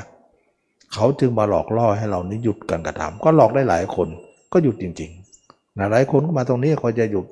[0.93, 4.07] เขาจึงมาหลอกล่อให้เรานี้หยุดการกระทำก็หลอกได้หลายคน
[4.53, 7.25] ก็หยุดจริงๆนะหลายคนก็มาตรงนี้คอยจะหยุด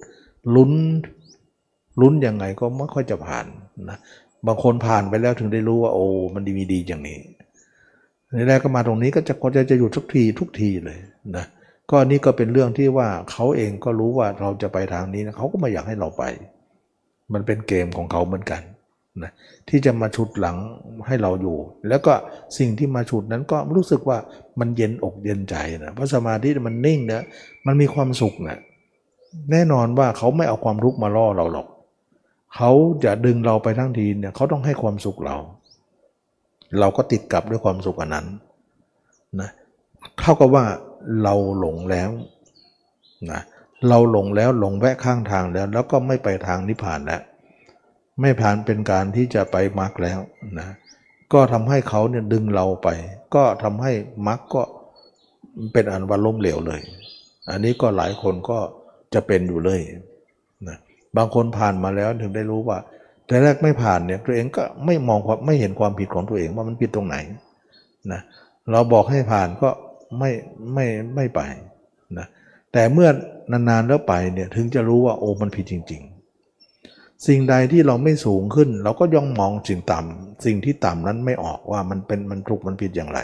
[0.56, 0.72] ลุ้น
[2.02, 3.46] ลุ้นยังไงก็ไม่ค่อยจะผ่าน
[3.90, 3.98] นะ
[4.48, 7.18] บางคนผ่านไปแล้วถึงได้รู้ว่าโอ้มันดีมีดีอย่างนี้
[8.34, 10.98] ในแรกก็มาตรงนี้ก็จะก็จะจะหยุดทุกทีทุกทีเลย
[11.36, 11.46] นะ
[11.92, 16.24] ก็นี่ก็เป็นเรื่องที่ว่าเขาเองก็รู้ว่าเราจะไปทางนี้นะเขาก็ไม่อยากให้เราไป
[17.34, 18.62] มันเป็นเกมของเขาเหมือนกัน
[19.24, 19.32] นะ
[19.70, 20.58] ที่จะมาฉุดหลัง
[21.08, 21.58] ให้เราอยู่
[21.90, 22.14] แล้วก็
[22.58, 24.18] สิ่งที่มาฉุดนั้นก็รู้สึกว่า
[24.60, 27.24] มันเย็นอกเย็นใจนะเพราะสมาธิมันนิ่งนะ
[27.66, 28.58] มันมีความสุขนะ
[29.52, 31.68] แน่นอนว่าเขาไม่เอาความทุกข์มาล่อเราหรอก
[32.56, 32.72] เขา
[33.04, 35.38] จะดึงเราไปทั้งทีเนี่ยเขาต้องให้ความสุขเรา
[36.80, 38.28] เราก็ติดกับด้วยความสุขอันนั้น
[39.42, 39.50] นะ
[40.20, 40.66] เท่ากับว่า
[41.24, 42.10] เราหลงแล้ว
[43.32, 43.42] นะ
[43.90, 47.22] เราหลงแล้วหลงแวะข้างทางแล้ว แล้วก็ไม่ไปทางนิพพานแล้ว
[48.22, 50.20] ไม่ผ่านเป็นการที่จะไปมรรคแล้ว
[50.60, 50.68] นะ
[51.34, 52.90] ก็ทำให้เขาเนี่ยดึงเราไป
[53.36, 53.92] ก็ทำให้
[54.28, 54.62] มรรคก็
[55.74, 56.82] เป็นอันว่าล้มเหลวเลย
[57.50, 58.60] อันนี้ก็หลายคนก็
[59.14, 59.82] จะเป็นอยู่เลย
[60.68, 60.78] นะ
[61.18, 62.78] บางคนผ่านมาแล้วถึงได้รู้ว่า
[63.30, 67.16] แต่แรกไม่ผ่านเนี่ยตัวเองก็ไม่มองความไม่เห็นความผิดของตัวเองว่ามันผิดตรงไหน
[68.12, 68.22] นะ
[68.72, 69.70] เราบอกให้ผ่านก็
[70.20, 70.32] ไม่
[70.74, 71.42] ไม่ไม่ไป
[72.18, 72.28] นะ
[72.74, 73.10] แต่เมื่อ
[73.52, 76.02] นานๆแล้วไปเนี่ยถึงจะรู้ว่าโอ้มันผิดจริง
[76.64, 83.20] ๆ สิ่งใดที่เราไม่สูงขึ้น เราก็ย่องมองสิ่งต่ำสิ่งที่ต่ำนั้นไม่ออกว่ามันเป็นมันถูกมันผิดอย่างไร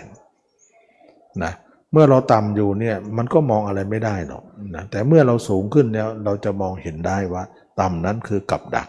[1.44, 1.54] นะ
[1.92, 4.44] เมื่อเราต่ำอยู่เนี่ยมันก็มองอะไรไม่ได้หรอก
[4.76, 7.44] นะแต่เมื่อเราสูงขึ้นแล้วเราจะมองเห็นได้ว่า
[7.82, 8.88] ต่ำนั้นคือกับดัก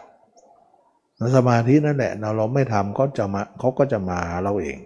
[1.37, 4.79] สมาธินั่นแหละเราเราไม่ทำก็จะมาเขาก็จะมาหาเราเอง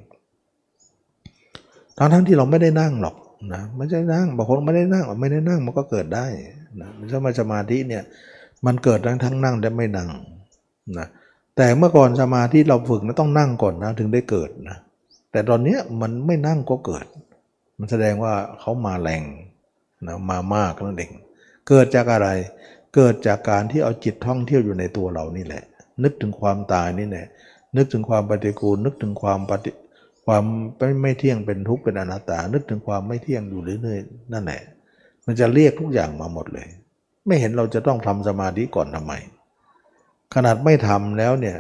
[1.99, 3.17] ทั้งทั้งที่เราไม่ได้นั่งหรอก
[3.53, 6.27] นะไม่ใช่นั่งบางคนไม่ได้นั่งไม่ได้นั่งมันก็เกิดได้
[6.81, 8.03] นะสมาสมาธิเนี่ย
[8.67, 10.09] มันเกิดทั้งทั้งนั่งและไม่นั่ง
[10.99, 11.07] นะ
[11.57, 14.77] แต่เมื่อก่อนสมาธิเราฝึกนะต้องนั่งก่อนนะถึงได้เกิดนะ
[15.33, 17.07] แต่ตอนเนี้ยมันไม่นั่งก็เกิด
[17.79, 19.23] มันแสดงว่าเขามาแรง
[20.07, 21.13] นะมามากนั่นเอง
[21.69, 22.29] เกิดจากอะไร
[22.95, 25.65] เกิดจากการที่เอาจิตท่องเที่ยวอยู่ในตัวเรานี่แหละ
[26.05, 27.27] นึกถึงความตายนี่แหละ
[27.77, 29.71] นึกถึงความปฏิกูล นึกถึงความปฏิ
[30.27, 30.43] ความ
[31.03, 34.61] ไม่เที่ยงเป็นทุกข์เป็นอนัตตา นึกถึงความไม่เที่ยงอยู่เรื่อยๆนั่นแหละ
[35.27, 36.69] มันจะเรียกทุกอย่างมาหมดเลย
[37.27, 39.13] ไม่เห็นเราจะต้องทำสมาธิก่อนทำไม
[40.35, 41.57] ขนาดไม่ทำแล้วเนี่ย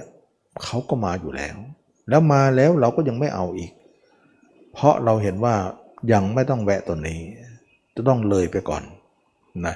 [0.64, 1.56] เขาก็มาอยู่แล้ว
[2.08, 3.72] แล้วมาแล้วเราก็ยังไม่เอาอีก
[4.72, 5.54] เพราะเราเห็นว่า
[6.12, 7.20] ยังไม่ต้องแวะตัวนี้
[7.94, 8.82] จะต้องเลยไปก่อน
[9.66, 9.74] นะ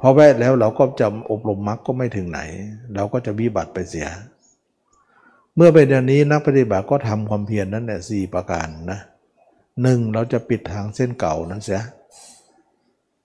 [0.00, 2.40] พอแวะแล้วเราก็จะอบรมมรรคก็ไม่ถึงไหน
[2.94, 4.08] เราก็จะวิบัติไปเสีย
[5.56, 9.00] เมื่อเป็นอย่างนี้นักปฏิบัติก็ทำความเพียรนนั้นแหละสี่ประการนะ
[9.82, 11.82] หนึ่งเราจะปิดทางเส้นเก่านั้นเสีย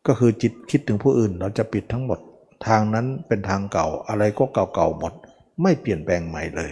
[0.08, 2.20] ก็คือจิตคิดถึงผู้อื่น เราจะปิดทั้งหมด
[2.68, 5.14] ทางนั้นเป็นทางเก่าอะไรก็เก่าๆหมด
[5.62, 6.72] ไม่เปลี่ยนแปลงใหม่เลย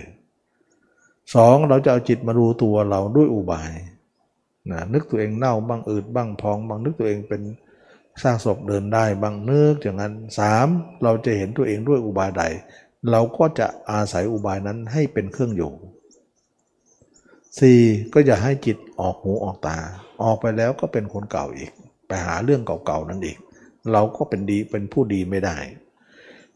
[1.36, 3.72] สองเราจะเอาจิตมารู้ตัวเราด้วยอุบาย
[4.72, 7.42] นะนึกตัวเองเน่าบ้างอืดบ้างพองบ้างนึกตัวเองเป็น
[8.24, 10.68] สร้างศพเดินได้บางนึกอย่างนั้นสาม
[11.04, 12.44] เราจะเห็นตัวเองด้วยอุบายใด
[13.12, 15.72] เราก็จะอาศัยอุบายนั้นให้เป็นเครื่องอยู่
[17.60, 17.80] สี่
[18.14, 19.78] ก็อย่าให้จิตออกหูออกตา
[20.24, 21.72] ออกไปแล้วก็เป็นคนเก่าอีก
[22.08, 23.38] ไปหาเรื่องเก่าๆนั่นอีก
[23.92, 25.58] เราก็เป็นดีเป็นผู้ดีไม่ได้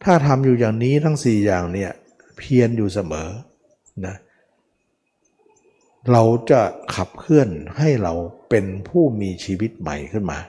[0.04, 1.92] ถ้าทำอยู่อย่างนี้ทั้ง4อย่างเนี่ย
[2.38, 3.30] เพียรอยู่เสมอ
[4.06, 4.16] นะ
[6.12, 6.62] เราจะ
[6.96, 8.14] ขับเคลื่อนให้เรา
[8.50, 10.40] เป็นผู้มีชีวิตใหม่ขึ้นมา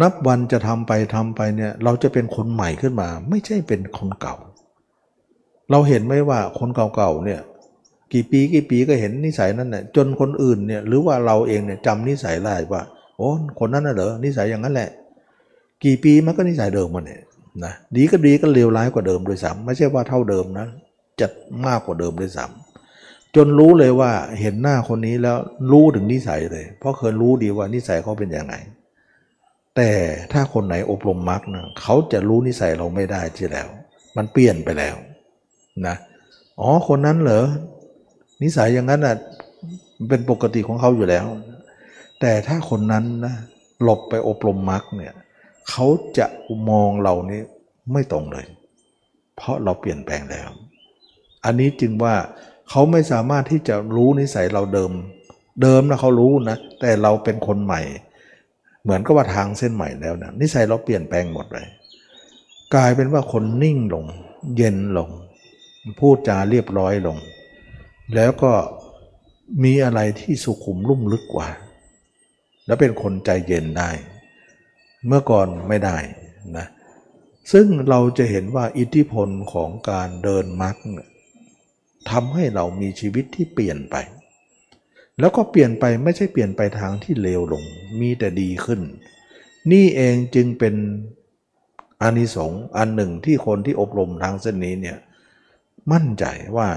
[0.00, 4.36] นับวันจะทำไปทำไปเนี่ยเราจะเป็นคนใหม่ขึ้นมา ไม่ใช่เป็นคนเก่า
[5.70, 7.40] เราเห็นไหมว่าคนเก่าๆเนี่ย
[8.12, 12.82] กี่ปีกี่ปีก็เห็นนิสัยนั้นเนี่ยจนคนอื่นเนี่ยหรือว่าเราเองเนี่ยจำนิสัยได้ว่า
[13.16, 13.28] โอ้
[13.58, 14.90] คนนั้นน่ะเหรอนิสัยอย่างนั้นแหละ
[15.84, 17.22] กี่ปีมันก็นิสัยเดิมมันเนี่ย
[17.64, 20.66] นะดีก็ดีก็เลวร้ายกว่าเดิมด้วยซ้ำไม่ใช่ว่าเท่าเดิมนะ
[21.20, 21.26] จะ
[21.66, 25.36] มากกว่าเดิมด้วยซ้ำจนรู้เลยว่าเห็นหน้าคนนี้แล้ว
[25.72, 28.54] รู้ถึงนิสัยเลย เพราะเคยรู้ดีว่านิสัยเขาเป็นยังไง
[29.76, 29.90] แต่
[30.32, 33.68] ถ้าคนไหนอบรมมรรคนะเขาจะรู้นิสัยเราไม่ได้ที่แล้ว
[34.16, 34.96] มันเปลี่ยนไปแล้ว
[35.86, 35.96] นะ
[36.60, 37.46] อ๋อคนนั้นเหรอ
[38.42, 39.16] นิสัยอย่างนั้นอะ
[40.08, 41.26] เป็นปกติของเขาอยู่แล้ว
[42.20, 43.34] แต่ถ้าคนนั้นนะ
[43.82, 45.14] หลบไปอบรมมรรคเนี่ย
[45.70, 45.86] เขา
[46.18, 46.26] จะ
[46.68, 47.40] มองเรานี้
[47.92, 48.46] ไม่ตรงเลย
[49.36, 50.48] เพราะเราเปลี่ยนแปลงแล้ว
[51.44, 52.14] อันนี้จึงว่า
[52.70, 54.92] เขาไม่สามารถที่จะรู้นิสัยเราเดิม
[55.62, 57.80] เดิมนะเขารู้นะแต่เราเป็นคนใหม่
[58.82, 61.66] เหมือนกับว่าทางเส้นใหม่แล้วนะนิสัยเราเปลี่ยนแปลงหมดเลย
[62.74, 64.04] กลายเป็นว่าคนนิ่งลง
[64.56, 65.10] เย็นลง
[66.00, 67.16] พูดจาเรียบร้อยลง
[68.14, 68.52] แล้วก็
[69.64, 71.48] มีอะไรที่สุขุมลุ่มลึกกว่า
[72.66, 73.90] แล้วเป็นคนใจเย็นได้
[75.06, 75.96] เมื่อก่อนไม่ได้
[76.56, 76.66] นะ
[77.52, 80.76] ซึ่งเราจะเห็นว่าอิทธิพลของการเดินมรรค
[82.10, 83.96] ทำให้เรามีชีวิตที่เปลี่ยนไป
[85.22, 87.62] แล้วก็เปลี่ยนไปไม่ใช่เปลี่ยนไปทางที่เลวลง
[88.00, 88.80] มีแต่ดีขึ้น
[89.72, 90.74] นี่เองจึงเป็น
[92.02, 94.98] อานิสงส์อันหนึ่งที่คนที่อบรมทางเส้นนี้เนี่ย
[95.92, 96.24] มั่นใจ
[96.56, 96.68] ว่า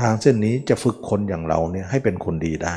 [0.00, 2.76] ทางเส้นนี้จะฝึกคนอย่างเราเนี่ยให้เป็นคนดีได้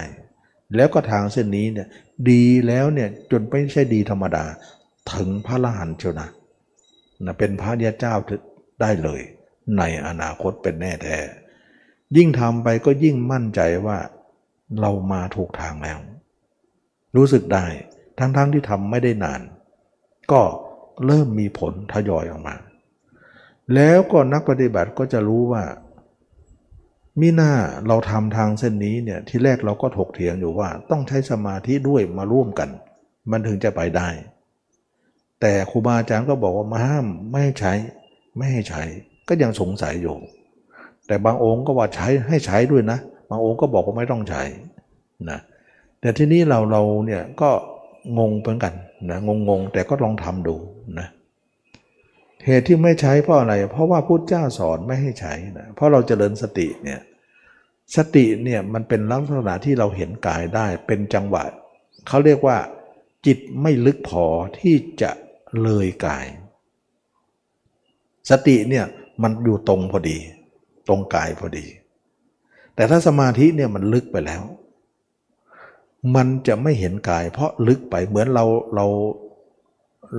[0.76, 1.88] แล้วก็ทางเส้นนี้เนี่ย
[2.30, 4.46] ดีแล้วเนี่ยจนไม่ใช่ดีธรรมดา
[5.14, 6.28] ถึงพระละหันเชียวนะ
[7.26, 8.14] นะเป็นพระยาเจ้า
[8.82, 9.22] ได้เลย
[9.78, 11.18] ในอนาคตเป็นแน่แท้
[12.18, 13.98] ยิ่งทำไปก็ยิ่งมั่นใจว่า
[14.80, 16.00] เรามาถูกทางแล้ว
[17.16, 17.66] รู้สึกได้
[18.20, 19.42] ทั้งๆทที่ทำไม่ได้นาน
[20.32, 20.42] ก็
[21.06, 22.56] เริ่มมีผลทยอยออกมา
[23.76, 25.64] แล้วก็นักปฏิบัติก็จะรู้ว่า
[27.20, 27.52] มิหน้า
[27.88, 32.70] เราทำทางเส้นนี้เนี่ยที่แรกเราก็ถกเถียงอยู่ว่า ต้องใช้สมาธิด้วยมาร่วมกัน
[33.32, 34.10] มันถึงจะไปได้
[35.42, 37.74] แต่ครูบาอาจารย์ก็บอกว่ามาห้ามไม่ให้ใช้
[38.38, 38.84] ไม่ให้ใช้
[39.28, 40.16] ก็ยังสงสัยอยู่
[41.08, 43.00] แต่บางองค์ก็ว่าใช้ให้ใช้ด้วยนะ
[43.32, 44.44] บางองค์ก็บอกว่าไม่ต้องใช้
[45.30, 45.40] นะ
[46.02, 47.50] แต่ที่นี้เราเราเนี่ยก็
[48.18, 48.74] งงเหมือนกัน
[49.10, 50.56] นะงงงแต่ก็ลองทำดู
[51.00, 51.08] นะ
[52.46, 57.00] เหตุที่ไม่ใช้เพราะอะไร เพราะว่าพุทธเจ้าสอนไม่ให้ใช้นะเพราะเราจเจริญสติเนี่ย
[57.96, 61.44] สติเนี่ยมันเป็นลักษณะที่เราเห็นกายได้เป็นจังหวะ
[62.08, 62.58] เขาเรียกว่า
[63.26, 64.26] จิตไม่ลึกพอ
[64.60, 65.12] ที่จะ
[65.62, 66.26] เลยกาย
[68.30, 68.86] สติเนี่ย
[69.22, 70.18] มันอยู่ตรงพอดี
[70.88, 71.66] ตรงกายพอดี
[72.76, 74.44] แต่ถ้าสมาธิเนี่ยมันลึกไปแล้ว
[76.16, 78.46] มันจะไม่เห็นกาย เพราะลึกไปเหมือนเรา
[78.76, 78.86] เรา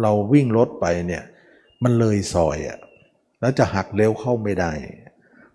[0.02, 1.22] เราวิ่งรถไปเนี่ย
[1.82, 2.78] มันเลยซอยอะ
[3.40, 4.72] แล้วจะหักเร็วเข้าไม่ได้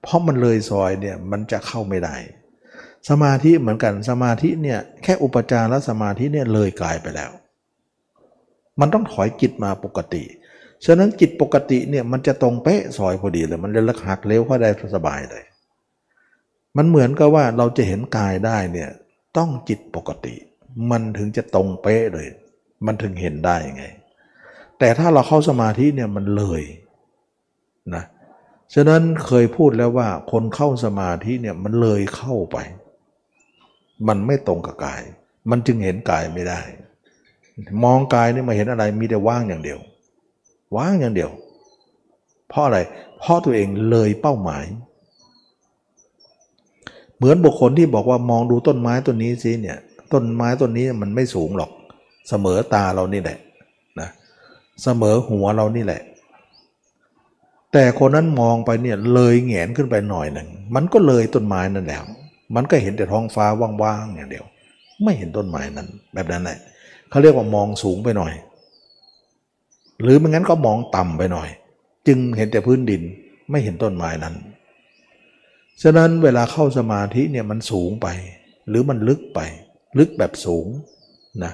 [0.01, 2.15] เพราะมันเลยซอยเนี่ยมันจะเข้าไม่ได้
[3.09, 7.31] สมาธิเหมือนกันสมาธิเนี่ยแค่อุปจารสมาธิเนี่ยเลยกายไปแล้ว
[8.79, 10.23] มันต้องถอยจิตมาปกติ
[10.85, 15.43] ฉะนั้นจิตปกติเนี่ยมันจะตรงเป๊ะซอยพอดีเลย มันจะลักหักเลี้ยวเข้าได้สบายเลย
[16.77, 18.89] มันเหมือนกับว่าเราจะเห็นกายได้เนี่ย
[19.37, 20.35] ต้องจิตปกติ
[20.91, 22.27] มันถึงจะตรงเป๊ะเลย
[22.85, 23.85] มันถึงเห็นได้ไง
[24.79, 26.61] แต่ถ้าเราเข้าสมาธิเนี่ยมันเลย
[27.95, 28.03] นะ
[28.73, 32.57] ฉะนั้นเคยพูดแล้วว่าคนเข้าสมาธิเนี่ยมันเลยเข้าไป
[34.07, 35.01] มันไม่ตรงกับกาย
[35.49, 36.61] มันจึงเห็นกายไม่ได้
[37.83, 39.79] มองกายนี่มาเห็นอะไรมีแต่ว่างอย่างเดียว
[40.77, 41.31] ว่างอย่างเดียว
[42.49, 42.79] เพราะอะไร
[43.19, 44.65] เพราะตัวเองเลยเป้าหมาย
[47.17, 49.77] เหมือนบุคคลที่บอกว่ามองดูต้นไม้ต้นนี้สิเนี่ย
[50.13, 51.71] ต้นไม้ต้นนี้มันไม่สูงหรอก
[52.29, 53.37] เสมอตาเรานี่แหละ
[53.99, 54.09] นะ
[54.83, 56.01] เสมอหัวเรานี่แหละ
[57.73, 62.03] แต่คนนั้นมองไปเนี่ยเลยแงนขึ้นไปหน่อยหนึ่งมันก็เลยต้นไม้นั่นแล้ว
[62.55, 63.45] มันก็เห็นแต่ท้องฟ้า
[63.81, 64.45] ว่างๆอย่างเดียว
[65.03, 66.57] ไม่เห็นต้นไม้นั้น แบบนั้นแหละ
[67.09, 68.33] เขาเรียกว่ามองสูงไปหน่อย
[70.01, 71.49] หรือไม่งั้นก็มองต่ำไปหน่อย
[72.07, 73.01] จึงเห็นแต่พื้นดิน
[73.49, 74.35] ไม่เห็นต้นไม้นั้น
[75.83, 78.07] ฉะนั้นเวลาเข้าสมาธิเนี่ยมันสูงไป
[78.67, 79.39] หรือมันลึกไป
[79.99, 80.67] ลึกแบบสูง
[81.43, 81.53] นะ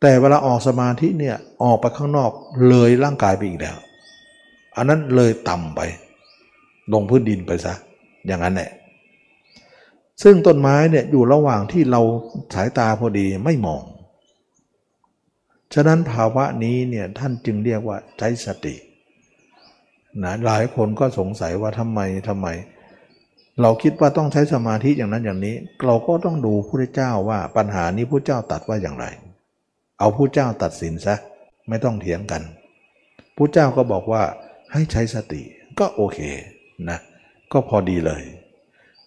[0.00, 2.30] แต่เวลาออกสมาธิเนี่ยออกไปข้างนอก
[2.68, 3.76] เลยร่างกายไปอีกแล้ว
[4.76, 5.80] อันนั้นเลยต่ำไป
[6.92, 7.74] ลงพื้นดินไปซะ
[8.26, 8.70] อย่างนั้นแหละ
[10.22, 12.00] ซึ่งต้นไม้เนี่ยอยู่ระหว่างที่เรา
[12.54, 13.82] สายตาพอดีไม่มอง
[15.74, 18.74] ฉะนั้นภาวะนี้เนี่ยท่านจึงเรียกว่าใช้สติ
[20.24, 22.48] นะหลายคนก็สงสัยว่าทำไมทำไม
[23.62, 25.54] เราคิดว่าต้องใช้สมาธิอย่างนั้นอย่างนี้
[25.86, 29.06] เราก็ต้องดูพระเจ้าว่าปัญหานี้พระเจ้าตัดว่าอย่างไร
[29.98, 31.14] เอาพระเจ้าตัดสินซะ
[31.68, 32.42] ไม่ต้องเถียงกัน
[33.36, 34.22] พระเจ้าก็บอกว่า
[34.72, 35.42] ให้ใช้สติ
[35.78, 36.18] ก็โอเค
[36.88, 36.98] นะ
[37.52, 38.22] ก็พอดีเลย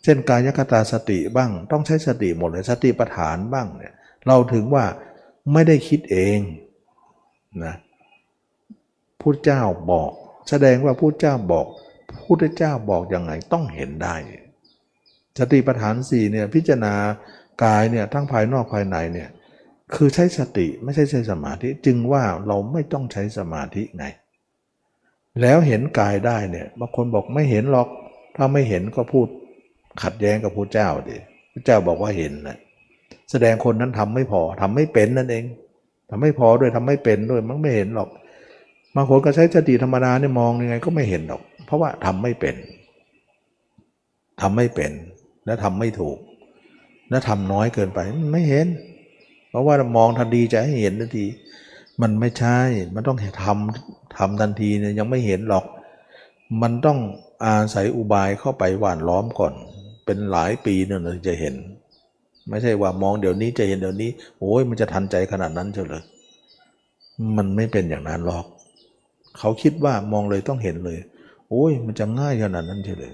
[0.04, 3.94] เช่นกายคตาสติบ้างต้องใช้สติหมดเลยสติปัฏฐานบ้างเนี่ย
[4.28, 4.86] เราถึงว่า
[5.54, 6.40] ไม่ได้คิดเอง
[7.64, 7.76] นะ
[9.22, 10.12] พุทธเจ้าบอก
[10.50, 11.66] แสดงว่าพุทธเจ้าบอก
[12.28, 14.16] พุทธเจ้าบอกยังไงต้องเห็นได้
[15.40, 16.94] สติปัฏฐานสี่เนี่ยพิจารณา
[17.64, 19.30] กายเนี่ยทั้งภายนอกภายในเนี่ย
[19.96, 24.06] คือใช้สติไม่ใช่ใช้สมาธิจึงว่าเราไม่ต้องใช้สมาธิไง
[25.42, 27.88] แล้วเห็นกายได้เนี่ยบางคนบอกไม่เห็นหรอก
[28.36, 29.28] ถ้าไม่เห็นก็พูด
[30.04, 31.18] ขัดแย้งกับพระเจ้าดิ
[31.54, 32.58] พระเจ้าบอกว่าเห็นนะ
[33.32, 35.46] แสดงคนนั้นทำไม่พอทำไม่เป็นนั่นเอง
[36.10, 38.10] ทำไม่พอด้วยทำไม่เป็นด้วยมันไม่เห็นหรอก
[38.96, 42.56] บางคนก็ใช้สติธรรมดาเนี่ยมองยังไงก็ไม่เห็นหรอก เพราะว่าทำไม่เป็น
[44.42, 44.92] ทำไม่เป็น
[45.46, 46.18] และทำไม่ถูก
[47.10, 48.00] และทำน้อยเกินไป
[48.34, 48.68] ไม่เห็น
[49.50, 51.26] เพราะว่ามองทันทีจะให้เห็นทันที
[52.02, 52.58] มันไม่ใช่
[52.96, 55.66] มันต้องทำทำทันทีเนี่ยยังไม่เห็นหรอก
[56.62, 57.00] มันต้อง
[57.46, 59.54] อาศัยอุบายเข้าไปหว่านล้อมก่อน
[60.06, 61.56] เป็นหลายปีเนี่ยถึงจะเห็น
[62.50, 64.10] ไม่ใช่ว่ามองเดี๋ยวนี้จะเห็นเดี๋ยวนี้
[64.40, 66.04] โอ้ยมันจะทันใจขนาดนั้นเฉยเลย
[67.38, 68.46] มันไม่เป็นอย่างนั้นหรอก
[69.38, 71.00] เขาคิดว่ามองเลยต้องเห็นเลย
[71.50, 73.14] โอ้ยมันจะง่ายขนาดนั้นเฉยเลย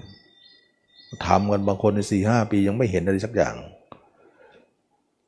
[1.26, 3.54] ทำกันบางคนในสี่ห้าปียังไม่เห็นอะไรสักอย่าง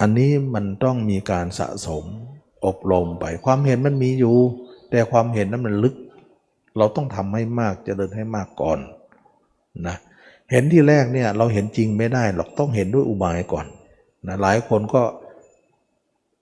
[0.01, 2.05] อันนี้มันต้องมีการสะสม
[2.67, 4.37] อบรมไป ความเห็นมันมีอยู่
[4.91, 5.95] แต่ความเห็นนั้นมันลึก
[6.79, 8.79] เราต้องทำให้มากจะเดินให้มากก่อน
[9.87, 9.97] นะ
[10.51, 13.67] เห็นที่แรกเนี่ยเราเห็นจริงไม่ได้หรอกต้องเห็นด้วยอุบายก่อน
[14.27, 15.03] นะหลายคนก็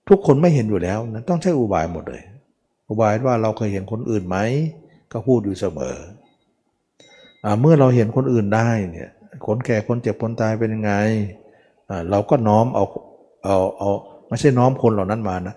[0.09, 2.23] ทุกคนไม่เห็นอยู่แล้วนะต้องใช้อุบายหมดเลย
[2.89, 4.37] อุบายว่าเราเคยเห็นคนอื่นไหม
[5.13, 6.14] ก็พูดอยู่เสมออ
[7.61, 9.11] เมื่อเราเห็นคนอื่นได้เนี่ย
[9.47, 10.93] คนแก่คนเจ็บคนตายเป็นยังไง
[12.11, 12.85] เราก็น้อมเอา
[13.45, 13.91] เอาเอา
[14.29, 15.55] ไม่ใช่น้อมคนเหล่านั้นมานะ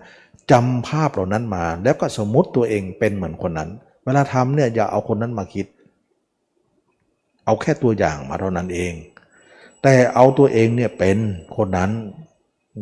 [0.50, 3.70] จำภาพเหล่านั้นมา แล้วก็สมมติตัวเองเป็นเหมือนคนนั้น
[4.04, 5.66] เวลาทำเนี่ยอย่าเอาคนนั้นมาคิด
[7.44, 8.92] เอาแค่ตัวอย่างมาเท่านั้นเอง
[9.82, 11.18] แต่เอาตัวเองเนี่ยเป็น
[11.56, 11.90] คนนั้น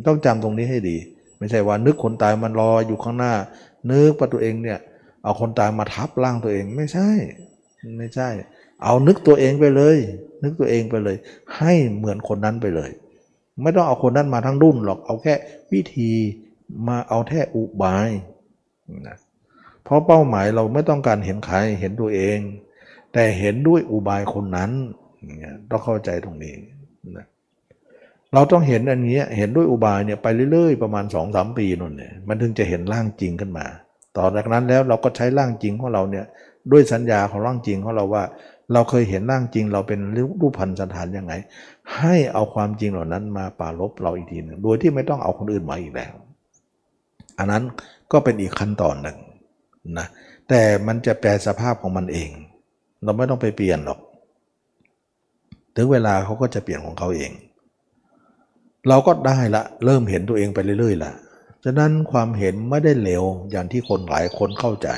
[0.07, 0.97] ต้องจำตรงนี้ให้ดี
[1.37, 3.33] ไม่ใช่ว่านึกคนตายมันรออยู่ข้างหน้า
[3.89, 4.79] นึกว่าตัวเองเนี่ย
[5.23, 7.09] เอาคนตายมาทับร่างตัวเองไม่ใช่
[7.97, 8.29] ไม่ใช่
[8.83, 9.97] เอานึกตัวเองไปเลย
[10.43, 11.17] นึกตัวเองไปเลย
[11.57, 12.91] ให้เหมือนคนนั้นไปเลย
[13.61, 15.33] ไม่ต้องเอาคนนั้นมาทั้งรุ่นหรอกเอาแค่
[15.73, 16.11] วิธี
[16.87, 18.09] มาเอาแค่อุบาย
[19.07, 19.17] นะ
[19.83, 22.37] เพราะเป้าหมายเราไม่ต้องการเห็นใครเห็นตัวเอง
[23.13, 24.71] แต่เห็นด้วยอุบายคนนั้น
[25.69, 26.55] ต้องเข้าใจตรงนี้
[27.17, 27.25] นะ
[28.33, 33.65] เราต้องเห็นอันนี้เห็นด้วยอุบายเนี่ยไปเรื่อยๆประมาณ2อสปีนั่นเนี่ยมันถึงจะเห็นร่างจริงขึ้นมา
[34.17, 36.25] ต่อจากนั้นแล้วเราก็ใช้ร่างจริงของเราเนี่ย
[36.71, 38.23] ด้วยสัญญาของร่างจริงของเราว่า
[38.73, 39.99] เราเคยเห็นร่างจริงเราเป็น
[40.41, 41.33] รูปพันธ์สันฐานยังไง
[41.97, 46.13] ให้เอาความจริงเหล่านั้นมาปาลบเราอีกทีหนึ่งโดยที่ไม่ต้องเอาคนอื่นมาอีกแล้ว
[47.37, 47.63] อันนั้น
[48.11, 49.17] ก็เป็นอีกขั้นตอนหนึ่ง
[49.97, 50.07] นะ
[50.49, 52.29] แต่มันจะแปลสภาพของมันเอง
[53.03, 53.99] เราไม่ต้องไปเปลี่ยนหรอก
[55.75, 57.31] ถึงเวลาเขาก็จะเปลี่ยนของเขาเอง
[58.87, 61.11] เราก็ได้ละเริ่มเห็นตัวเองไปเรื่อยๆละ
[61.63, 64.89] ฉะนั้นความเห็นไม่ได้เร็วอย่างที่คนหลายคนเข้าใจ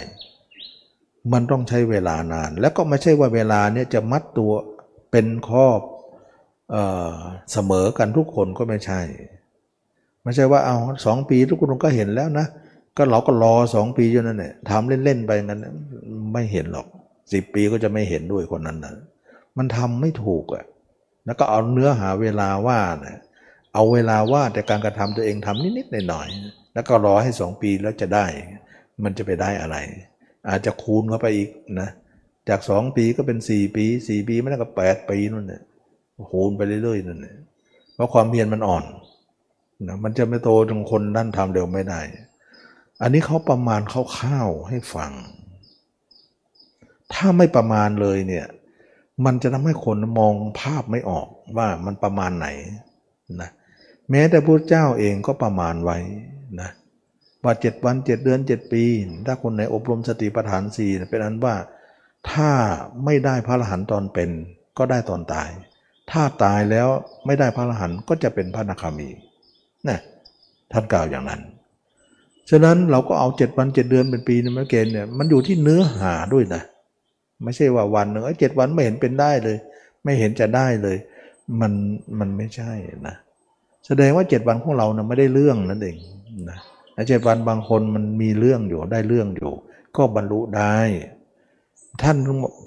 [1.34, 4.52] มันต้องใช้เวลานาน แล้วก็ไม่ใช่ว่าเวลาเนี่ยจะมัดตัว
[5.12, 5.66] เป็นข้อ
[7.52, 9.02] เสมอกันทุกคนก็ไม่ใช่
[10.24, 12.48] ไม่ใช่ว่าเอาสองปีทุกคนก็เห็นแล้วนะ
[12.98, 15.66] ก็เราก็รอสองปีอยู่นั่นแหละทำเล่นๆไปงั้น
[16.34, 16.88] ไม่เห็นหรอก
[17.34, 18.94] สิบปีก็จะไม่เห็นด้วยคนนั้นนะ
[19.58, 20.66] มันทำไม่ถูกอะ่ะ
[21.26, 23.18] แล้วก็เอาเนื้อหาเวลาว่านะ
[23.74, 28.26] เอาเวลาว่าแต่การกระทำตัวเองทำนิดๆหน่อยๆแล้วก็รอให้สองปีแล้วจะได้
[29.04, 29.78] มันจะไปได้อะไร
[30.48, 31.50] อาจจะคูณเข้าไปอีก
[31.82, 31.90] นะ
[32.50, 35.62] จากสองปีก็เป็นสี่ปีสี่ปีไม่ได้ก็แปดปีนั่นแหละ
[36.32, 37.36] คูณไปเรื่อยๆนั่นแหละ
[37.96, 38.84] เพราะความเพียรมันอ่อน
[39.88, 42.00] นะมันจะไม่โตจนคนนั่นทำเร็วไม่ได้
[43.02, 45.12] อันนี้เขาประมาณคร่าวๆให้ฟัง
[47.14, 48.46] ถ้าไม่ประมาณเลยเนี่ย
[49.26, 51.28] มันจะทำให้คนมองภาพไม่ออก
[51.58, 52.48] ว่ามันประมาณไหน
[53.42, 53.50] นะ
[54.10, 55.98] แม้แต่พระเจ้าเองก็ประมาณไว้
[56.62, 56.70] นะ
[57.44, 58.84] ว่าเจ็ดวันเจ็ดเดือนเจ็ดปี
[59.26, 61.56] ถ้าคนไหนอบรมสติปัฏฐานสี่เป็นอันว่า
[62.32, 62.52] ถ้า
[63.06, 64.30] ไม่ได้พระอรหันต์ตอนเป็น
[64.78, 65.50] ก็ได้ตอนตาย
[66.12, 66.88] ถ้าตายแล้ว
[67.26, 69.10] ไม่ได้พระอรหันต์ก็จะเป็นพระนาคามี
[69.88, 70.00] นะ
[70.72, 71.42] ท่านกล่าวอย่างนั้น
[72.50, 76.62] ฉะนั้นเราก็เอาเจ็ดวันเจ็ดเดือนเป็นปีนี่มาเกณฑ์เนี่ยมันอยู่ที่เนื้อหาด้วยนะ
[77.44, 79.58] ไม่ใช่ว่าวันหนึ่งเจ็ดวันไม่เห็นเป็นได้เลย
[80.04, 80.98] ไม่เห็นจะได้เลย
[81.62, 81.74] มัน
[82.20, 82.72] มันไม่ใช่
[83.08, 83.16] นะ
[83.88, 85.98] แสดงว่าเจ็ดวันของเรานะไม่ได้เรื่องนั่นเอง
[86.50, 86.60] นะ
[87.08, 89.52] เจ็ดวันบางคนมันมีเรื่องอยู่ได้เรื่องอยู่
[89.98, 90.78] ก็บรรลุได้
[92.02, 92.18] ท่าน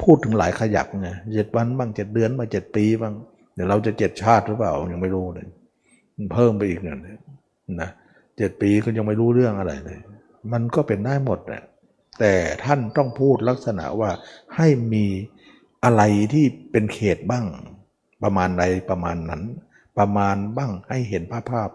[0.03, 3.15] พูดถึงหลายขยักไงเจ็ดวันบ้างเจ็ดเดือนบ้างเจ็ดปีบ้าง
[3.55, 5.47] เดี๋ยวเราจะเจ็ดชาติหรือเปล่ายังไม่รู้เลย
[6.35, 6.97] เพิ่มไปอีกเนี่ย
[7.81, 7.91] นะ
[8.39, 9.99] เจ็ดปีก็ยังไม่รู้เรื่องอะไรเลย
[10.53, 11.63] มันก็เป็นได้หมดแหละ
[12.21, 14.11] แต่ท่านต้องพูดลักษณะว่า
[14.57, 15.05] ให้มี
[15.85, 16.03] อะไร
[16.33, 17.47] ที่เป็นเขตบ้าง
[18.23, 19.43] ประมาณใดประมาณนั้น
[19.99, 21.71] ประมาณบ้างให้เห็นภาพภาพ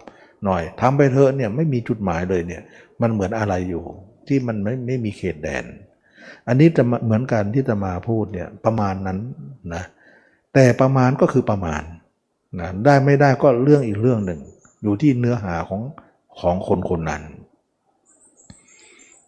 [0.46, 2.62] หน่อยทำไปเถอะเนี่ยไม่มีจุดหมายเลยเนี่ย
[3.02, 3.84] มันเหมือนอะไรอยู่
[4.28, 5.66] ที่มันไม่ไม่มีเขตแดน
[6.48, 9.20] อันนี้จะเหมือนกันที่จะมาพูดเนี่ยประมาณนั้น
[9.76, 9.84] นะ
[10.54, 11.84] แต่ประมาณก็คือประมาณ
[12.60, 14.40] นะได้ไม่ได้ก็เรื่องอีกเรื่องหนึ่ง
[14.84, 15.82] อยู่ที่เนื้อหาของ
[16.40, 17.24] ของคนคนนั้น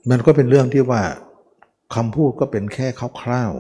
[0.10, 1.02] มันก็เป็นเรื่องที่ว่า
[1.96, 2.88] คำพูดก็เป็นแค่
[3.22, 3.52] คร่าว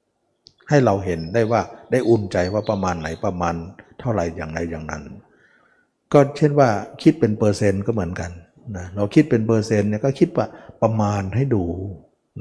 [0.00, 1.60] ๆให้เราเห็นได้ว่า
[1.90, 3.54] ได้อุ่นใจว่าประมาณไหนประมาณ
[4.00, 5.02] เท่าไหร่อย่างไรอย่างนั้น
[6.12, 6.68] ก็เช่นว่า
[7.02, 8.30] คิดเป็นเปอร์เซ็นต์ก็เหมือนกัน
[8.76, 10.46] นะเราคิดเป็นเปอร์เซ็นต์เนี่ยก็คิดว่า
[10.82, 11.64] ประมาณให้ดู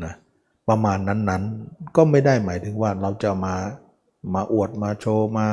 [0.04, 0.14] นะ
[0.70, 3.56] ประมาณนั้นๆ ก็ไม่ได้หมายถึงว่าเราจะมา
[4.34, 5.48] มาอวดมาโชว์มา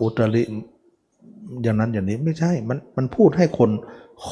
[0.00, 0.42] อุตริ
[1.62, 3.70] อย่างนั้นอย่างนี้ไม่ใช่ มันมันพูดให้คน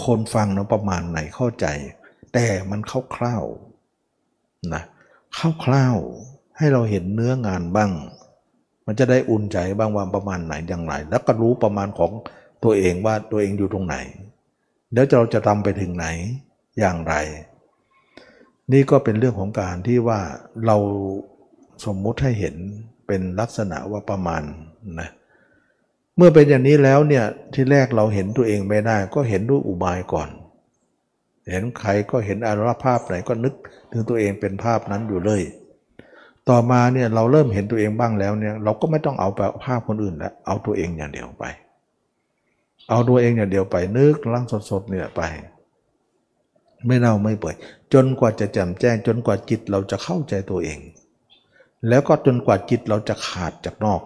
[0.04, 1.66] คนฟังนะประมาณไหนเข้าใจ
[2.34, 2.80] แต่มัน
[3.16, 4.82] คร่าวๆนะ
[5.64, 7.90] คร่าวๆให้เราเห็นเนื้องานบ้าง
[8.86, 12.12] มันจะได้อุ่นใจบ้างว่าประมาณไหนอย่างไร แล้วก็รู้ประมาณของ
[12.66, 13.96] ตัวเองว่าตัวเองอยู่ตรงไหน
[14.92, 16.06] แล้วเราจะทำไปถึงไหน
[16.78, 17.14] อย่างไร
[18.72, 20.20] นี่ก็เป็นเรื่องของการที่ว่า
[20.66, 20.76] เรา
[21.84, 22.54] สมมุติให้เห็น
[23.06, 24.42] เป็นลักษณะว่าประมาณ
[25.00, 25.10] นะ
[26.16, 30.28] เมื่อเป็นอย่างนี้แล้วเนี่ยที่แรกเราเห็นตัวเองไม่ได้ ก็เห็นด้วยอุบายก่อน
[31.50, 33.54] เห็นใครก็เห็นอารมณ์ภาพไหนก็นึก
[33.92, 35.42] ถึงตัวเองเป็นภาพนั้นอยู่เลย
[36.48, 39.28] ต่อมาเนี่ยเราเริ่มเห็นตัวเองบ้างแล้วเนี่ยเราก็ไม่ต้องเอา
[39.64, 41.44] ภาพคนอื่นแล้วเอาตัวเองอย่างเดียวไป
[42.90, 45.22] เอาตัวเองอย่างเดียวไปนึกร่างสดๆเนี่ยไป
[46.86, 47.56] ไม่เน่าไม่เปื่อย
[47.92, 50.78] จนกว่าจะแจ่มแจ้ง จนกว่าจิตเราจะเข้าใจตัวเอง
[51.88, 54.00] แล้วก็จนกว่าจิตเราจะขาดจากนอก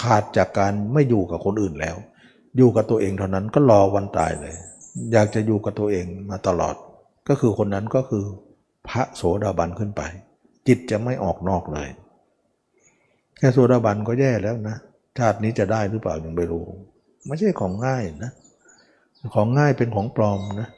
[0.00, 1.96] ขาดจากการไม่อยู่กับคนอื่นแล้ว
[2.56, 4.54] อยู่กับตัวเองเท่านั้นก็รอวันตายเลย
[5.12, 6.74] อยากจะอยู่กับตัวเองมาตลอด
[7.28, 8.24] ก็คือคนนั้นก็คือ
[8.88, 10.02] พระโสดาบันขึ้นไป
[10.66, 11.88] จิตจะไม่ออกนอกเลย
[13.38, 14.76] แค่โสดาบันก็แย่แล้วนะ
[15.18, 16.64] ชาตินี้จะได้หรือเปล่ายังไม่รู้
[17.26, 18.32] ไม่ใช่ของง่ายนะ
[19.34, 20.68] ของง่ายเป็นของปลอมนะ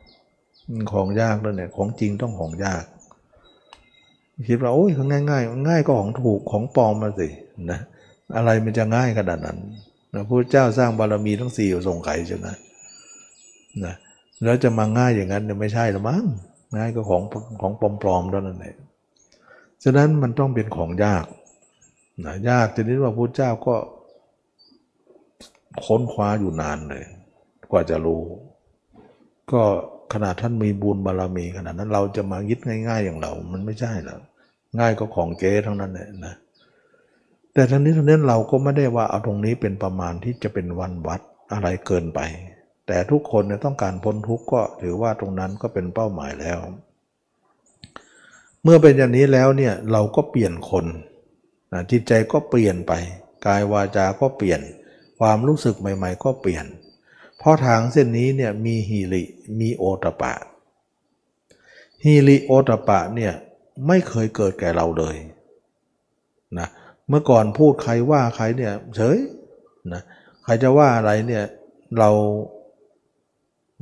[0.93, 2.85] ของยากแล้วเนี่ย ของจริงต้องของยาก
[4.49, 7.29] คิดว่าโอ้ยของง่ายง่ายง่ายก็ของถูกของปลอมมาสิ
[7.71, 7.81] นะ
[8.37, 9.59] อะไรมันจะง่ายขนาดนั้น
[10.13, 12.47] พระพุทธเจ้าสร้างบารมีทั้งสี่ส่งไข่ใช่ไหม
[13.85, 13.95] นะ
[14.45, 16.25] แล้วจะมาง่ายอย่างนั้นเนี่ยไม่ใช่หรือมั้ง
[16.77, 17.23] ง่ายก็ของ
[17.61, 17.73] ของ
[18.03, 18.77] ปลอมๆเท่านั้นเอง
[19.83, 21.25] ฉะนั้นมันต้องเป็นของยาก
[22.27, 23.75] นะยากทีนี้ว่าพระเจ้าก็
[25.85, 27.05] ค้นคว้าอยู่นานเลย
[27.71, 28.23] กว่าจะรู้
[29.53, 29.63] ก็
[30.13, 34.21] ขนาดท่านมีบุญบารรมีขนาดนั้นเราจะมายึดง่าย ๆ อย่างเรา มันไม่ใช่แล้ว
[34.79, 36.35] ง่ายก็ของเก๊ทั้งนั้นเลยนะ
[37.55, 41.21] แต่ทั้งนี้ทั้งนั้นเราก็ไม่ได้ว่าเอาตรงนี้เป็นประมาณที่จะเป็นวันวัด
[41.53, 42.21] อะไรเกินไป
[42.87, 46.59] แต่ทุกคนเนี่ยต้องการพ้นทุกข์ก็ถือว่าตรงนั้นก็เป็นเป้าหมายแล้ว
[48.63, 50.87] เมื่อเป็นอย่างนี้แล้วเนี่ยเราก็เปลี่ยนคน
[51.73, 52.93] นะจิตใจก็เปลี่ยนไป
[53.47, 54.61] กายวาจาก็เปลี่ยน
[55.27, 56.67] ความรู้สึกใหม่ ๆ ก็เปลี่ยน
[57.39, 59.23] เพราะทางเส้นนี้เนี่ยมีฮีริ
[59.61, 60.33] มีโอตปะ
[62.05, 63.33] ฮีริโอตปะเนี่ย
[63.87, 65.17] ไม่เคยเกิดแก่เราเลย
[66.59, 66.69] นะ
[67.09, 69.19] เมื่อก่อนพูดใครว่าใครเนี่ยเฉย
[69.93, 70.03] นะ
[70.45, 71.45] ใครจะว่าอะไรเนี่ย
[71.99, 72.11] เรา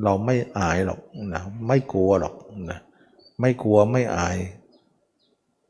[0.05, 1.01] เราไม่อายหรอก
[1.34, 2.34] นะไม่กลัวหรอก
[2.70, 2.78] นะ
[3.41, 4.36] ไม่กลัวไม่อาย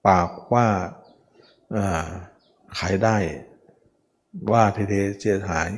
[0.06, 0.66] ปากว่า
[2.78, 3.16] ขายได้
[4.52, 5.68] ว่าเทเทเสียหาย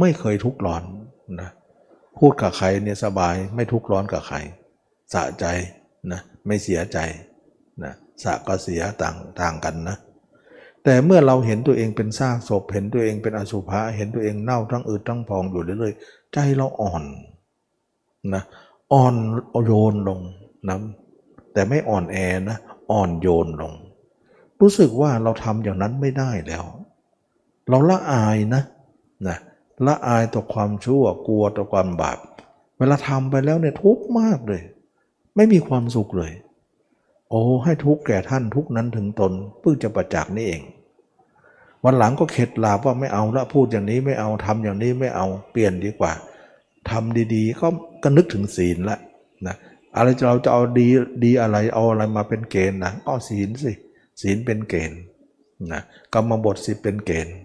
[0.00, 0.82] ไม่เคยทุกข์ร้อน
[1.40, 1.50] นะ
[2.18, 4.36] พูดกับใครเนี่ยสบายไม่ทุกข์ร้อนกับใคร
[5.12, 5.44] สะใจ
[6.12, 6.98] นะไม่เสียใจ
[7.82, 7.92] นะ
[8.22, 9.96] สะก็เสียต่างต่างกันนะ
[10.84, 17.02] แต่เมื่อเราเห็นตัวเองเป็นซากศพ เห็นตัวเองเป็นอสุภะเห็นตัวเองเน่าทั้งอืดทั้งพองอยู่เรื่อยๆใจเราอ่อน
[18.34, 18.42] นะ
[18.92, 19.14] อ่อน
[19.66, 20.20] โยนลง
[20.68, 20.76] นะ
[21.52, 22.16] แต่ไม่อ่อนแอ
[22.50, 22.58] นะ
[22.90, 23.72] อ่อนโยนลง
[24.60, 26.64] รู้สึกว่าเราทำอย่างนั้นไม่ได้แล้ว
[27.68, 28.62] เราละอายนะ
[29.28, 29.36] นะ
[29.86, 32.18] ละอายต่อความชั่วกลัวต่อความบาป
[32.78, 34.62] เวลาทำไปแล้วเนี่ยทุกข์มากเลย
[35.36, 36.32] ไม่มีความสุขเลย
[37.30, 40.62] โอ้ให้ทุกข์แก่ท่านทุกนั้นถึงตนเพื่อจะประจักษ์นี่เอง
[41.84, 46.12] วันหลังก็เข็ดลาบว่าไม่เอาละพูดอย่างนี้ไม่เอาทำอย่างนี้ไม่เอาเปลี่ยนดีกว่า
[46.90, 47.68] ทำดีๆ ก็
[48.02, 48.98] ก็นึกถึงศีลละ
[49.46, 49.56] นะ
[49.96, 50.88] อะไรเราจะเอาดี
[51.24, 53.72] ดีอะไรเอาอะไรมาเป็นเกณฑ์นะก็ศีลสิ
[54.20, 55.00] ศีลเป็นเกณฑ์
[55.72, 55.80] นะ
[56.14, 57.36] กรรมบทสิเป็นเกณฑ์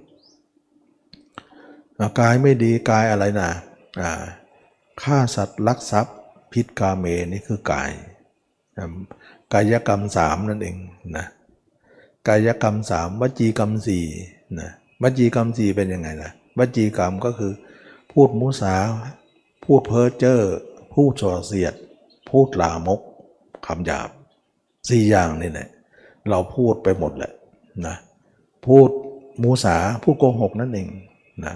[2.20, 3.50] กายไม่ดีกายอะไรนะ
[5.02, 6.18] ฆ่าสัตว์ลักทรัพย์
[6.52, 7.92] พิษกาเมนี่คือกาย
[9.54, 10.78] กายกรรมสามนั่นเอง
[11.18, 11.26] นะ
[12.28, 14.06] กายกรรมสามวจีกรรมสี่
[14.60, 14.70] นะ
[15.02, 17.54] วจีกรรมสี่เป็นยังไงนะวจีกรรมก็คือ
[18.12, 18.76] พูดมุสา
[19.64, 20.40] พูดเพ้อเจ้อ
[20.94, 21.74] พูดส่อเสียด
[22.30, 23.02] พูดลามก
[23.66, 24.10] คำหยาบ
[24.90, 25.68] สี่อย่างนี่แหละ
[26.30, 27.32] เราพูดไปหมดแหละ
[27.86, 27.96] นะ
[28.66, 28.90] พูด
[29.44, 30.90] มูสาพูดโกหกนั่นเอง
[31.46, 31.56] นะ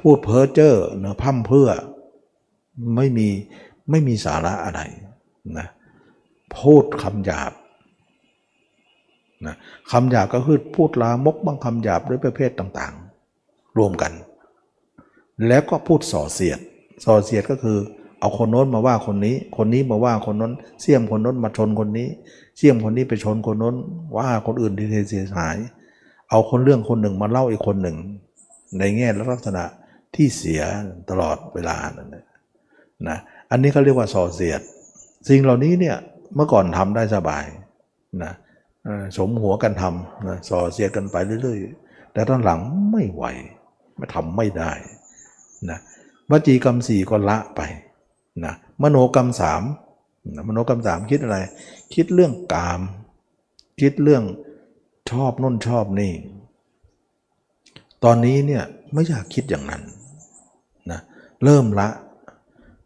[0.00, 1.68] พูดเพ้อเจ้อเนื้อพั่มเพื่อ
[2.96, 3.28] ไม่มี
[3.90, 4.80] ไม่มีสาระอะไร
[5.58, 5.68] นะ
[6.56, 7.52] พูดคำหยาบ
[9.46, 9.56] นะ
[9.90, 14.12] คำหยาบก็คือพูดลามกบางคำหยาบด้วยประเภทต่างๆ รวมกัน
[15.46, 16.58] แล้วก็พูดส่อเสียด
[17.04, 17.78] ส่อเสียดก็คือ
[18.20, 22.08] เอาคนโน้นมาว่าคนนี้ คนนี้มาว่าคนโน้น เสี่ยมคนโน้นมาชนคนนี้
[22.56, 23.74] เสี่ยมคนนี้ไปชนคนโน้น
[24.16, 25.56] ว่าคนอื่นที่เสียหาย
[26.30, 27.96] เอาคนเรื่องคนหนึ่งมาเล่าอีกคนหนึ่ง
[28.78, 29.64] ในแง่และลักษณะ
[30.14, 30.62] ที่เสีย
[31.10, 32.10] ตลอดเวลานั่น
[33.08, 33.18] นะ
[33.50, 34.60] อันนี้เขาเรียกว่าส่อเสียด
[35.28, 35.96] สิ่งเหล่านี้เนี่ย
[36.34, 37.44] เมื่อก่อนทำได้สบาย
[38.24, 38.32] นะ
[39.16, 42.60] สมหัวกันทำนะส่อเสียดกันไปเรื่อยๆ แต่ตอนหลัง
[42.92, 43.24] ไม่ไหว
[43.96, 44.72] ไม่ทำไม่ได้
[45.70, 45.78] นะ
[46.30, 47.60] วจีกรรมสี่ก็ละไป
[48.44, 49.62] นะมโนกรรมสาม
[50.48, 51.38] มโนกรรมสามคิดอะไร
[51.94, 52.80] คิดเรื่องกาม
[53.80, 54.24] คิดเรื่อง
[55.10, 56.12] ชอบน้นชอบนี่
[58.04, 59.82] ตอนนี้เนี่ยไม่อยากคิดอย่างนั้น
[61.44, 61.88] เริ่มละ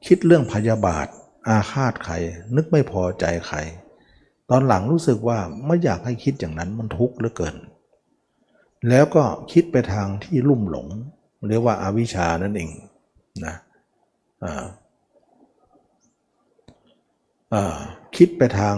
[0.06, 1.06] คิดเรื่องพยาบาท
[1.48, 2.14] อาฆาตใคร
[2.56, 3.58] นึกไม่พอใจใคร
[4.50, 7.56] ตอนหลังรู้สึกว่าไม่อยากให้คิดอย่างนั้นมันทุกข์เหลือเกิน
[8.88, 10.88] แล้วก็คิดไปทางที่ลุ่มหลง
[11.48, 12.70] เรียกว่าอาวิชานั่นเอง
[13.46, 13.54] นะ
[18.16, 18.76] คิดไปทาง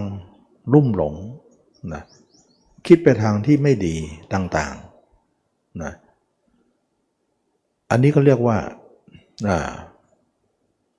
[0.73, 1.15] ลุ่มหลง
[1.93, 2.03] นะ
[2.87, 3.97] คิดไปทางที่ไม่ดี
[4.35, 5.93] ต่างๆนะ
[7.91, 8.59] อันนี้ก็เรียกว่า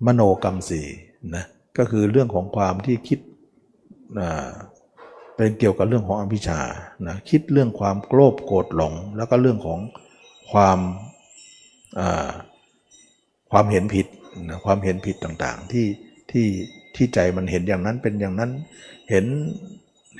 [0.05, 0.87] มโนกรรมสี่
[1.35, 1.45] นะ
[1.77, 3.19] ก็คือเรื่องของความที่คิด
[5.35, 6.59] เป็นเกี่ยวกับเรื่องของอภิชา
[7.07, 9.79] นะคิดเรื่องความโกรธโกรธหลง แล้วก็เรื่องของ
[10.51, 10.79] ความ
[13.51, 14.07] ความเห็นผิด
[14.49, 15.87] นะความเห็นผิดต่างๆ ที่
[16.31, 16.47] ที่
[16.95, 18.51] ที่ใจมันเห็นอย่างนั้นเป็นอย่างนั้น
[19.09, 19.25] เห็น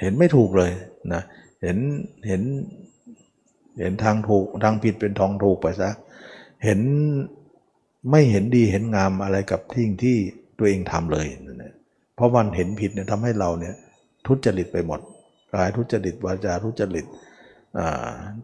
[0.02, 0.72] เห็นไม่ถูกเลย
[1.14, 1.22] นะ
[1.64, 1.78] เห็น
[2.28, 2.42] เห็น
[3.80, 5.90] เห็นทางถูกทางผิดเป็นทองถูกไปซะ
[6.64, 6.80] เห็น
[8.12, 10.18] ไม่เห็นดีเห็นงามอะไรกับที่ที่
[10.58, 11.28] ตัวเองทำเลย
[12.16, 13.76] เพราะมันเห็นผิดเนี่ยทำให้เราเนี่ย
[14.28, 15.00] ทุจริตไปหมด
[15.54, 17.06] กายทุจริตวาจาทุจริต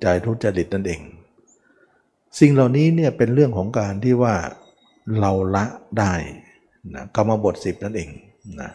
[0.01, 1.01] ใจทุจริตนั่นเอง
[2.39, 4.35] สิ่งเหล่านี้เนี่ยเป็นเรื่องของการที่ว่า
[5.19, 5.65] เราละ
[5.99, 6.13] ได้
[6.95, 8.09] นะกรรมบทสิบนั่นเอง
[8.61, 8.71] นะ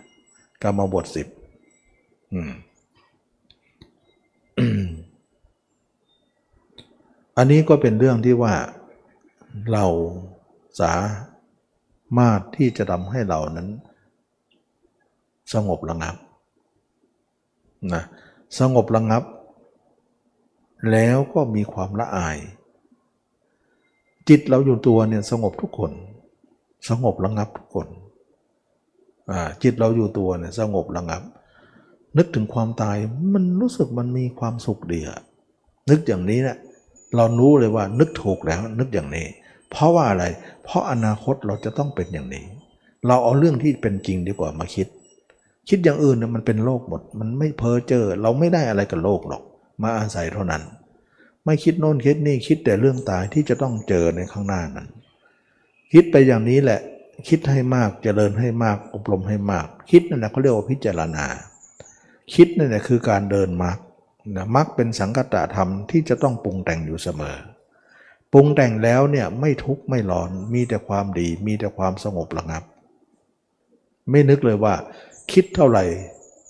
[0.63, 1.27] กรรมบทสิบ
[7.37, 8.55] อันนี้ก็เป็นเรื่องที่ว่า
[9.73, 9.85] เรา
[10.81, 10.95] สา
[12.19, 13.69] มารถที่จะทำให้เรานั้น
[15.53, 16.17] สงบระงับ
[17.95, 18.05] นะ
[18.59, 19.23] สงบระงับ
[20.91, 22.39] แล้วก็มีความละอาย
[24.29, 25.93] จิตเราอยู่ตัวเนี่ยสงบทุกคน
[26.89, 27.89] สงบระงับทุกคน
[29.63, 31.23] จิตเราอยู่ตัวเนี่ยสงบระงับ
[32.17, 32.97] นึกถึงความตาย
[33.33, 35.21] มันรู้สึกมันมีความสุขดีอะ
[35.91, 36.59] นึกอย่างนี้นะ
[37.17, 39.27] เรารู้เลยว่านึกถูกแล้วนึกอย่างนี้
[39.71, 40.25] เพราะว่าอะไร
[40.65, 42.45] เพราะอนาคตเราจะต้องเป็นอย่างนี้
[43.07, 44.89] เราเอาเรื่องที่เป็นจริงดีกว่ามาคิด
[45.69, 49.43] คิดอย่างอื่นเนี่ยมันเป็นโลกหมด มันไม่เพ้อเจอ เราไม่ได้อะไรกับโลกหรอก
[49.83, 50.63] มาอาศัยเท่านั้น
[51.45, 54.89] ไม่คิดโน่นคิดนี่คิดแต่เรื่องตายที่จะต้องเจอในข้างหน้านั้น
[55.93, 56.81] คิดไปอย่างนี้แหละ
[57.29, 61.27] คิดให้มากเจริญให้มากอบรมให้มาก คิดนั่นแหละเขาเรียกว่าพิจารณา
[62.35, 63.79] คิดนั่นแหละคือการเดินมรรค
[64.37, 67.37] นะมรรคเป็นสังกัตตธรรมที่จะต้องปรุงแต่งอยู่เสมอ
[68.37, 72.63] รุงแต่งแล้วเนี่ยไม่ทุกข์ไม่ร้อนมีแต่ความดี มีแต่ความสงบระงับ
[74.11, 74.75] ไม่นึกเลยว่า
[75.33, 75.85] คิดเท่าไหร่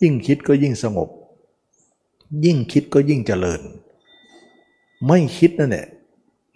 [0.02, 1.08] ยิ่งคิดก็ยิ่งสงบ
[2.44, 3.60] ยิ่งคิดก็ยิ่งเจริญ
[5.08, 5.86] ไม่คิดนั่นแหละ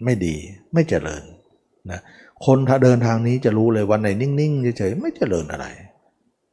[0.03, 0.35] ไม่ดี
[0.73, 1.23] ไม่เจริญ
[1.91, 2.01] นะ
[2.45, 5.65] คนถ้าเดินทางนี้จะรู้เลยวันไหนนิ่งๆเฉยๆไม่เจริญอะไร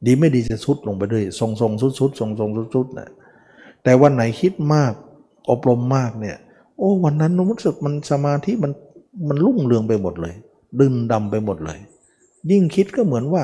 [0.05, 3.09] ดีไม่ดีจะสุดลงไปด้วยทรงทรงสุดสุดทรงทรงสุดสุดนะ
[3.83, 4.93] แต่วันไหนคิดมาก
[5.49, 6.37] อบรมมากเนี่ย
[6.79, 8.71] โอ้วันนั้นรู้สึกมันสมาธิมัน
[9.27, 10.35] มันรุ่งเรืองไปหมดเลย
[10.79, 11.79] ดึงดำไปหมดเลย
[12.51, 13.43] ยิ่งคิดก็เหมือนว่า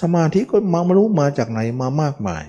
[0.00, 2.44] สมาธิก็มาไม่รู้มาจากไหนมามากมาย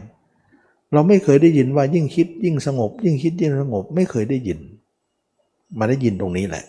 [0.93, 4.59] เราไม่เคยได้ยินว่ายิ่งคิด ยิ่งสงบ ยิ่งคิดยิ่งสงบไม่เคยได้ยิน
[5.77, 6.65] มาได้ยินตรงนี้แหละ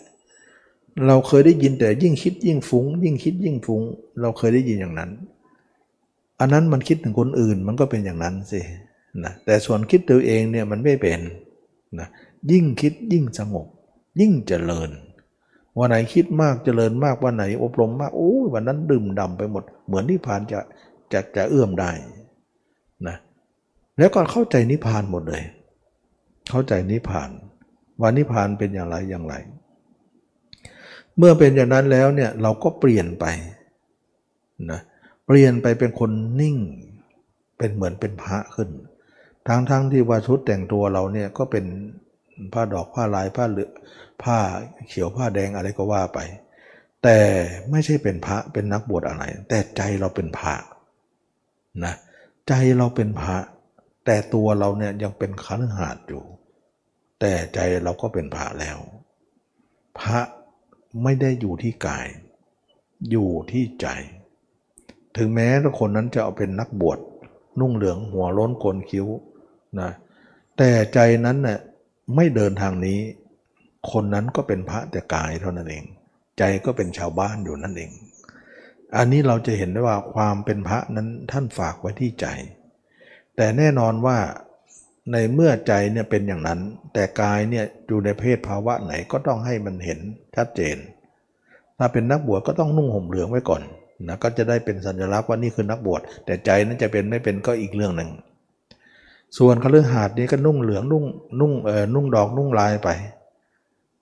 [1.07, 3.81] เราเคยได้ยินแต่ยิ่งคิดยิ่งฟุง้ง ยิ่งคิดยิ่งฟุง้ง
[4.21, 5.09] เราเคยได้ยินอย่างนั้น
[6.39, 8.61] อันนั้นมันคิดถึงคนอื่นมันก็เป็นอย่างนั้นสิ
[9.23, 11.19] นะแต่ส่วนคิดตัวเองเนี่ยมันไม่เป็น
[11.99, 12.07] นะ
[12.51, 13.67] ยิ่งคิดยิ่งสงบ
[14.19, 14.89] ยิ่งเจริญ
[15.77, 20.59] วันไหนคิดมากเจริญมากวันไหนอบรมมากโอ้วันนั้นดื่มดำไปหมด เหมือนนิพพานจะ
[21.11, 21.91] จะจะเอื้อมได้
[23.07, 23.17] นะ
[23.97, 25.43] แล้วก็เข้าใจนิพพานหมดเลย
[26.49, 27.29] เข้าใจนิพพาน
[27.99, 29.35] ว่านิพพานเป็นอย่างไรอย่างไร
[31.17, 33.25] เมื่อเป็นอย่างนั้นแล้วเนี่ยเราก็เปลี่ยนไป
[34.71, 34.79] นะ
[35.25, 36.57] เปลี่ยนไปเป็นคนนิ่ง
[37.57, 38.69] เป็นเหมือนเป็นพระขึ้น
[39.47, 41.65] ทั้งๆทที่ว่าชุดแต่งตัวเราเนี่ยก็เป็น
[42.53, 43.71] ผ้าดอกผ้าลายผ้าเหลือ
[44.23, 44.37] ผ้า
[44.87, 46.19] เขียวผ้าแดงอะไรก็ว่าไป
[47.03, 47.19] แต่
[47.71, 50.53] ไม่ใช่เป็นพระเป็นนักบวชอะไร แต่ใจเราเป็นพระ
[51.83, 51.95] นะ
[52.47, 53.35] ใจเราเป็นพระ
[54.05, 56.23] แต่ตัวเราเนี่ยยังเป็นขันหาดอยู่
[57.19, 58.79] แต่ใจเราก็เป็นพระแล้ว
[59.99, 60.19] พระ
[61.03, 62.07] ไม่ได้อยู่ที่กาย
[63.11, 63.87] อยู่ที่ใจ
[65.17, 66.99] ถึงแม้ทุกคนนั้นจะเอาเป็นนักบวช
[67.59, 69.07] นุ่งเหลืองหัวล้นโกนคิ้ว
[69.79, 69.91] นะ
[70.57, 71.59] แต่ใจนั้นเน่ย
[72.15, 72.99] ไม่เดินทางนี้
[73.91, 75.83] คนนั้นก็เป็นพระแต่กายเท่านั้นเอง
[76.37, 77.91] ใจก็เป็นชาวบ้านอยู่นั่นเอง
[78.97, 82.25] อันนี้เราจะเห็นได้ว่าความเป็นพระนั้นท่านฝากไว้ที่ใจ
[83.35, 84.17] แต่แน่นอนว่า
[85.11, 86.59] ในเมื่อใจเนี่ยเป็นอย่างนั้น
[86.93, 89.99] แต่กายเนี่ยอยู่ในเพศภาวะไหนก็ต้องให้มันเห็น
[90.35, 90.77] ชัดเจน
[91.77, 93.61] ถ้าเป็นนักบวชก็ต้องนุ่งห่มเหลืองไว้ก่อน
[94.07, 98.09] นะก็จะได้เป็นสัญลักษณ์ว่านี่คือนักบวชแต่ใจนั้นจะเป็นไม่เป็นก็อีกเรื่องหนึ่ง
[99.37, 101.05] ส่วนคฤหาสน์นี้ก็นุ่งเหลืองนุ่ง
[101.39, 102.89] นุ่งเอ่อนุ่งดอกนุ่งลายไป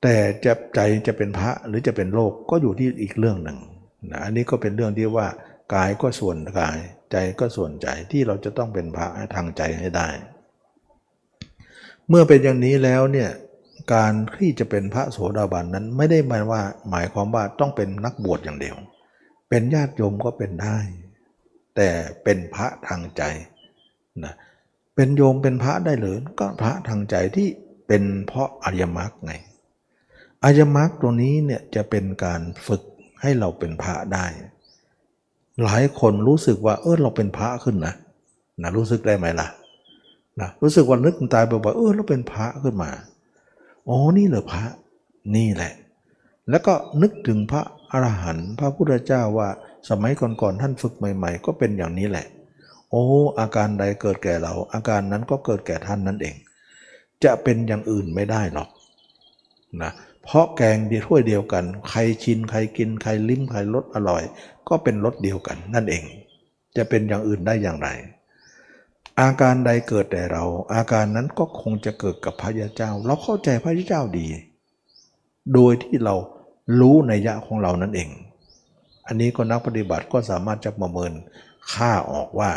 [0.02, 0.16] แต่
[0.46, 3.58] จะใจจะเป็นพระหรือจะเป็นโลกก็อยู่ที่อีกเรื่องหนึ่ง
[4.12, 5.28] นะอันนี้ก็เป็นเรื่องที่ว่า
[5.74, 6.78] กายก็ส่วนกาย
[7.12, 10.08] ใจก็ส่วนใจที่เราจะต้องเป็นพระทางใจให้ได้
[12.10, 13.30] เมื่อเป็นอย่างนี้แล้วเนี่ย
[13.94, 18.76] การที่จะเป็นพระโสดาบันนั้นไม่ได้หมายว่า หมายความว่าต้องเป็นนักบวชอย่างเดียว
[19.50, 20.78] เป็นญาติโยมก็เป็นได้
[21.76, 21.90] แต่
[22.24, 23.24] เป็นพระทางใจ
[24.24, 27.48] นะเเป็นโยมเป็นพระได้หรือก็พระทางใจที่
[27.88, 29.34] เป็นเพราะอริยมรรคไง
[30.44, 32.82] อริยมรรคตัวนี้เนี่ยจะเป็นการฝึก
[33.22, 34.26] ให้เราเป็นพระได้
[35.64, 37.94] หลายคนรู้สึกว่าเออเราเป็นพระขึ้นนะ
[38.62, 39.48] นะรู้สึกได้ไหมล่ะ
[40.40, 42.92] นะรู้สึกว่านึกตายบอกว่าเออเราเป็นพระขึ้นมา
[43.90, 44.64] อ๋อนี่เหรอพระ
[45.36, 45.74] นี่แหละ
[46.50, 47.62] แล้วก็นึกถึงพระ
[47.92, 49.50] อรหันต์พระพุทธเจ้าว่า
[49.90, 52.26] สมัยก่อนๆท่านฝึกใหม่ ๆ ก็เป็นอย่างนี้แหละ
[52.90, 53.04] โอ้
[53.40, 56.36] อาการใดเกิดแก่เรา อาการนั้นก็เกิดแก่ท่านนั่นเอง
[57.24, 58.70] จะเป็นอย่างอื่นไม่ได้หรอก
[59.82, 59.92] นะ
[60.24, 64.24] เพราะแกงดีถ้วยเดียวกัน ใครชินใครกินใครลิ้มใครรสอร่อย
[64.68, 66.04] ก็เป็นรสเดียวกันนั่นเอง
[66.78, 67.90] จะเป็นอย่างอื่นได้อย่างไร
[69.22, 70.44] อาการใดเกิดแต่เรา
[70.74, 74.28] อาการนั้นก็คงจะเกิดกับพระยาเจ้า เราเข้าใจพระยาเจ้าดี
[75.54, 76.16] โดยที่เรา
[76.80, 78.10] รู้ในยะของเรานั่นเอง
[79.08, 81.12] อันนี้ก็นักปฏิบัติก็สามารถจะประเมิน
[81.74, 82.52] ค่าออกว่า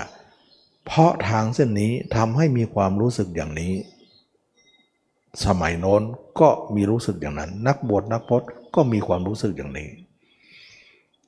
[0.89, 3.73] เพราะทางเส้นนี้ทำให้มีความรู้สึกอย่างนี้
[5.45, 6.03] สมัยโน้น
[6.41, 9.89] ก็มีรู้สึกอย่างนั้น นักบวชนักพจน์ก็มีความรู้สึกอย่างนี้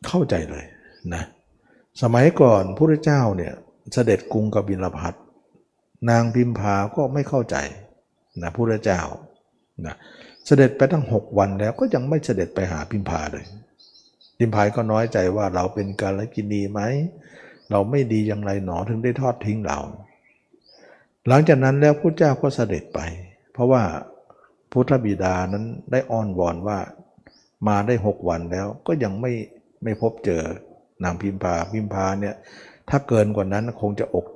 [0.07, 0.65] เข้าใจเลย
[1.15, 1.23] นะ
[2.03, 3.53] สมัยก่อนพระเจ้าเนี่ย
[3.93, 5.15] เสด็จกรุงกบิลพัท
[6.11, 7.57] นางพิมพาก็ไม่เข้าใจ
[8.43, 9.01] นะพระเจ้า
[9.87, 9.95] นะ
[10.47, 13.45] เสด็จไปตั้งหกวันแล้วก็ยังไม่เสด็จไปหาพิมพาเลย
[14.39, 16.81] พิมพายก็น้อยใจว่าเราเป็นกาลกินีไหม
[17.71, 19.79] เราไม่ดีอย่างไรหนอถึงได้ทอดทิ้งเรา
[21.29, 23.01] หลังจากนั้นแล้วพระเจ้าก็เสด็จไป
[23.53, 23.83] เพราะว่า
[24.73, 26.79] พุทธบิดานั้นได้อ้อนวอนว่า
[27.69, 29.33] มาได้หกวันแล้วก็ยังไม่
[29.83, 30.43] ไม่พบเจอ
[31.05, 32.35] นางพิมพาพิมพาเนี่ย
[32.91, 34.27] ถ้าเกินกว่านั้นคงจะอก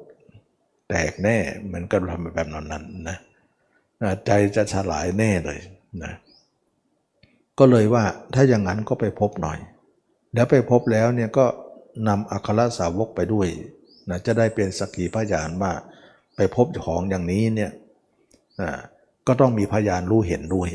[0.88, 3.18] แตกแน่เหมือนกันทำแบบนั้นนะ
[4.26, 5.60] ใจจะฉลายแน่เลย
[6.04, 6.12] นะ
[7.58, 8.04] ก็เลยว่า
[8.34, 9.58] ถ้าอย่างนั้นก็ไปพบหน่อย
[10.34, 11.46] แล้วไปพบแล้วเนี่ยก็
[12.08, 13.48] นำอัครสาวกไปด้วย
[14.10, 15.72] นะจะได้เป็นสักขีพยานว่า
[16.36, 17.70] ไปพบของอย่างนี้เนี่ย
[18.60, 18.70] นะ
[19.26, 20.70] ก็ต้องมีพยานรู้เห็นด้วย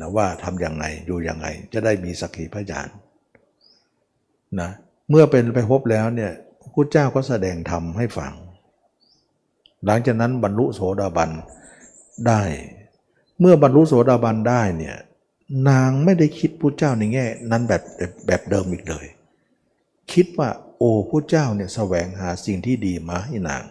[0.00, 2.88] นะว่าทำอย่างไงอยู่อย่างไง จะได้มีสักขีพยาน
[4.60, 4.70] นะ
[5.10, 6.32] เมื่อเป็นไปพบแล้วเนี่ย
[6.74, 8.32] พระเจ้าก็แสดงธรรมให้ฟัง
[9.84, 11.30] หลังจากนั้นบรรลุโสดาบัน
[12.28, 12.42] ได้
[13.40, 14.96] เมื่อบรรลุโสดาบันได้เนี่ย
[15.68, 17.82] นางไม่ได้คิดพระเจ้าในแง่นั้นแบบ
[18.26, 19.06] แบบเดิมอีกเลย
[20.12, 23.64] คิดว่าโอ้พระเจ้าเนี่ยแสวงหาสิ่งที่ดีมาให้นาง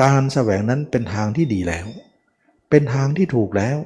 [0.00, 1.86] การแสวงนั้นเป็นทางที่ดีแล้ว
[2.70, 3.78] เป็นทางที่ถูกแล้ว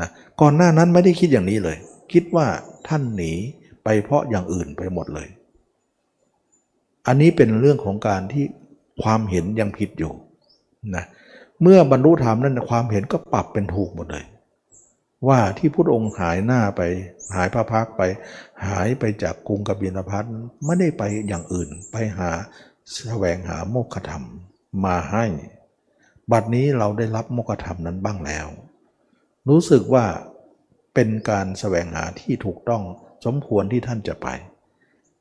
[0.00, 0.08] นะ
[0.40, 1.76] ก่อนหน้านั้นไม่ได้คิดอย่างนี้เลย
[2.12, 2.46] คิดว่า
[2.88, 3.32] ท่านหนี
[3.84, 5.28] ไปเพราะอย่างอื่นไปหมดเลย
[7.06, 8.44] อันนี้เป็นเรื่องของการที่
[9.02, 10.12] ความเห็นยังผิดอยู่
[10.96, 11.04] นะ
[11.62, 14.24] เมื่อบรรลุธรรมนั้นความเห็นก็ปรับเป็นถูกหมดเลย
[15.28, 16.82] ว่าที่พุทธองค์หายหน้าไป
[17.34, 18.02] หายพระพักไป
[18.66, 20.24] หายไปจากกรุงกบิลพัท
[20.64, 22.30] ไม่ได้ไปอย่างอื่นไปหา
[22.94, 24.24] แสวงหาโมกขธรรม
[24.84, 25.24] มาให้
[26.32, 28.48] บัดนี้เราได้รับโมกขธรรมนั้นบ้างแล้ว
[29.48, 30.04] รู้สึกว่า
[30.94, 32.82] เป็นการแสวงหาที่ถูกต้อง
[33.24, 34.28] สมควรที่ท่านจะไป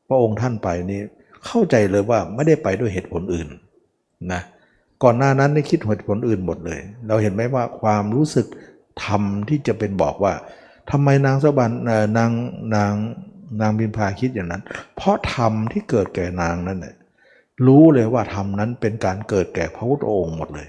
[0.08, 1.02] พระองค์ท่านไปนี้
[1.46, 3.48] เข้าใจเลยว่าไม่ได้ไปด้วยเหตุผลอื่น
[4.34, 4.42] นะ
[5.04, 8.48] ก่อนหน้านั้นได้คิดเหตุผลอื่นหมดเลย เราเห็นไหมว่าความรู้สึก
[9.06, 10.34] ธรรมที่จะเป็นบอกว่า
[10.92, 11.72] ทำไมนางสบัน
[12.18, 12.32] นาง
[12.76, 12.94] นาง
[13.62, 14.64] นางบินพาคิดอย่างนั้น
[14.96, 16.96] เพราะธรรมที่เกิดแก่นางนั้นเนี่ย
[17.68, 20.68] รู้เลยว่าธรรมนั้นเป็นการเกิดแก่พระพุทธองค์หมดเลย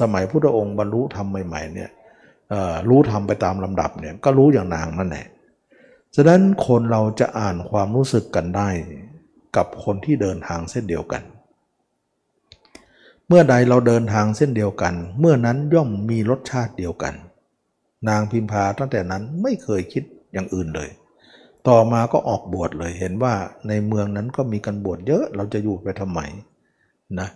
[0.00, 1.90] สมัยพุทธองค์บรรลุธรรมใหม่ๆเนี่ย
[2.88, 5.26] รู้ธรรมไปตามลำดับเนี่ยก็รู้อย่างนางนั่นแหละ
[6.16, 8.68] ฉะนั้นคนเราจะอ่านความรู้สึกกันได้
[9.56, 11.22] กับคนที่เดินทางเส้นเดียวกัน
[13.32, 17.14] เมื่อใดเราเดินทางเส้นเดียวกัน เมื่อนั้นย่อมมีรสชาติเดียวกัน
[18.08, 20.90] นางพิมพาตั้งแต่นั้นไม่เคยคิดอย่างอื่นเลย
[21.68, 23.34] ต่อมาก็ออกบวชเลยเห็นว่า
[23.68, 26.20] ในเมืองนั้นก็มีกันบวชเยอะเราจะอยู่ไปทำไม
[27.20, 27.28] นะ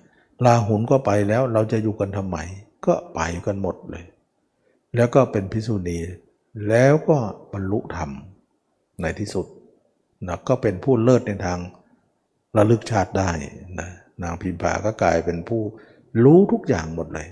[0.44, 2.38] ลาหุนก็ไปแล้วเราจะอยู่กันทำไม
[2.86, 4.04] ก็ไปกันหมดเลย
[4.96, 5.98] แล้วก็เป็นพิสุณี
[6.68, 7.18] แล้วก็
[7.52, 8.10] บรรลุธรรม
[9.00, 9.46] ในที่สุด
[10.26, 11.58] นะก็เป็นผู้เลิศในทาง
[12.56, 13.30] ระลึกชาติได้
[13.80, 13.88] นะ
[14.22, 15.62] นางพิมพาก็กลายเป็นผู้
[16.24, 17.28] รู้ทุกอย่างหมดเลย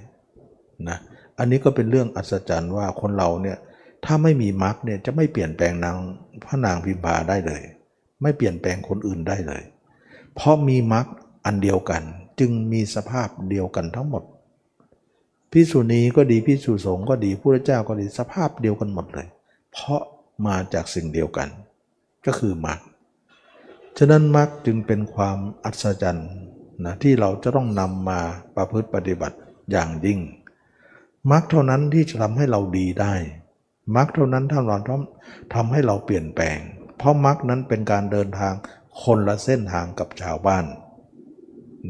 [0.88, 0.98] นะ
[1.38, 3.58] อันนี้ก็เป็นเรื่องอัศจรรย์ว่าคนเราเนี่ย
[4.04, 5.96] ถ้าไม่มีมรรคเนี่ยจะไม่เปลี่ยนแปลงนาง
[6.44, 7.62] พระนางพิมพาได้เลย
[8.22, 9.62] ไม่เปลี่ยนแปลงคนอื่นได้เลย
[10.34, 11.06] เพราะมีมรรค
[11.44, 12.02] อันเดียวกัน
[12.40, 14.22] จึงมีสภาพเดียวกันทั้งหมด
[15.52, 19.28] พิสุณีก็ดีพิสุสงก็ดีพระเจ้าก็ดีสภาพเดียวกันหมดเลย
[19.72, 20.02] เพราะ
[20.46, 21.48] มาจากสิ่งเดียวกัน
[22.26, 22.78] ก็คือมรรค
[23.98, 26.32] ฉะนั้นมรรคจึงเป็นความอัศจรรย์
[26.84, 28.20] นะที่เราจะต้องนำมา
[28.56, 29.36] ประพฤติปฏิบัติ
[29.70, 30.20] อย่างยิ่ง
[31.30, 33.14] มรรคเท่านั้นที่จะทำให้เราดีได้
[33.96, 35.02] มรรคเท่านั้นท่านเราต้อง
[35.54, 36.58] ทำให้เราเปลี่ยนแปลง
[36.98, 38.52] เพราะมรรคนั้นเป็นการเดินทาง
[39.02, 40.64] คนละเส้นทางกับชาวบ้าน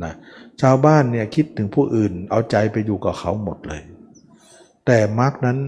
[0.04, 0.14] นะ
[0.62, 3.82] ชาวบ้านเนี่ยคิดถึงผู้อื่น เอาใจไปอยู่กับเขาหมดเลย
[4.86, 5.58] แต่มรรคนั้น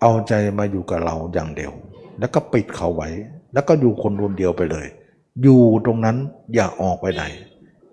[0.00, 1.72] เอาใจมาอยู่กับเราอย่างเดียว
[2.18, 3.08] แล้วก็ปิดเขาไว้
[3.52, 4.86] แล้วก็อยู่คนคนเดียวไปเลย
[5.42, 6.16] อยู่ตรงนั้น
[6.54, 7.24] อย่าออกไปไหน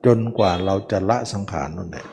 [0.05, 2.05] จนกว่าเราจะละสังขารนั่นแหละ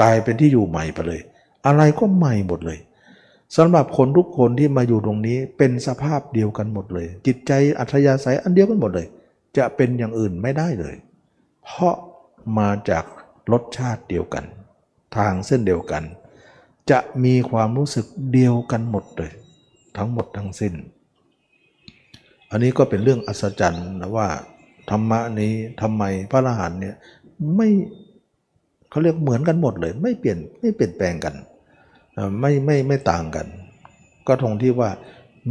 [0.00, 1.20] กลายเป็นที่อยู่ใหม่ไปเลย
[1.66, 2.78] อะไรก็ใหม่หมดเลย
[3.56, 9.06] สำหรับคนทุกคนที่มาอยู่ตรงนี้เป็นสภาพเดียวกันหมดเลย จิตใจอัธยาศัยอันเดียวกันหมดเลย
[9.56, 10.94] จะเป็นอย่างอื่นไม่ได้เลย
[11.64, 11.94] เพราะ
[12.58, 13.04] มาจาก
[13.52, 14.44] รสชาติเดียวกัน
[15.16, 16.04] ทางเส้นเดียวกัน
[16.90, 19.32] จะมีความรู้สึกเดียวกันหมดเลย
[19.96, 20.74] ทั้งหมดทั้งสิ้น
[22.50, 24.28] อันนี้ก็เป็นเรื่องอัศจรรย์นะว่า
[24.90, 25.52] ธรรมะนี้
[25.82, 26.96] ทำไมพระอรหันต์เนี่ย
[27.56, 27.68] ไม่
[28.90, 31.34] เขาเรียกเหมือนกันหมดเลย ไม่เปลี่ยนไม่เปลี่ยนแปลงกัน
[32.40, 33.46] ไม่ไม่ไม่ต่างกัน
[34.26, 34.90] ก็ตรงที่ว่า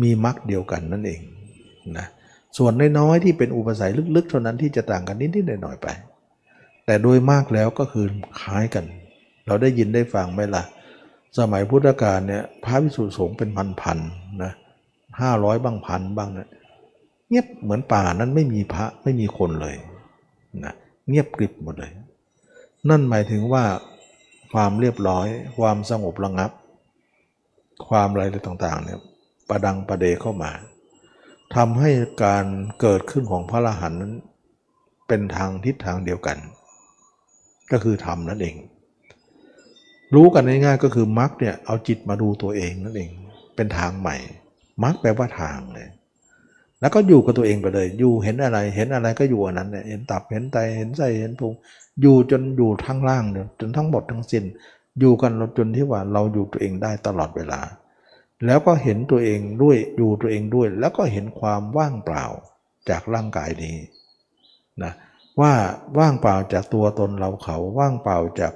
[0.02, 1.22] มีมรรคเดียวกันนั่นเอง
[1.98, 2.08] นะ
[2.58, 5.88] ส่วนน้อยๆที่เป็นอุปสรรคลึกๆเท่านั้นที่จะต่างกันนิดๆหน่อยๆไป
[6.86, 8.06] แต่โดยมากแล้วก็คือ
[8.41, 8.86] คล้ายกัน
[9.48, 10.64] เราได้ยินได้ฟังไหมล่ะ
[11.40, 13.49] สมัยพุทธกาลเนี่ยพระวิสุทธิสงฆ์เป็น
[13.82, 14.52] พันๆนะ
[15.22, 16.48] ห้าร้อยบ้างพันบ้างนะ
[17.32, 19.76] เงียบเหมือนป่านั้นไม่มีพระไม่มีคนเลย
[20.64, 20.76] นะ
[21.10, 21.91] เงียบกริบหมดเลย
[22.90, 23.64] นั่นหมายถึงว่า
[24.53, 25.28] ความเรียบร้อย
[25.58, 26.52] ความสงบระงับ
[27.88, 28.99] ความอะไรต่างๆเนี่ย
[29.49, 30.52] ประดังประเดเข้ามา
[31.56, 31.90] ทำให้
[32.24, 32.45] การ
[32.82, 34.14] เกิดขึ้นของพระอรหันต์นั้น
[35.08, 36.38] เป็นทางทิศทางเดียวกัน
[37.72, 38.56] ก็คือธรรมนั่นเอง
[40.16, 43.12] รู้กันง่ายๆก็คือมรรคเนี่ยเอาจิตมาดูตัวเองนั่นเอง
[43.56, 44.18] เป็นทางใหม่
[44.84, 45.88] มรรคแปลว่าทางเลย
[46.82, 51.53] แล้วก็อยู่กับตัวเองไปเลย อยู่เห็นอะไร เห็นอะไรก็อยู่อันนั้นเนี่ยเห็นตับ เห็นไต เห็นไส้ เห็นพุง
[52.02, 54.44] อยู่จนอยู่ทั้งล่างเนี่ยจนทั้งหมดทั้งสิ้น
[54.99, 57.62] อยู่กันจนที่ว่าเราอยู่ตัวเองได้ตลอดเวลา
[58.45, 62.26] แล้วก็เห็นตัวเองด้วย อยู่ตัวเองด้วย แล้วก็เห็นความว่างเปล่า
[62.90, 63.78] จากร่างกายนี้
[64.84, 64.94] นะ
[65.41, 65.53] ว่า
[65.99, 68.53] ว่างเปล่าจากตัวตนเราเขาว่างเปล่าจาก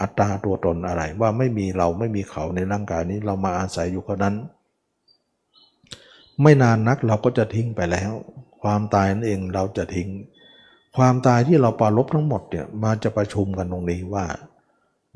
[0.00, 4.36] อัตตาตัวตนอะไร ว่าไม่มีเราไม่มีเขาในร่างกายนี้เรามาอาศัยอยู่คนนั้น
[6.42, 8.12] ไม่นานนักเราก็จะทิ้งไปแล้ว
[8.62, 10.08] ความตายนั่นเองเราจะทิ้ง
[10.96, 14.26] ความตายที่เราปาลบทั้งหมดเนี่ยมาจะประชุมกันตรงนี้ว่า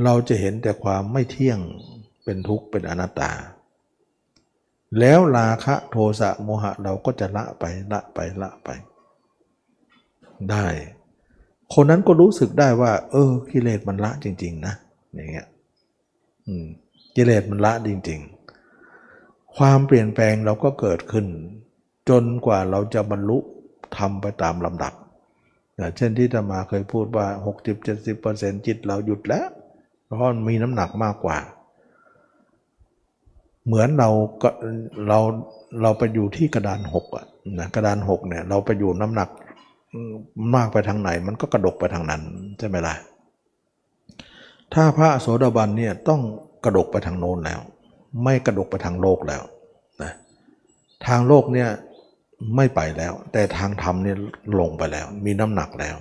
[0.04, 1.58] เราจะเห็นแต่ความไม่เที่ยง
[2.24, 3.32] เป็นทุกข์เป็นอนัตตา
[4.98, 8.68] แล้วราคะโทสะโมหะเราก็จะละไปละไปละไป
[10.50, 10.66] ได้
[11.74, 14.74] คนนั้นก็รู้สึกได้ว่า เออกิเลสมันละจริง ๆ นะ
[15.14, 15.46] อย่างเงี้ย
[17.16, 18.39] กิเลสมันละจริง ๆ
[19.56, 21.26] ความเปลี่ยนแปลงเราก็เกิดขึ้น
[22.08, 23.38] จนกว่าเราจะบรรลุ
[23.98, 24.94] ทำไปตามลำดับ
[25.96, 27.26] เช่นที่ธรรมาเคยพูดว่า
[27.96, 29.46] 60-70%จิตเราหยุดแล้ว
[30.04, 31.38] เพราะมีน้ำหนักมากกว่า
[33.66, 34.10] เหมือนเรา
[34.42, 34.48] ก็
[35.08, 35.18] เรา
[35.82, 37.26] เราไปอยู่ที่กระดานหกอะ
[37.58, 39.28] นะกระดานหกเนี่ยเราไปอยู่น้ำหนัก
[40.54, 42.22] มากไปทางไหน มันก็กระดกไปทางนั้น
[42.58, 42.94] ใช่ไหมล่ะ
[44.74, 46.20] ถ้าพระโสดาบันเนี่ยต้อง
[46.64, 47.60] กระดกไปทางโน้นแล้ว
[48.24, 49.42] ไม่กระดกไปทางโลกแล้ว
[50.02, 50.12] นะ
[51.06, 51.68] ทางโลกเนี่ย
[52.56, 54.16] ไม่ไปแล้ว แต่ทางธรรมเนี่ย
[54.60, 55.96] ลงไปแล้ว มีน้ำหนักแล้ว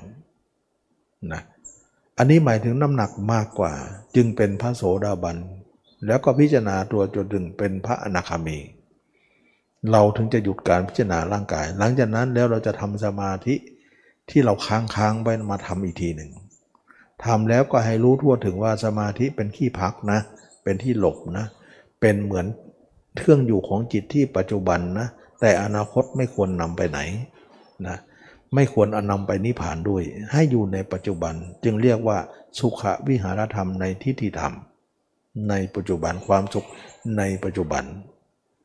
[1.33, 1.41] นะ
[2.17, 3.73] อันนี้หมายถึงน้ำหนักมากกว่า
[4.15, 5.37] จึงเป็นพระโสดาบัน
[6.07, 8.57] แล้วก็พิจารณาตัวจนถึงเป็นพระอนาคามี
[9.91, 13.55] เราถึงจะหยุดการพิจารณาร่างกาย หลังจากนั้นแล้วเราจะทำสมาธิ
[14.29, 16.31] ที่เราค้างค้างไว้มาทำอีกทีหนึ่ง
[17.25, 20.19] ทำแล้วก็ให้รู้ทั่วถึงว่าสมาธิเป็นที่พักนะ
[20.63, 21.45] เป็นที่หลบนะ
[22.01, 22.45] เป็นเหมือน
[23.17, 25.07] เครื่องอยู่ของจิตที่ปัจจุบันนะ
[25.41, 26.99] แต่อนาคตไม่ควรนำไปไหน
[27.87, 27.97] นะ
[28.55, 32.17] ไม่ควรอนนำไปนิพพานด้วย ให้อยู่ในปัจจุบันจึงเรียกว่า
[32.59, 34.53] สุขวิหารธรรมในทิฏฐิธรรม
[35.49, 36.67] ในปัจจุบันความสุข
[37.17, 37.83] ในปัจจุบัน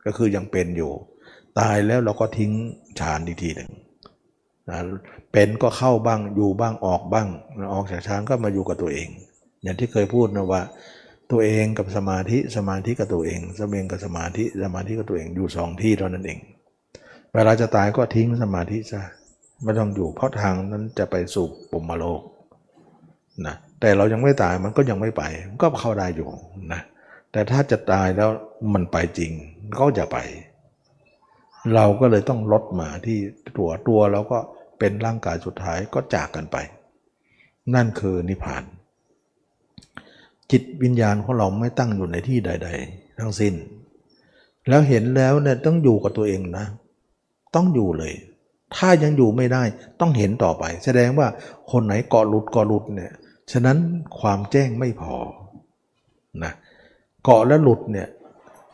[0.05, 0.93] ก็คือยังเป็นอยู่
[1.59, 2.53] ตายแล้วเราก็ทิ้ง
[3.01, 3.71] ฌานอีกทีหนึ่ง
[4.71, 4.79] นะ
[5.33, 7.29] เป็นก็เข้าบ้างอยู่บ้างออกบ้าง
[7.73, 9.09] ออกจากฌานก็มาอยู่กับตัวเอง
[9.63, 10.63] อย่างที่เคยพูดนะว่า
[11.31, 16.39] ตัวเองกับสมาธิสมาธิกับตัวเองสมเองกับสมาธิสมาธิกับตัวเองอยู่สองที่เท่านั้นเอง
[17.35, 19.03] เวลาจะตายก็ทิ้งสมาธิซะ
[19.63, 22.21] ไม่ต้องอยู่เพราะทางนั้นจะไปสู่ปุมมโลก
[23.47, 25.23] นะแต่เรายังไม่ตายมันก็ยังไม่ไป
[25.63, 26.29] ก็เข้าได้อยู่
[26.73, 26.81] นะ
[27.33, 28.31] แต่ถ้าจะตายแล้ว
[28.75, 29.33] มันไปจริง
[29.81, 30.19] ก็จะไป
[31.75, 33.19] เราก็เลยต้องลดมาที่
[33.57, 34.39] ตัวตัวแล้วก็
[34.79, 36.57] เป็นร่างกายสุดท้ายก็จากกันไป
[37.75, 38.65] นั่นคือนิพพาน
[40.57, 43.55] จิตวิญญาณของเราไม่ตั้งอยู่ในที่ใด ๆ ทั้งสิ้น
[44.69, 46.67] แล้วเห็นแล้วเนี่ยต้องอยู่กับตัวเองนะ
[47.55, 48.13] ต้องอยู่เลย
[48.75, 49.63] ถ้ายังอยู่ไม่ได้
[50.01, 51.29] ต้องเห็นต่อไป แสดงว่า
[51.71, 53.13] คนไหนเกาะหลุดเกาะหลุดเนี่ย
[53.53, 53.79] ฉะนั้น
[54.21, 55.17] ความแจ้งไม่พอ
[56.45, 56.53] นะ
[57.25, 58.09] เกาะและหลุดเนี่ย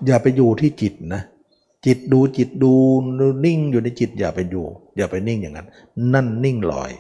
[0.07, 1.23] อย่าไปอยู่ที่จิตนะ
[1.87, 2.73] จิตดูจิตดู
[3.45, 4.67] นิ่งอยู่ในจิตอย่าไปอยู่
[4.97, 5.69] อย่าไปนิ่งอย่างนั้น
[6.15, 6.91] นั่นนิ่งลอย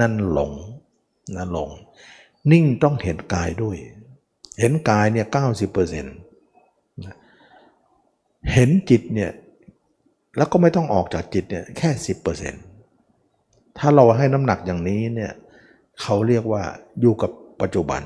[0.00, 0.52] นั่นหลง
[1.36, 1.70] นั่นหลง
[2.50, 3.76] นิ่งต้องเห็นกายด้วย
[4.62, 6.16] เห็นกายเนี่ยเก้าสิบเปอร์เซ็นต์
[8.52, 9.30] เห็นจิตเนี่ย
[10.36, 12.62] แล้วก็ไม่ต้องออกจากจิตเนี่ยแค่สิบเปอร์เซ็นต์
[13.78, 15.32] ถ้าเราให้น้ำหนักอย่างนี้เนี่ย
[16.00, 16.62] เขาเรียกว่า
[17.00, 17.30] อยู่กับ
[17.62, 18.02] ปัจจุบัน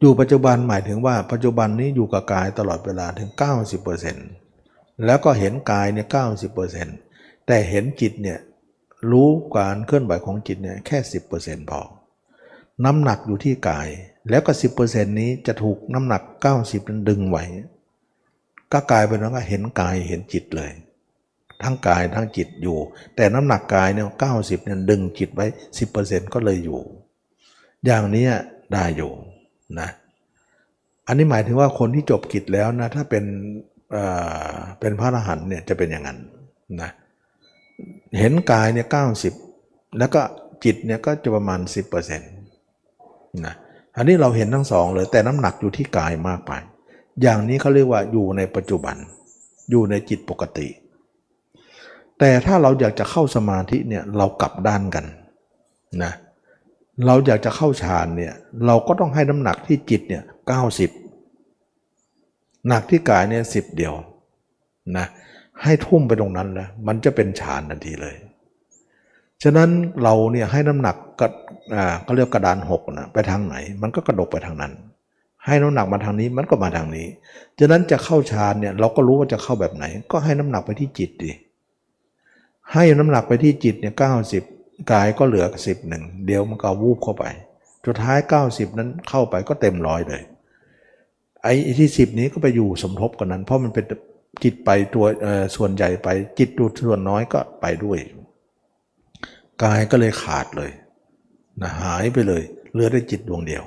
[0.00, 3.30] อยู่ปัจจุบันหมายถึงว่าปัจจุบันนี้อยู่กับกายตลอดเวลาถึง
[4.18, 6.06] 90%แล้วก็เห็นกายเนี่ย
[6.76, 8.38] 90%แต่เห็นจิตเนี่ย
[9.10, 10.98] รู้การเคลื่อนไหวของจิตเนี่ยแค่
[11.34, 11.80] 10%พอ
[12.84, 13.88] น้ำหนักอยู่ที่กาย
[14.30, 16.22] แล้วก็ 10%นี้จะถูกน้ำหนัก
[16.56, 17.44] 90นั้นดึงไว้
[18.72, 20.72] ก็กลายเป็นว่าเห็นกายเห็นจิตเลย
[21.62, 22.78] ทั้งกายทั้งจิตอยู่
[23.16, 25.46] แต่น้ำหนักกายเนี่ยเก้าสิบเนี่ยดึงจิตไว้
[25.78, 26.80] สิบเปอร์เซ็นต์ก็เลยอยู่
[27.84, 28.26] อย่างนี้
[28.72, 29.10] ได้อยู่
[29.80, 29.88] นะ
[31.06, 33.24] อันนี้หมายถึงว่าคนที่จบกิจแล้วนะถ้าเป็น
[34.80, 36.18] เป็นพระอรหันต์เนี่ยจะเป็นอย่างนั้น
[36.80, 36.90] นะ
[38.18, 39.34] เห็นกายเนี่ยเก้าสิบ
[39.98, 40.20] แล้วก็
[40.64, 42.18] จิตเนี่ยก็จะประมาณ 10%
[43.46, 43.54] นะ
[43.96, 46.52] อันนี้เราเห็นทั้งสองเลย แต่น้ำหนักอยู่ที่กายมากไป
[47.22, 48.96] อย่างนี้เขาเรียกว่าอยู่ในปัจจุบัน
[49.70, 50.68] อยู่ในจิตปกติ
[52.18, 55.04] แต่ถ้าเราอยากจะเข้าสมาธิเนี่ยเรากลับด้านกัน
[56.02, 56.12] นะ
[57.06, 58.34] เราอยากจะเข้าฌานเนี่ย
[58.66, 60.90] เราก็ต้องให้น้ำหนักที่จิตเนี่ยเก้าสิบ
[62.68, 63.94] หนักที่กายเนี่ยสิบเดียว
[64.96, 65.06] นะ
[65.62, 68.14] ให้ทุ่มไปตรงนั้นนะมันจะเป็นฌานทันทีเลย
[69.42, 69.70] ฉะนั้น
[70.02, 71.26] เราเนี่ยให้น้ำหนักก็
[71.74, 74.72] อ่าเรียกกระดานหกนะไปทางไหน มันก็กระดกไปทางนั้น
[75.46, 77.06] ให้น้ำหนักมาทางนี้มันก็มาทางนี้
[77.58, 81.32] ฉะนั้นจะเข้าฌานเนี่ยเราก็รู้ว่าจะเข้าแบบไหน ก็ให้น้ำหนักไปที่จิตดิ
[82.72, 84.42] ให้น้ำหนักไปที่จิตเนี่ยเก้าสิบ
[84.92, 87.24] กายก็เหลือสิบหนึ่งเดี๋ยวมันก็วูบเข้าไป
[87.86, 90.22] สุดท้าย 90 นั้นเข้าไปก็เต็มร้อยเลย
[91.42, 93.84] ไอ้ที่สิบนี้ก็ไปอยู่สมทบกันนั้น เพราะมันเป็น
[94.44, 95.04] จิตไปตัว
[95.56, 96.08] ส่วนใหญ่ไป
[96.38, 97.98] จิตดูส่วนน้อยก็ไปด้วย
[99.64, 100.70] กายก็เลยขาดเลย
[101.62, 102.42] นะหายไปเลย
[102.72, 103.64] เหลือได้จิตดวงเดียว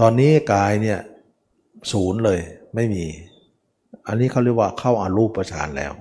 [0.00, 0.98] ตอนนี้กายเนี่ย
[1.92, 2.40] ศูนย์เลย
[2.74, 3.04] ไม่มี
[4.06, 5.92] อันนี้เขาเรียกว่าเข้าอารูปฌานแล้ว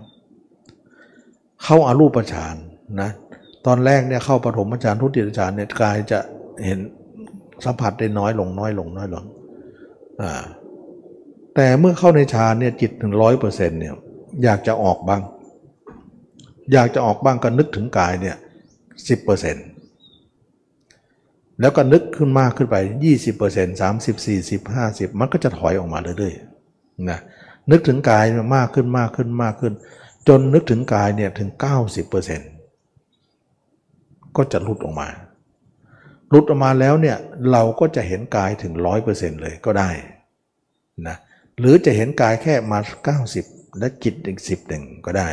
[1.64, 2.56] เข้าอารูปฌาน
[3.02, 3.10] นะ
[3.66, 6.20] ตอนแรกเนี่ยเข้าปฐมฌานทุติยฌานเนี่ยกายจะ
[6.66, 6.80] เห็น
[7.66, 9.26] สัมผัสได้น้อยลงน้อยลงน้อยลง
[10.22, 10.44] อ่า
[11.56, 13.94] แต่เมื่อเข้าในฌานเนี่ยจิตถึงร้อยเปอร์เซ็นต์เนี่ย
[14.44, 15.22] อยากจะออกบ้าง
[16.74, 18.38] อยากจะออกบ้างก็นึกถึงกายเนี่ย
[19.08, 19.66] สิบเปอร์เซ็นต์
[21.62, 27.20] แล้วก็นึกขึ้นมากขึ้นไปยี่สิบเปอร์เซ็นต์สามสิบสี่สิบห้าสิบมันก็จะถอยออกมาเรื่อยๆนะ
[27.72, 29.74] นึกถึงกายมากขึ้นมากขึ้นมากขึ้น
[30.28, 32.50] จนนึกถึงกายเนี่ยถึงเก้าสิบเปอร์เซ็นต์
[34.36, 35.10] ก็จะหลุดออกมา
[36.30, 37.18] หลุดออกมาแล้วเนี่ย
[37.52, 39.90] เราก็จะเห็นกายถึงร้อยเปอร์เซ็นต์เลยก็ได้
[41.08, 41.18] นะ
[41.60, 42.80] หรือจะเห็นกายแค่มา
[43.30, 45.30] 90 และจิตอีกสิบหนึ่งก็ได้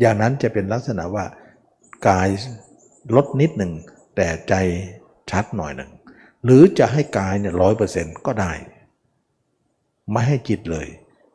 [0.00, 1.24] อย่างนั้นจะเป็นลักษณะว่า
[2.08, 2.28] กาย
[3.16, 3.72] ลดนิดหนึ่ง
[4.16, 4.54] แต่ใจ
[5.30, 5.90] ชัดหน่อยหนึ่ง
[6.44, 8.52] หรือจะให้กายเนี่ยร้อยเปอร์เซ็นต์ก็ได้
[10.10, 10.86] ไม่ให้จิตเลย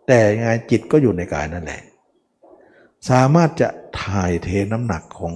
[0.08, 1.82] แต่ยังไงจิตก็อยู่ในกายนั่นแหละ
[3.10, 3.70] สามารถจะ
[4.04, 5.34] ถ่ายเทน้ำหนักของ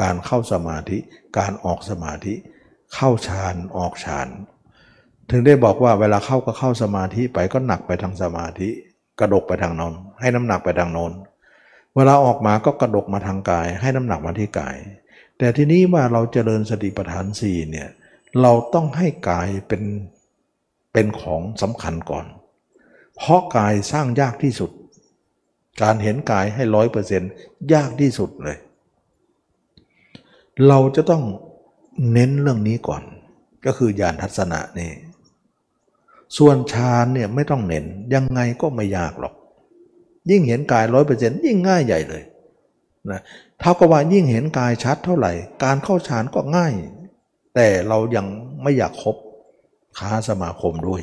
[0.00, 0.98] การเข้าสมาธิ
[1.38, 2.34] การออกสมาธิ
[2.94, 4.28] เข้าฌานออกฌาน
[5.30, 8.68] ถึงได้บอกว่าเวลาเข้าก็เข้าสมาธิไปก็หนักไปทางสมาธิ
[9.18, 11.12] กระดกไปทางนอนให้น้ำหนักไปทางโน้น
[11.96, 14.76] เวลาออกมาก็กระดกมาทางกาย ให้น้ำหนักมาที่กาย
[15.38, 17.88] แต่ทีนี้ว่าเราจเจริญสติปัฏฐานสี่เนี่ย
[18.40, 19.82] เราต้องให้กายเป็น
[20.92, 22.26] เป็นของสำคัญก่อน
[23.16, 24.70] เพราะกายสร้างยากที่สุด
[25.82, 27.30] การเห็นกายให้ร้อยเปอร์เซ็นต์
[27.72, 28.58] ยากที่สุดเลย
[30.68, 31.22] เราจะต้อง
[32.12, 33.02] เน้นเรื่องนี้ก่อน
[33.66, 34.90] ก็คือญาณทัศนะนี่
[36.38, 39.34] ส่วนฌานเนี่ยไม่ต้องเน้นยังไงก็ไม่ยากหรอก
[40.30, 42.22] ยิ่งเห็นกายร้อยเปอร์เซ็นต์ยิ่งง่ายใหญ่เลย
[43.10, 43.20] นะ
[43.60, 45.32] เท่ากับว่ายิ่งเห็นกายชัดเท่าไหร่
[45.64, 46.74] การเข้าฌานก็ง่าย
[47.54, 48.26] แต่เรายัง
[48.62, 49.16] ไม่อยากคบ
[49.98, 51.02] ค้าสมาคมด้วย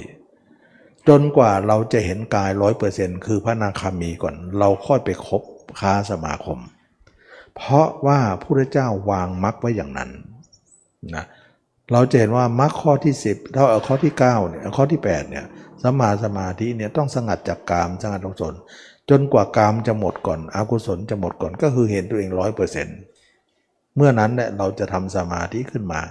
[1.08, 5.42] จนกว่าเราจะเห็นกายร้อยเปอร์เซ็นต์คือพระนาคามีก่อน เราค่อยไปคบ
[5.80, 6.60] ค้าสมาคม
[7.56, 10.10] เพราะว่าพระเจ้าวางมรรคไว้อย่างนั้น
[11.16, 11.26] นะ
[11.92, 15.46] เราจะเห็นว่ามรรคข้อที่ 10เท่าข้อที่9เนี่ยข้อที่8เนี่ย
[15.84, 18.54] สมาสมาธิเนี่ยต้องสงัดจากกามสงัดอกุศล
[19.10, 22.98] จนกว่ากามจะหมดก่อนอกุศลจะหมดก่อนก็คือเห็นตัวเองร้อยเปอร์เซ็นต์
[23.96, 26.02] เมื่อนั้นเนี่ยเราจะทำสมาธิขึ้นมา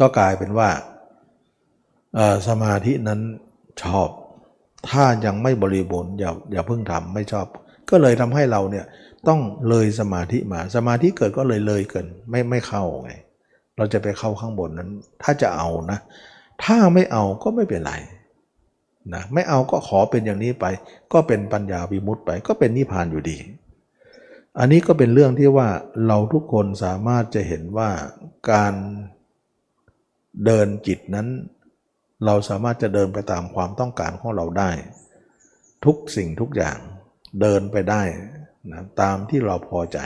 [0.00, 0.68] ก็กลายเป็นว่า
[2.48, 3.20] สมาธินั้น
[3.82, 4.08] ชอบ
[4.90, 7.46] ถ้ายังไม่บริบูรณ์อย่าอย่าเพิ่งทำไม่ชอบ
[7.90, 8.84] ก็เลยทำให้เราเนี่ย
[9.28, 13.12] ต้องเลยสมาธิมา สมาธิเกิดก็เลยเลยเกินไม่ไม่เข้าไง
[13.76, 14.90] เราจะไปเข้าข้างบนนั้น
[15.22, 15.98] ถ้าจะเอานะ
[16.64, 17.92] ถ้าไม่เอาก็ไม่เป็นไร
[19.12, 20.66] นะไม่เอาก็ขอเป็นอย่างนี้ไป
[21.12, 23.38] ก็เป็นปัญญาวิมุตต์ไป ก็เป็นนิพพานอยู่ดี
[24.58, 25.68] อันนี้ก็เป็นเรื่องที่ว่า
[26.06, 27.90] เราทุกคนสามารถจะเห็นว่า
[28.50, 28.74] การ
[30.44, 31.28] เดินจิตนั้น
[32.24, 34.70] เราสามารถจะเดินไปตามความต้องการของเราได้
[35.84, 36.78] ทุกสิ่งทุกอย่าง
[37.40, 38.02] เดินไปได้
[38.72, 39.98] นะตามที่เราพอใจ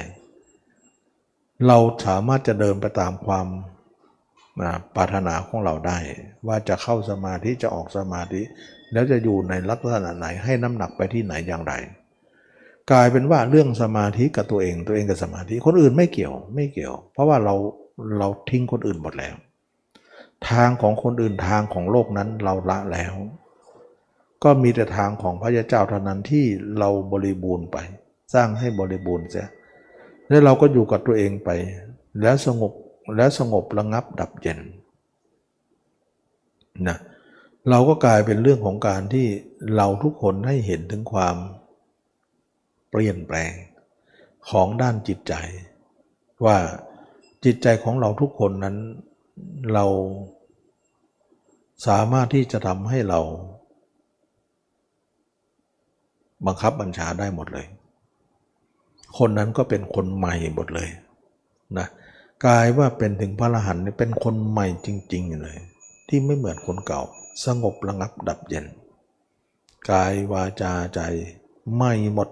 [1.66, 3.46] เราสามารถจะเดินไปตามความ
[4.62, 5.98] นะปรารถนาของเราได้
[6.46, 8.42] ว่าจะเข้าสมาธิจะออกสมาธิ
[8.93, 11.74] แล้วจะอยู่ในลักษณะไหนให้น้ำหนักไปที่ไหนอย่างไร
[12.90, 17.55] กลายเป็นว่าเรื่องสมาธิกับตัวเองตัวเองกับสมาธิคนอื่นไม่เกี่ยวไม่เกี่ยว เพราะว่าเรา
[18.19, 19.35] เราทิ้งคนอื่นหมดแล้ว
[20.51, 23.15] ทางของคนอื่นทางของโลกนั้นเราละแล้ว
[24.44, 26.44] ก็มีแต่ทางของพระยาเจ้าเท่านั้นที่
[26.78, 27.77] เราบริบูรณ์ไป
[28.35, 29.48] สร้างให้บริบูรณ์เสีย
[30.28, 31.51] แล้วเราก็อยู่กับตัวเองไป
[32.23, 32.73] แล้วสงบ
[33.16, 34.59] แล้วสงบระงับดับเย็น
[36.89, 39.27] นะเเราก็กลายเป็นเรื่องของการที่
[39.77, 41.36] เราทุกคนให้เห็นถึงความ
[42.90, 43.53] เปลี่ยนแปลง
[44.49, 45.35] ของด้านจิตใจ
[46.45, 46.57] ว่า
[47.45, 48.77] จิตใจของเราทุกคนนั้น
[49.74, 49.86] เรา
[51.86, 53.20] สามารถที่จะทำให้เรา
[56.47, 57.66] บังคับบัญชาได้หมดเลย
[59.19, 60.89] คนนั้นก็เป็นคนใหม่หมดเลย
[61.78, 61.86] นะ
[62.45, 65.59] กลายว่าเป็นถึงพระอรหันต์เป็นคนใหม่จริง ๆ เลย
[66.09, 67.03] ที่ไม่เหมือนคนเก่า
[67.44, 68.66] สงบระงับดับเย็น
[69.90, 71.01] กายวาจาใจ
[71.77, 72.28] ไม่หมด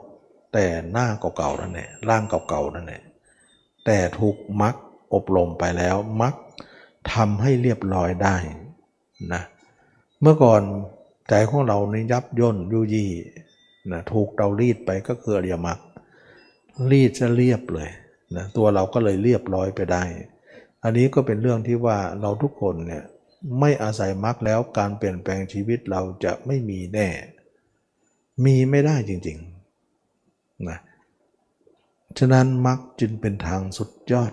[0.52, 1.06] แต่หน้า
[1.36, 3.02] เก่าๆนั่นแหละร่างเก่าๆนั่นแหละ
[3.84, 4.74] แต่ถูกมัก
[5.14, 6.34] อบรมไปแล้วมัก
[7.12, 8.36] ทำให้เรียบร้อยได้
[9.32, 9.42] นะ
[10.20, 10.62] เมื่อก่อน
[11.28, 13.10] ใจของเรานี่ยับย่นยุยี่
[13.92, 15.78] นะถูกเรารีดไปก็คืออริยมรรค
[16.90, 17.90] รีดจะเรียบเลย
[18.36, 20.04] นะตัวเราก็เลยเรียบร้อยไปได้
[20.82, 23.04] อันนี้ก็เป็นเรื่องที่ว่าเราทุกคนเนี่ย
[23.60, 27.08] ไม่อาศัยมรรคแล้วการเปลี่ยนแปลงชีวิตเราจะไม่มีแน่
[28.44, 30.78] มีไม่ได้จริงๆนะ
[32.18, 34.32] ฉะนั้นมรรคจึงเป็นทางสุดยอด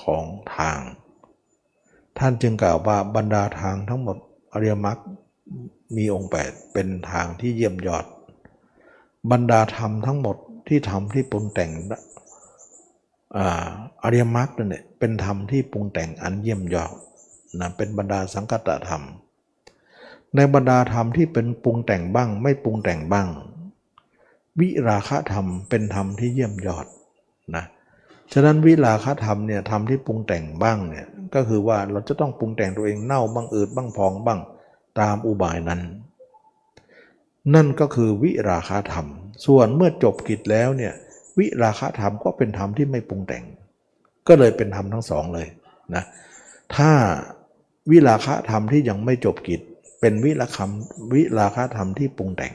[0.00, 0.24] ของ
[0.56, 0.78] ทาง
[2.18, 4.16] ท่านจึงกล่าวว่าบรรดาทางทั้งหมด
[4.52, 4.98] อริยมรรค
[5.96, 8.04] มีองค์แปดเป็นทางที่เยี่ยมยอด
[9.30, 10.36] บรรดาธรรมทั้งหมด
[10.68, 11.70] ที่ทำที่ปรุงแต่ง
[14.02, 16.92] อริยมรรคนั่นแหละเป็นธรรมที่ปรุงแต่งอันเยี่ยมยอด
[17.60, 19.04] นะเป็นบรรดาสังกัตธรรม
[20.36, 23.28] ในบรรดาธรรมที่เป็นปรุงแต่งบ้าง ไม่ปรุงแต่งบ้าง
[24.60, 26.86] วิราคะธรรมเป็นธรรมที่เยี่ยมยอด
[27.56, 27.64] นะ
[28.32, 34.40] ฉะนั้นวิราคะธรรมเนี่ยธรรมที่ปรุงแต่งบ้างเนี่ยก็คือว่าเราจะต้องปรุงแต่งตัวเองเน่าบ้างอืดบ้างพองบ้าง
[35.00, 35.80] ตามอุบายนั้น
[37.54, 39.06] นั่นก็คือวิราคะธรรม
[39.46, 40.92] ส่วนเมื่อจบกิจแล้วเนี่ย
[41.38, 43.44] วิราคะธรรมก็เป็นธรรมที่ไม่ปรุงแต่ง
[44.28, 45.48] ก็เลยเป็นธรรมทั้งสองเลย
[45.94, 46.04] นะ
[46.74, 46.90] ถ้า
[47.90, 49.60] วิราคะธรรมที่ยังไม่จบกิจ
[50.00, 52.54] เป็นวิราคำวิราคะธรรมที่ปรุงแต่ง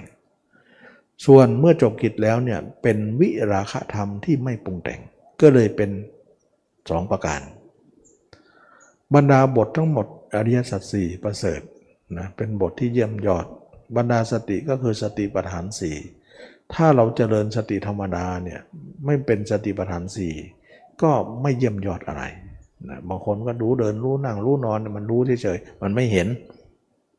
[1.26, 5.00] ส่วนเมื่อจบกิจแล้วเนี่ยเป็นวิราคะธรรมที่ไม่ปรุงแต่ง
[5.42, 5.92] ก็เลยเป็น
[6.90, 7.42] สองประการ
[9.16, 11.62] บรรดาบททั้งหมดอริยสัจสี่ประเสริฐ
[12.18, 13.46] นะเป็นบทที่เยี่ยมยอด
[13.96, 15.96] บรรดาสติก็คือสติปัฏฐานสี่
[16.74, 18.60] ถ้าเราเจริญสติธรรมดาเนี่ย
[19.06, 20.34] ไม่เป็นสติปัฏฐานสี่
[21.02, 22.24] ก็ไม่เยี่ยมยอดอะไร
[22.90, 26.28] นะบางคนก็รู้เดินรู้นั่งรู้นอนมันรู้เฉยๆมันไม่เห็น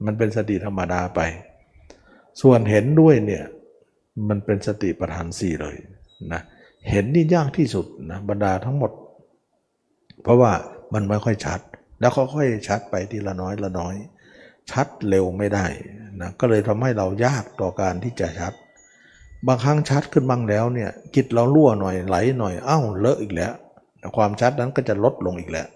[0.06, 1.20] มันเป็นสติธรรมดาไป
[2.40, 3.44] ส่วนเห็นด้วยเนี่ย
[4.28, 5.76] มันเป็นสติปัฏฐานสี่เลย
[6.32, 6.43] นะ
[6.90, 8.93] เห็นนี่ยากที่สุดนะบรรดาทั้งหมด
[10.22, 10.52] เพราะว่า
[10.94, 11.60] มันไม่ค่อยชัด
[12.01, 13.94] แล้วค่อยๆชัดไปทีละน้อยละน้อย
[14.70, 15.66] ชัดเร็วไม่ได้
[16.20, 18.52] นะก็เลยทำให้เรายากต่อการที่จะชัด
[19.47, 23.52] บางครั้งชัดขึ้นบ้างแล้วเนี่ยจิตเรารั่วหน่อยไหลหน่อยอ้าวเลอะอีกแล้ว
[24.16, 25.69] ความชัดนั้นก็จะลดลงอีกแล้ว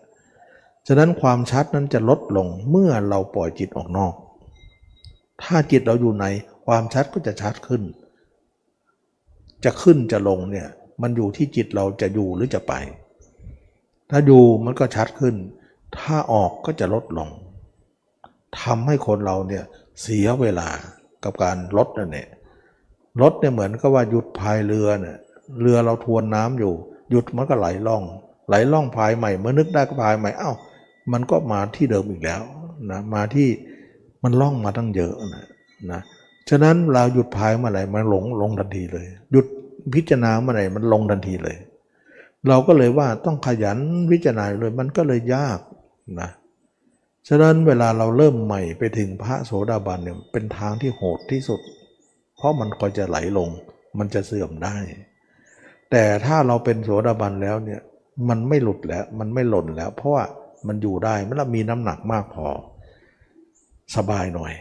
[0.86, 4.14] ฉะนั้นความชัดนั้นจะลดลงเมื่อเราปล่อยจิตออกนอก
[5.42, 6.26] ถ้าจิตเราอยู่ใน
[6.66, 7.82] ความชัดก็จะชัดขึ้น
[9.64, 10.68] จะขึ้นจะลงเนี่ย
[11.02, 12.72] มันอยู่ที่จิตเราจะอยู่หรือจะไป
[14.10, 15.34] ถ้าอยู่มันก็ชัดขึ้น
[15.98, 17.28] ถ้าออกก็จะลดลง
[18.60, 19.64] ทำให้คนเราเนี่ย
[20.02, 20.68] เสียเวลา
[21.24, 22.28] กับการลดนั่นเนี่ย
[23.22, 25.16] ลดเนี่ยเหมือนกับว่าหยุดพายเรือเนี่ย
[25.60, 26.74] เรือเราทวนน้ำอยู่
[27.12, 28.02] หยุดมันก็ไหลล่อง
[28.48, 30.52] ไหลล่องพายใหม่เมื่อนึกได้ก็พายใหม่เอา้า
[31.12, 32.42] มันก็มาที่เดิมอีกแล้ว
[32.90, 33.48] นะมาที่
[34.22, 35.44] มันล่องมาตั้งเยอะนะ
[35.92, 36.00] นะ
[36.48, 39.46] ฉะนั้นเราหยุดพายมื่อไหร่มันหลงลงทันทีเลย หยุด
[39.94, 41.56] พิจารณาเมื่อไหร่มันลงทันทีเลย
[42.48, 43.78] เราก็เลยว่าต้องขยัน
[44.10, 45.58] พิจารณาเลยมันก็เลยยาก
[46.20, 46.30] นะ
[47.28, 51.60] ฉะนั้นเวลาเราเริ่มใหม่ไปถึงพระโสดาบันเนี่ยเป็นทางที่โหดที่สุด
[52.36, 53.48] เพราะมันคอยจะไหลลง
[53.98, 54.76] มันจะเสื่อมได้
[55.92, 57.80] แต่ถ้าเราเป็นโสดาบันแล้วเนี่ย
[58.28, 60.24] มันไม่หลุดแล้วมันไม่หล่นแล้ว เพราะว่า
[60.66, 62.46] มันอยู่ได้มันมีน้ำหนักมากพอ
[63.96, 64.52] สบายหน่อย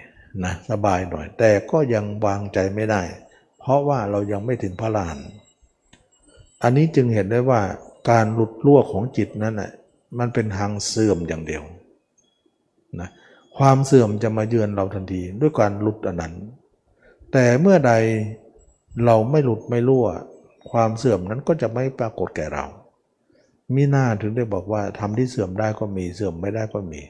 [0.45, 3.01] นะสบายหน่อย แต่ก็ยังวางใจไม่ได้
[3.59, 5.17] เพราะว่าเรายังไม่ถึงพระลาน
[6.63, 7.61] อันนี้จึงเห็นได้ว่า
[8.09, 9.71] การหลุดล่วของจิตนั้นน่ะ
[10.19, 11.63] มันเป็นทางเสื่อมอย่างเดียว
[12.99, 13.09] นะ
[13.57, 16.33] ความเสื่อมจะมาเยือนเราทันทีด้วยการหลุดอันนั้น
[17.31, 17.93] แต่เมื่อใด
[19.05, 20.07] เราไม่หลุดไม่รั่ว
[20.71, 22.65] ความเสื่อมนั้นก็จะไม่ปรากฏแก่เรา
[23.75, 27.01] มีหน้าถึงได้บอกว่าทำที่เสื่อมได้ก็มีเสื่อมไม่ได้ก็มี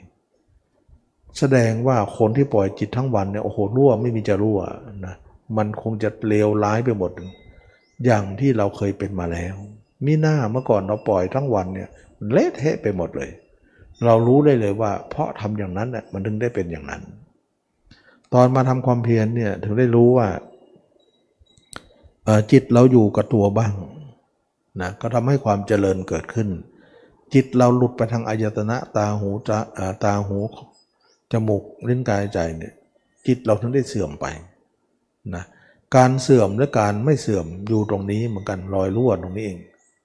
[1.39, 4.59] แสดงว่าคนที่ปล่อยจิตทั้งวันเนี่ยโอ้โหรั่วไม่มีจะรั่ว
[5.05, 5.15] นะ
[5.57, 7.11] มันคงจะเลวร้ายไปหมด
[8.05, 9.55] อย่างที่เราเคยเป็นมาแล้ว
[10.05, 11.89] มีหน้าเมื่อก่อนเราปล่อยทั้งวันเนี่ย
[12.31, 13.29] เละเทะไปหมดเลย
[14.05, 17.01] เรารู้ได้เลยว่า เพราะทำอย่างนั้นน่ยมันถึงได้เป็นอย่างนั้น
[18.33, 20.27] ตอนมาทำความเพียรเนี่ยถึงได้รู้ว่า
[22.51, 23.73] จิตเราอยู่กับตัวบ้าง
[24.81, 26.49] นะก็ทำให้ความเจริญเกิดขึ้น
[27.33, 29.57] จิตเราหลุดไปทางอายตนะตาหูจะ
[30.03, 30.37] ตาหู
[31.31, 32.73] จมูกลิ้นกายใจเนี่ย
[33.27, 34.25] จิตเราถึงได้เสื่อมไป
[35.35, 35.43] นะ
[35.95, 39.59] การเสื่อมและการไม่เสื่อมอยู่ตรงนี้เหมือนกันรอยรั่วตรงนี้เอง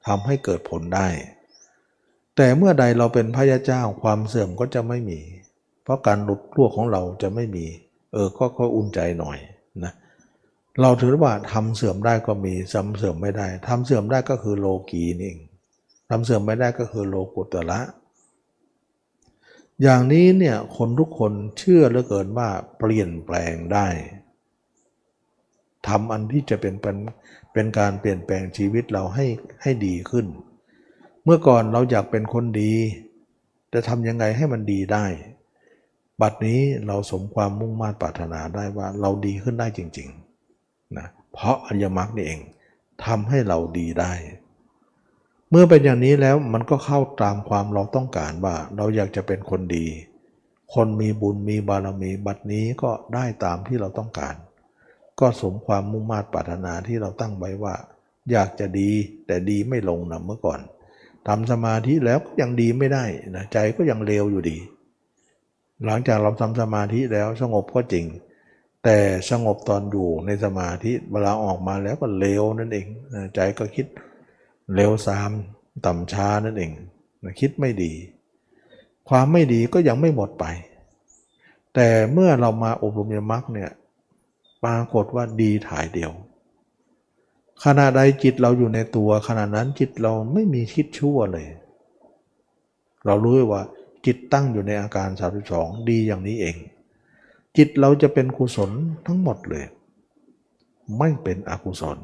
[0.06, 1.08] ทำให้เกิดผลได้
[2.36, 5.20] แต่เมื่อใดเราเป็นพระยาเจ้าความเสื่อมก็จะไม่มี
[5.82, 7.66] เพราะการหลุดรั่วของเราจะไม่มี
[8.12, 9.38] เออก็ค่อยอุ่นใจหน่อย
[9.84, 15.38] นะเเราถือว่าทำเสื่อมได้ก็มีทำเสื่อมไม่ได้ทำเสื่อมได้ก็คือโลกีนี่เอง
[16.10, 17.80] ทำเสื่อมไม่ได้ก็คือโลกุตละ
[19.82, 22.48] อย่างนี้เนี่ยคนทุกคนเชื่อเหลือเกินว่า
[22.78, 23.88] เปลี่ยนแปลงได้
[25.88, 26.96] ทำอันที่จะเป็นเป็น
[27.52, 29.26] เป็นการเปลี่ยนแปลงชีวิตเราให้
[29.62, 30.26] ให้ดีขึ้น
[31.24, 32.74] เมื่อก่อนเราอยากเป็นคนดี
[33.70, 35.06] แต่ทำยังไงให้มันดีได้
[36.20, 40.25] บัดนี้เราสมความมุ่งมา่ปรารถนาได้ว่าเราดีขึ้นได้จริง ๆ
[40.98, 42.40] นะเพราะอริยมรรคนี่เอง
[43.04, 44.12] ทำให้เราดีได้
[45.50, 49.86] เมื่อเป็นอย่างนี้แล้วมันก็เข้าตามความเราต้องการว่า เราอยากจะเป็นคนดี
[50.74, 54.34] คนมีบุญมีบารมีบัดนี้ก็ได้ตามที่เราต้องการ
[55.20, 57.74] ก็สมความมุ่งมา่ปรารถนาที่เราตั้งไว้ว่า
[58.30, 58.90] อยากจะดี
[59.26, 60.60] แต่ดีไม่ลงนะเมื่อก่อน
[61.28, 63.04] ทำสมาธิแล้วก็ยังดีไม่ได้
[63.36, 64.58] นะใจก็ยังเลวอยู่ดี
[65.84, 68.06] หลังจากเราทำสมาธิแล้วสงบก็จริง
[68.88, 69.00] แต่
[69.30, 72.86] สงบตอนอยู่ในสมาธิเวลาออกมาแล้วก็เลวนั่นเอง
[73.34, 73.86] ใจก็คิด
[74.74, 75.30] เลวซาม
[75.86, 76.72] ต่ำช้านั่นเอง
[77.40, 77.92] คิดไม่ดี
[79.08, 80.44] ความไม่ดีก็ยังไม่หมดไป
[81.74, 83.70] แต่เมื่อเรามาอบรมยมรรคเนี่ย
[84.64, 86.12] ปรากฏว่าดีถ่ายเดียว
[87.64, 91.46] ขณะใดจิตเราอยู่ในตัวขณะนั้นจิตเราไม่มีคิดชั่วเลย
[93.06, 93.62] เรารู้ว่า
[94.06, 95.08] จิตตั้งอยู่ในอาการ
[95.48, 96.56] 32 ดีอย่างนี้เอง
[97.56, 98.70] จิตเราจะเป็นกุศล
[99.06, 99.64] ทั้งหมดเลย
[100.98, 101.98] ไม่เป็นอกุศล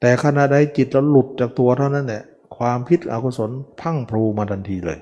[0.00, 2.22] แต่ขณะใดจิตเราหลุดจากตัวเท่านั้นแหละ
[2.56, 3.50] ความพิษอกุศล
[3.80, 4.98] พังพลูมาทันทีเลย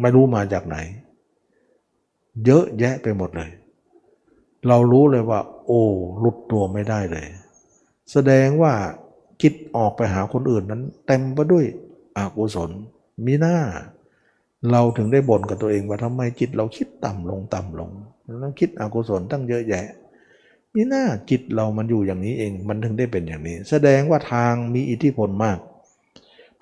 [0.00, 0.76] ไม่รู้มาจากไหน
[2.44, 3.50] เยอะแยะไปหมดเลย
[4.68, 5.82] เรารู้เลยว่า โอ้
[6.18, 7.26] หลุดตัวไม่ได้เลย
[8.12, 8.74] แสดงว่า
[9.42, 11.64] จิตออกไปหาคนอื่นนั้น เต็มไปด้วย
[12.18, 12.70] อกุศล
[13.24, 13.56] มีหน้า
[14.70, 17.90] เราถึงได้บ่นกับตัวเองว่าทำไมจิตเราคิดต่ำลงต่ำลง
[18.40, 19.86] แล้วคิดอกุศลตั้งเยอะแยะ
[20.74, 25.58] มีหน้าจิตเรามันอยู่อย่างนี้เอง มันถึงได้เป็นอย่างนี้ แสดงว่าทางมีอิทธิพลมาก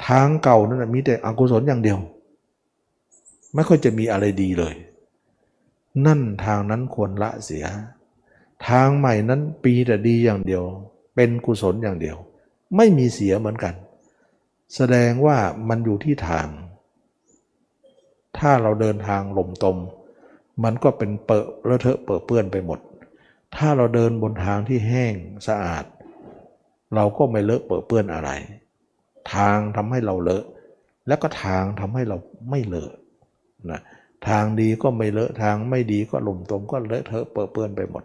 [0.06, 1.98] ทางเก่านั้นมีแต่อกุศลอย่างเดียว
[3.54, 4.74] ไม่ค่อยจะมีอะไรดีเลย
[6.06, 7.64] นั่นทางนั้นควรละเสีย
[8.68, 10.64] ทางใหม่นั้นปีแต่ดีอย่างเดียว
[11.14, 12.16] เป็นกุศลอย่างเดียว
[12.76, 13.74] ไม่มีเสียเหมือนกัน
[14.74, 15.36] แสดงว่า
[15.68, 16.46] มันอยู่ที่ทาง
[18.40, 19.76] ถ้าเราเดินทางหล่มตม
[20.64, 22.78] มันก็เป็นเปอะเลอะเทอะเปื้อเปื้อนไปหมด
[23.56, 25.14] ถ้าเราเดินบนทางที่แห้ง
[25.46, 25.84] สะอาด
[26.94, 28.30] เราก็ไม่เลอะเปื้อเปื้อนอะไร
[29.34, 30.44] ทางทำให้เราเลอะ
[31.06, 32.16] แล้วก็ทางทำให้เรา
[32.50, 32.92] ไม่เลอะ
[33.70, 33.80] นะ
[34.28, 38.04] ทางดีก็ไม่เลอะทางไม่ดีก็หล่มตมก็เลอะเทอะเปื้อเปื้อนไปหมด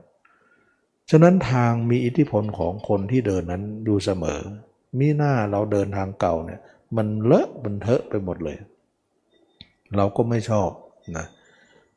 [1.10, 4.40] ฉะนั้นทางมีอิทธิพลของคนที่เดินนั้นดูเสมอ
[5.00, 6.62] มีหน้าเราเดินทางเก่าเนี่ย
[6.98, 8.58] มันเลอะมันเทอะไปหมดเลย
[9.98, 10.70] เราก็ไม่ชอบ
[11.18, 11.26] นะ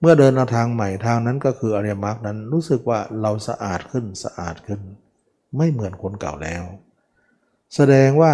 [0.01, 4.81] เมื่อเดินทางใหม่ทางนั้นก็คืออริยมรรคนั้นรู้สึกว่าเราสะอาดขึ้นสะอาดขึ้น
[5.56, 6.62] ไม่เหมือนคนเก่าแล้ว
[7.74, 8.32] แสดงว่า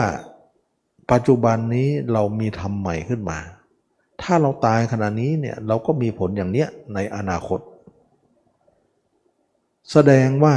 [1.13, 3.39] ปัจจุบันนี้เรามีธรรมใหม่ขึ้นมา
[4.23, 7.61] ถ้าเราตายขณะนี้เนี่ยเราก็มีผลอย่างเนี้ยในอนาคต
[9.93, 10.55] แสดงว่า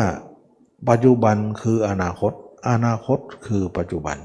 [0.90, 2.34] ปัจจุบันคืออนาคต
[2.70, 4.18] อนาคตคือปัจจุบัน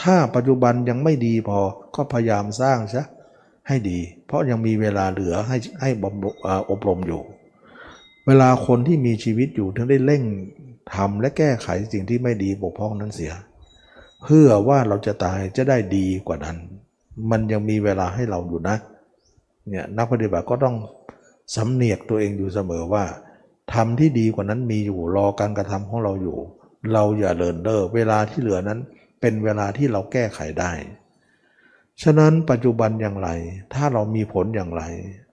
[0.00, 1.58] ถ้าปัจจุบันยังไม่ดีพอ
[1.94, 3.04] ก็พยายามสร้างซะ
[3.68, 5.90] ให้ดี เพราะยังมีเวลาเหลือให้ให้
[6.70, 7.22] อบรมอยู่
[8.26, 10.22] เวลาคนที่มีชีวิตอยู่ถึงได้เร่ง
[10.94, 13.32] ทำและแก้ไขสิ่งที่ไม่ดีบกพร่องนั้นเสีย
[14.22, 16.56] เพื่อว่าเราจะตายจะได้ดีกว่านั้น
[17.30, 18.76] มันยังมีเวลาให้เราอยู่นะ
[19.68, 20.76] เนี่ยนักปฏิบัติก็ต้อง
[21.56, 23.04] สำเนียกตัวเองอยู่เสมอว่า
[23.74, 26.38] ทำที่ดีกว่านั้นมีอยู่รอการกระทำของเราอยู่
[26.92, 28.80] เราอย่าเลินเล่อเวลาที่เหลือนั้น
[29.20, 30.72] เป็นเวลาที่เราแก้ไขได้
[32.02, 33.28] ฉะนั้นปัจจุบันอย่างไร
[33.74, 34.82] ถ้าเรามีผลอย่างไร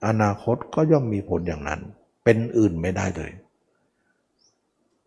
[0.08, 1.80] อนาคตก็ย่อมมีผลอย่างนั้น
[2.24, 3.32] เป็นอื่นไม่ได้เลย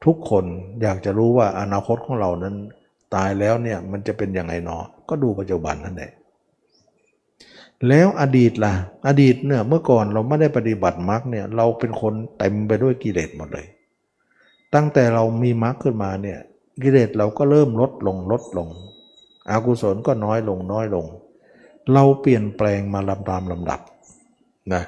[0.05, 0.45] ทุกคน
[0.83, 2.55] อยากจะรู้ว่าอนาคตของเรานั้น
[3.15, 6.13] ตายแล้วเนี่ยมันจะเป็นยังไงเนาะก็ดูปัจจุบันนั่นแหละ
[7.89, 8.75] แล้วอดีตล่ะ
[9.07, 13.67] อดีตเนี่ยเมื่อก่อนเราไม่ได้ปฏิบัติมรรคเนี่ยเราเป็นคนเต็มไปด้วยกิเลสหมดเลย
[14.75, 16.39] ตั้งแต่เรามีมรรคขึ้นมาเนี่ย
[16.83, 18.69] กิเลสเราก็เริ่มลดลงลดลง
[19.51, 21.07] อกุศลก็น้อยลงน้อยลง
[21.95, 23.81] เราเปลี่ยนแปลงมาลำตามลำดับ
[24.73, 24.83] นะ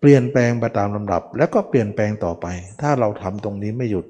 [0.00, 2.46] เปลี่ยนแปลงไปตามลำดับ แล้วก็เปลี่ยนแปลงต่อไป
[2.80, 4.06] ถ้าเราทำตรงนี้ไม่หยุด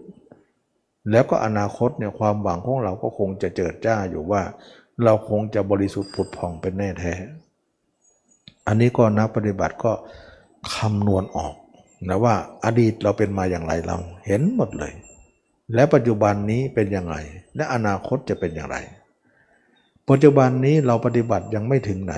[1.10, 4.42] แล้วก็อนาคตเนี่ยความหวังของเราก็คงจะเจิดจ้าอยู่ว่า
[5.04, 7.14] เราคงจะบริสุทธิ์ผุดผ่องเป็นแน่แท้
[8.66, 9.92] อันนี้ก็นักปฏิบัติก็
[10.74, 11.54] คำนวณออก
[12.08, 12.34] นะว่า
[12.64, 13.96] อดีตเราเป็นมาอย่างไรเรา
[14.26, 14.92] เห็นหมดเลย
[15.74, 17.16] และปัจจุบันนี้เป็นอย่างไร
[17.56, 18.76] และอนาคตจะเป็นอย่างไร
[20.08, 22.14] ปัจจุบันนี้เราปฏิบัติยังไม่ถึงไหน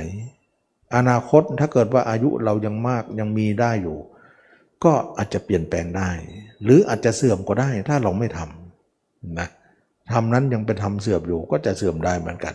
[0.97, 3.99] อนาคตถ้าเกิดว่าอายุเรายังมากยังมีได้อยู่
[4.85, 6.11] ก็อาจจะเปลี่ยนแปลงได้
[6.63, 9.49] หรืออาจจะเสื่อมก็ได้ถ้าเราไม่ทำนะ
[10.13, 12.55] ทำนั้นยังเป็นทำเสื่อมอยู่ก็จะเสื่อมได้เหมือนกัน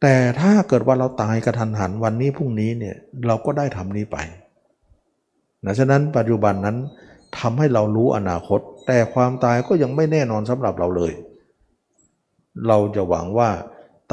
[0.00, 4.16] แต่ถ้าเกิดว่าเราตายกระทันหันวันนี้พรุ่งนี้เนี่ยเราก็ได้ทำนี้ไป
[5.64, 6.76] นะฉะนั้นปัจจุบันนั้น
[7.38, 11.12] ทำให้เรารู้อนาคต แต่ความตายก็ยังไม่แน่นอนสำหรับเราเลย
[12.68, 13.50] เราจะหวังว่า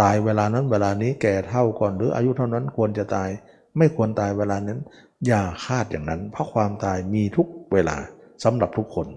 [0.02, 3.30] ตายเวลานั้นเวลานี้แก่เท่าก่อนหรืออายุเท่านั้นควรจะตาย
[3.78, 4.80] ไม่ควรตายเวลานั้น
[5.28, 7.98] อย่าคาดอย่างนั้น เพราะความตายมีทุกเวลา
[8.44, 9.08] สำหรับทุกคน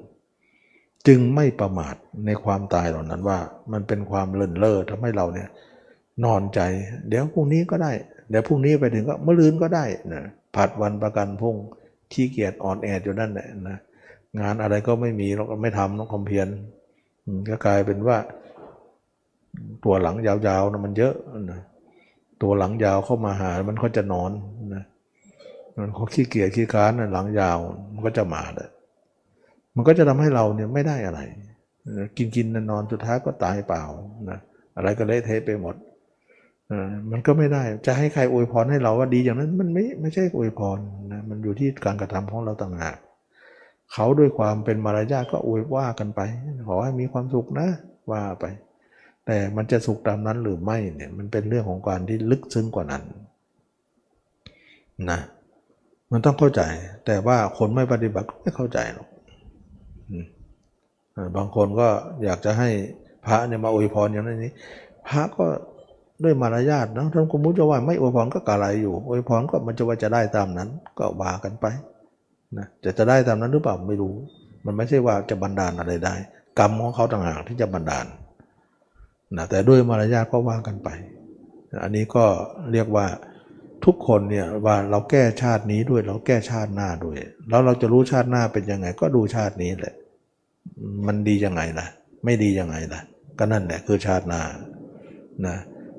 [1.07, 1.95] จึงไม่ประมาท
[2.27, 3.39] ในความตายเหล่านั้นว่า
[3.73, 5.49] มันเป็นความเลินเล่อทำให้เราเนี่ย
[6.25, 6.61] นอนใจ
[7.09, 7.93] เดี๋ยวพรุ่งนี้ก็ได้
[8.31, 10.23] เดี๋ยวพรุ่งนี้ไปถึงก็เมื่อลืนก็ได้นะ
[10.55, 11.57] ผัดวันประกันพรุ่ง
[12.13, 13.79] ขี้เกียจอ่อนแออยู่นั่นแหละนะ
[14.41, 16.49] งานอะไรก็ไม่มีเราก็ไม่ทำต้องคอมเพียน
[17.49, 18.17] ก็กลายเป็นว่า
[19.85, 21.15] ตัวหลังยาวๆนะมันเยอะ
[21.53, 21.61] นะ
[22.43, 24.31] ตัวหลังยาวเข้ามาหา มันก็จะนอน
[24.75, 24.85] นะ
[25.83, 27.59] มันเขาขี้เกียจขี้ค้านนะหลังยาว
[27.95, 28.69] มันก็จะมาเลย
[29.77, 31.21] มันก็จะทำให้เราเนี่ยไม่ได้อะไร
[31.97, 33.85] นะกินกินนอนสุดท้ายก็ตายเปล่า
[34.31, 34.39] นะ
[34.77, 35.75] อะไรก็เละเทะไปหมด
[36.69, 40.79] เออมันก็ไม่ได้จะให้ใครอวยพรให้เราว่าดีอย่างนั้นมันไม่ไม่ใช่อวยพร
[41.13, 42.97] นะมันอยู่ที่การกระทำของเราต่างหาก
[43.93, 46.21] เขาด้วยความเป็นมารยาทก็อวยว่ากันไป
[46.69, 47.69] ขอให้มีความสุขนะ
[48.11, 48.45] ว่าไป
[49.27, 53.03] แต่มันจะสุขตามนั้นหรือไม่เนี่ยมันเป็นเรื่องของการที่ลึกซึ้งกว่านั้น
[55.11, 55.21] นะ
[56.13, 56.63] มันต้องเข้าใจ
[57.07, 59.09] แต่ว่าคนไม่ปฏิบัติก็ไม่เข้าใจหรอก
[61.37, 61.89] บางคนก็
[62.25, 62.69] อยากจะให้
[63.27, 64.53] พระเนี่ยมาอวยพรอย่างนั้นนี้
[65.09, 65.47] พระก็
[66.25, 71.67] ด้วยมารยาทนะท่านกุมุจะว่าไม่อวยพรก็กะไรอยู่อวยพรก็มันจะว่าจะได้ตามนั้น ก็ว่ากันไป
[72.59, 74.15] นะจะจะได้ตามนั้นหรือเปล่าไม่รู้
[74.65, 76.15] มันไม่ใช่ว่าจะบันดาลอะไรได้
[76.59, 78.07] กรรมของเขาต่างหากที่จะบันดาล
[79.37, 80.89] นะแต่ด้วยมารยาทก็ว่ากันไป
[81.83, 82.25] อันนี้ก็
[82.73, 83.07] เรียกว่า
[83.85, 89.95] ทุกคนเนี่ยว่าเราแก้ชาตินี้ด้วยเราแก้ชาติหน้าด้วย แล้วเราจะรู้ชาติหน้าเป็นยังไง ก็ดูชาตินี้แหละ
[91.07, 91.87] มันดียังไงล่ะ
[92.25, 93.01] ไม่ดียังไงล่ะ
[93.39, 94.43] ก็นั่นแหละคือชาติหน้า
[95.47, 95.57] นะ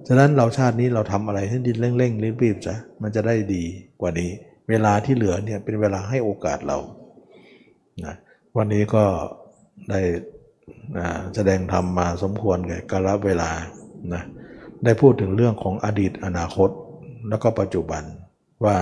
[0.07, 3.63] ฉะนั้นเราชาตินี้เราทำอะไรให้ดินเร่งๆรีบๆซะมันจะได้ดี
[4.01, 4.29] กว่านี้
[4.69, 6.77] เวลาที่เหลือเนี่ยเป็นเวลาให้โอกาสเรา
[8.05, 8.15] นะ
[8.57, 9.03] วันนี้ก็
[9.89, 9.99] ได้
[11.35, 13.51] แสดงธรรมมาสมควรแก่กาลเวลา
[14.13, 14.23] นะ
[14.83, 16.69] ได้พูดถึงเรื่องของอดีตอนาคต
[17.29, 18.03] แล้วก็ปัจจุบัน
[18.65, 18.77] ว่า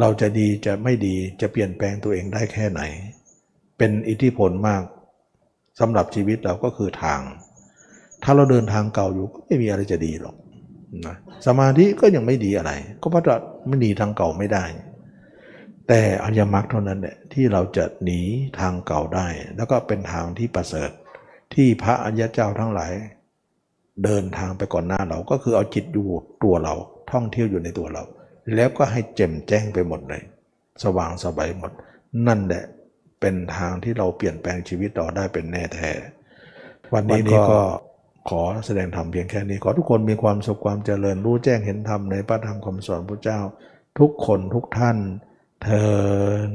[0.00, 2.80] เราจะดีจะไม่ดีจะเปลี่ยนแปลงตัวเองได้แค่ไหน
[3.78, 4.82] เป็นอิทธิพลมาก
[5.80, 7.20] สำหรับชีวิตเราก็คือทาง
[8.22, 10.36] ถ้าเราเดินทางเก่าอยู่ก็ไม่มีอะไรจะดีหรอก
[11.06, 13.36] นะสมาธิก็ยังไม่ดีอะไร ก็เพราะเรา
[13.66, 14.64] ไม่หนีทางเก่าไม่ได้
[15.88, 18.20] แต่อริยมรรคเท่านั้นแหละที่เราจะหนี
[18.60, 19.26] ทางเก่าได้
[19.56, 20.90] แล้วก็เป็นทางที่ประเสริฐ
[21.54, 22.92] ที่พระอริยเจ้าทั้งหลาย
[24.04, 26.08] เดินทางไปก่อนหน้าเราก็คือเอาจิตอยู่
[26.44, 26.74] ตัวเรา
[27.12, 28.02] ท่องเที่ยวอยู่ในตัวเรา
[28.54, 30.22] แล้วก็ให้แจ่มแจ้งไปหมดเลย
[30.82, 31.70] สว่างสบายหมด
[32.26, 32.64] นั่นแหละ
[33.20, 35.90] เป็นทางที่เราเปลี่ยนแปลงชีวิตเราได้เป็นแน่แท้
[36.94, 37.20] วันนี้
[37.50, 37.60] ก็
[38.28, 43.40] ขอแสดงธรรมเพียงแค่นี้ ขอทุกคนมีความสุขความเจริญรู้แจ้งเห็นธรรมในพระธรรมคำสอนพระเจ้า
[43.98, 44.96] ทุกคนทุกท่าน
[45.62, 45.86] เทิ
[46.50, 46.52] น